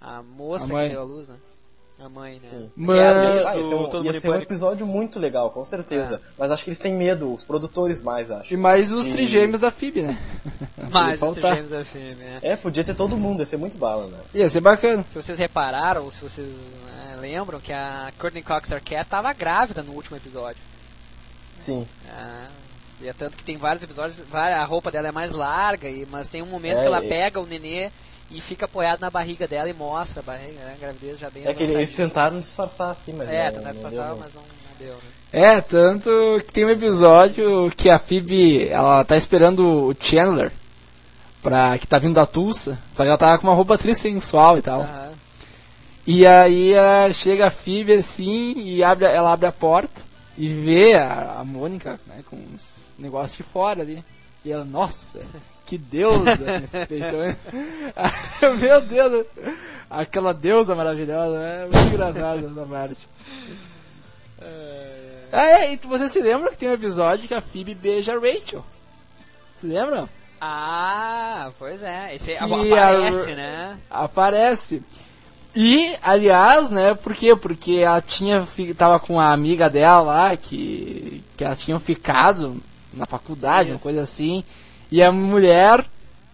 [0.00, 1.36] à moça A que deu a luz, né?
[2.00, 2.48] A mãe, né?
[2.48, 2.70] Sim.
[2.76, 4.42] Mas- é a Ah, ia ser um, Todo ia ser um Pânico.
[4.52, 6.16] episódio muito legal, com certeza.
[6.16, 6.20] É.
[6.38, 8.54] Mas acho que eles têm medo, os produtores mais, acho.
[8.54, 10.16] E mais os E- trigêmeos da Phoebe, né?
[10.92, 11.54] Mais os faltar.
[11.56, 12.38] gêmeos da filme, né?
[12.40, 14.18] É, podia ter todo mundo, ia ser muito bala, né?
[14.32, 15.04] Ia ser bacana.
[15.10, 19.82] Se vocês repararam, ou se vocês né, lembram, que a Courtney Cox Arquette tava grávida
[19.82, 20.62] no último episódio.
[21.56, 21.84] Sim.
[22.08, 22.46] Ah,
[23.02, 26.06] e é tanto que tem vários episódios, vai- a roupa dela é mais larga, e,
[26.10, 27.90] mas tem um momento É, que ela pega o nenê
[28.30, 31.46] e fica apoiado na barriga dela e mostra a barriga, né, a gravidez já bem
[31.46, 33.28] É que eles tentaram disfarçar assim, mas.
[33.28, 35.00] É, não, tentar não disfarçar, mas não, não deu, né?
[35.32, 36.10] É, tanto
[36.46, 40.52] que tem um episódio que a Phoebe, ela tá esperando o Chandler,
[41.42, 44.62] pra, que tá vindo da Tulsa, só que ela tá com uma roupa trissensual e
[44.62, 44.80] tal.
[44.80, 45.08] Aham.
[46.10, 50.00] E aí ah, chega a Phoebe assim e abre, ela abre a porta
[50.38, 54.02] e vê a, a Mônica né, com uns negócios de fora ali.
[54.42, 55.18] E ela, nossa,
[55.68, 57.36] que deusa nesse peitão.
[58.58, 59.26] Meu Deus,
[59.90, 63.08] aquela deusa maravilhosa, é muito engraçado essa parte.
[65.30, 68.18] Ah, é, e você se lembra que tem um episódio que a Phoebe beija a
[68.18, 68.64] Rachel?
[69.54, 70.08] Se lembram?
[70.40, 72.14] Ah, pois é.
[72.14, 73.78] Esse Que aparece, a- né?
[73.90, 74.82] Aparece.
[75.54, 77.34] E, aliás, né, por quê?
[77.34, 78.46] Porque ela tinha,
[78.76, 82.56] tava com a amiga dela lá, que, que ela tinha ficado
[82.94, 83.82] na faculdade, uma Isso.
[83.82, 84.44] coisa assim.
[84.90, 85.84] E a mulher,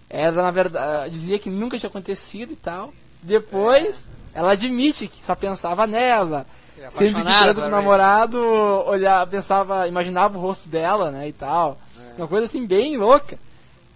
[0.08, 2.92] ela na verdade, dizia que nunca tinha acontecido e tal.
[3.22, 6.46] Depois, ela admite que só pensava nela.
[6.90, 8.38] Sempre que transa com o namorado,
[8.86, 11.78] olhava, pensava, imaginava o rosto dela, né, e tal.
[12.18, 13.38] Uma coisa assim, bem louca.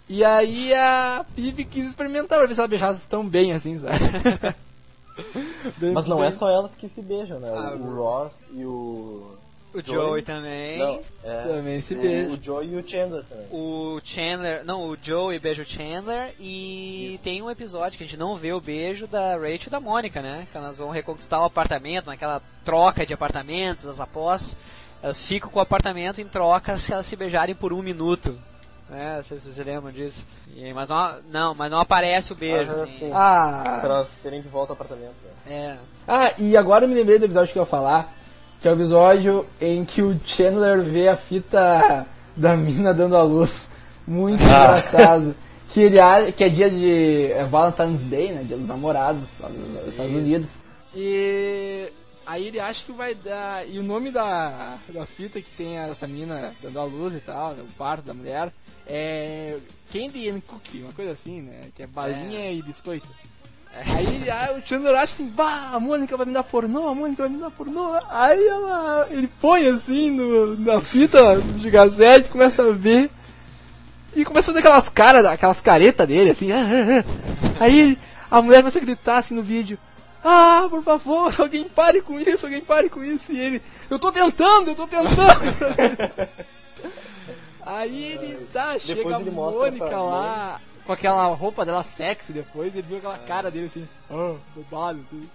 [0.08, 3.98] E aí a Phoebe quis experimentar pra ver se ela beijasse tão bem assim, sabe?
[5.78, 7.48] Bem- Mas não é bem- só elas que se beijam, né?
[7.52, 9.30] Ah, o, o- o Ross e o.
[9.80, 10.06] O Joey?
[10.08, 10.78] Joey também.
[10.78, 11.42] Não, é.
[11.42, 12.28] Também se o- beija.
[12.34, 13.46] O Joey e o Chandler também.
[13.50, 17.24] O Chandler, não, o Joey beija o Chandler e Isso.
[17.24, 20.20] tem um episódio que a gente não vê o beijo da Rachel e da Mônica,
[20.22, 20.46] né?
[20.50, 24.56] Que elas vão reconquistar o apartamento, naquela troca de apartamentos, das apostas.
[25.02, 28.38] Elas ficam com o apartamento em troca se elas se beijarem por um minuto.
[28.88, 29.16] Né?
[29.18, 30.24] Não sei se vocês lembram disso.
[30.56, 32.98] E- mas não, não, mas não aparece o beijo, Aham, assim.
[32.98, 33.10] sim.
[33.12, 35.12] Ah, Pra elas terem de volta ao apartamento.
[35.22, 35.28] né?
[35.46, 35.76] É.
[36.06, 38.12] ah, e agora eu me lembrei do episódio que eu ia falar,
[38.60, 42.06] que é o episódio em que o Chandler vê a fita
[42.36, 43.70] da mina dando a luz.
[44.06, 44.46] Muito Ah.
[44.46, 45.34] engraçado.
[45.70, 45.98] que, ele,
[46.32, 48.42] que é dia de é Valentine's Day, né?
[48.42, 50.48] Dia dos namorados nos Estados Unidos.
[50.94, 51.92] E
[52.26, 53.68] aí ele acha que vai dar.
[53.68, 57.52] E o nome da, da fita que tem essa mina dando a luz e tal,
[57.52, 58.50] né, o parto da mulher,
[58.86, 59.58] é
[59.92, 61.60] Candy and Cookie, uma coisa assim, né?
[61.76, 63.06] Que é balinha e biscoito.
[63.74, 64.24] Aí
[64.56, 67.38] o Chandler acha assim, bah, a Mônica vai me dar pornô, a Mônica vai me
[67.38, 67.92] dar pornô.
[68.10, 73.10] Aí ela, ele põe assim no, na fita de gazete, começa a ver.
[74.16, 76.50] E começa a fazer aquelas caras, aquelas caretas dele, assim.
[76.50, 77.64] ah, ah, ah.
[77.64, 77.98] Aí
[78.30, 79.78] a mulher começa a gritar assim no vídeo.
[80.24, 83.32] Ah, por favor, alguém pare com isso, alguém pare com isso.
[83.32, 85.08] E ele, eu tô tentando, eu tô tentando.
[87.64, 90.58] Aí ele tá, chega a ele Mônica lá,
[90.88, 95.28] com aquela roupa dela sexy depois, ele viu aquela cara dele assim, ah, bobado, assim.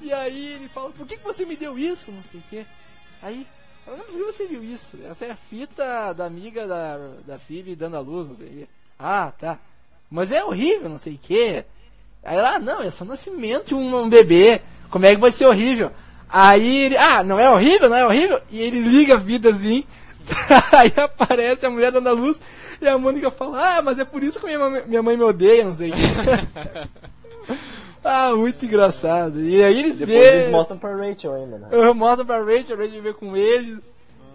[0.00, 2.12] E aí ele fala, por que, que você me deu isso?
[2.12, 2.64] Não sei o quê.
[3.20, 3.48] Aí,
[3.84, 4.96] por que você viu isso?
[5.10, 8.50] Essa é a fita da amiga da, da Phoebe dando a luz, não sei o
[8.50, 8.68] quê.
[8.96, 9.58] Ah, tá.
[10.08, 11.64] Mas é horrível, não sei o quê.
[12.22, 14.62] Aí ela, ah, não, é só nascimento de um, um bebê.
[14.88, 15.90] Como é que vai ser horrível?
[16.28, 18.40] Aí ele, ah, não é horrível, não é horrível?
[18.52, 19.82] E ele liga a vida assim.
[20.70, 22.38] Aí aparece a mulher dando a luz
[22.84, 25.22] e a Mônica fala, ah, mas é por isso que minha, mãe- minha mãe me
[25.24, 26.00] odeia, não sei o quê.
[28.04, 29.40] ah, muito engraçado.
[29.42, 31.68] E aí eles Depois vê, eles mostram pra Rachel ainda, né?
[31.72, 33.94] uh, mostram pra Rachel, a Rachel vê com eles.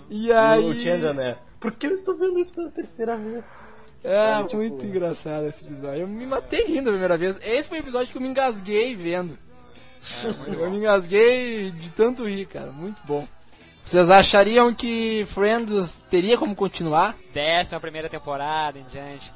[0.10, 0.64] E aí...
[0.64, 1.36] E o Chandler, né?
[1.60, 3.44] Por que eu estou vendo isso pela terceira vez?
[4.04, 6.02] É, Aí, tipo, muito engraçado esse episódio.
[6.02, 7.38] Eu me matei rindo a primeira vez.
[7.44, 9.38] Esse foi o episódio que eu me engasguei vendo.
[10.48, 12.72] eu me engasguei de tanto rir, cara.
[12.72, 13.28] Muito bom.
[13.90, 17.18] Vocês achariam que Friends teria como continuar?
[17.34, 19.34] Décima primeira temporada em diante.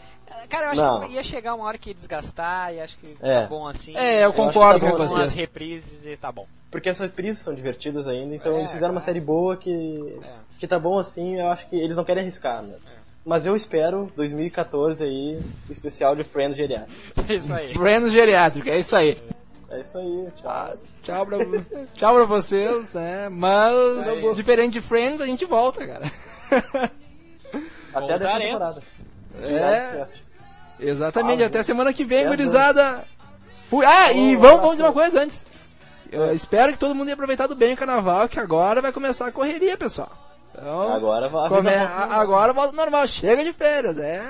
[0.48, 1.08] Cara, eu acho Não.
[1.08, 3.42] que ia chegar uma hora que ia desgastar e acho que É.
[3.42, 3.98] tá bom assim.
[3.98, 5.36] É, eu concordo tá com vocês.
[5.36, 6.46] reprises e tá bom.
[6.70, 9.06] Porque essas reprises são divertidas ainda, então É, eles fizeram uma claro.
[9.06, 10.30] série boa que, É.
[10.60, 12.94] que tá bom assim, eu acho que eles não querem arriscar mesmo.
[13.26, 17.02] Mas eu espero 2014 aí, especial de Friends geriátrico.
[17.28, 17.74] É isso aí.
[17.74, 19.20] Friends geriátrico, é isso aí.
[19.72, 20.78] É isso aí, tchau.
[21.04, 21.38] Tchau pra,
[21.96, 23.28] tchau pra vocês, né?
[23.30, 26.12] Mas, diferente de Friends, a gente volta, cara.
[27.94, 28.82] Até a temporada.
[29.42, 30.06] É,
[30.80, 31.44] exatamente.
[31.44, 33.04] Ah, Até semana que vem, é, gurizada.
[33.70, 33.86] Fui.
[33.86, 35.46] Ah, e vamos, vamos dizer uma coisa antes.
[36.12, 39.32] Eu espero que todo mundo tenha aproveitado bem o carnaval, que agora vai começar a
[39.32, 40.12] correria, pessoal.
[40.54, 41.74] Então, Agora vai come...
[41.74, 43.08] agora volta normal.
[43.08, 44.22] Chega de férias, é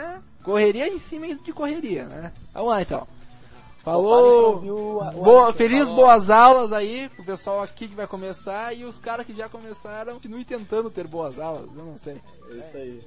[0.42, 2.32] correria em cima de correria, né?
[2.54, 3.08] Vamos lá então.
[3.84, 4.62] Falou.
[5.14, 5.96] Boa, feliz falou.
[5.96, 10.14] boas aulas aí pro pessoal aqui que vai começar e os caras que já começaram
[10.14, 12.16] continuem tentando ter boas aulas, eu não sei.
[12.50, 13.02] É isso aí.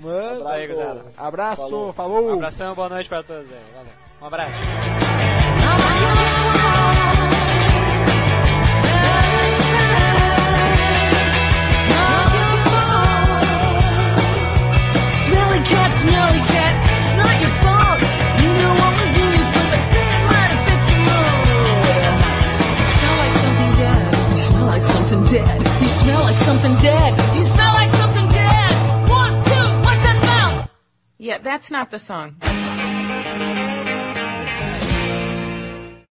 [0.00, 0.68] Mas, Isso aí,
[1.16, 1.92] abraço, Falou.
[1.92, 2.30] falou.
[2.30, 3.64] Um abração, boa noite pra todos aí.
[3.74, 3.92] Valeu.
[4.20, 4.52] Um abraço.
[15.24, 16.51] Smelly cat, smelly cat,
[25.12, 25.82] something dead.
[25.82, 27.36] You smell like something dead.
[27.36, 29.10] You smell like something dead.
[29.10, 30.70] One, two, what's that smell?
[31.18, 32.36] Yeah, that's not the song.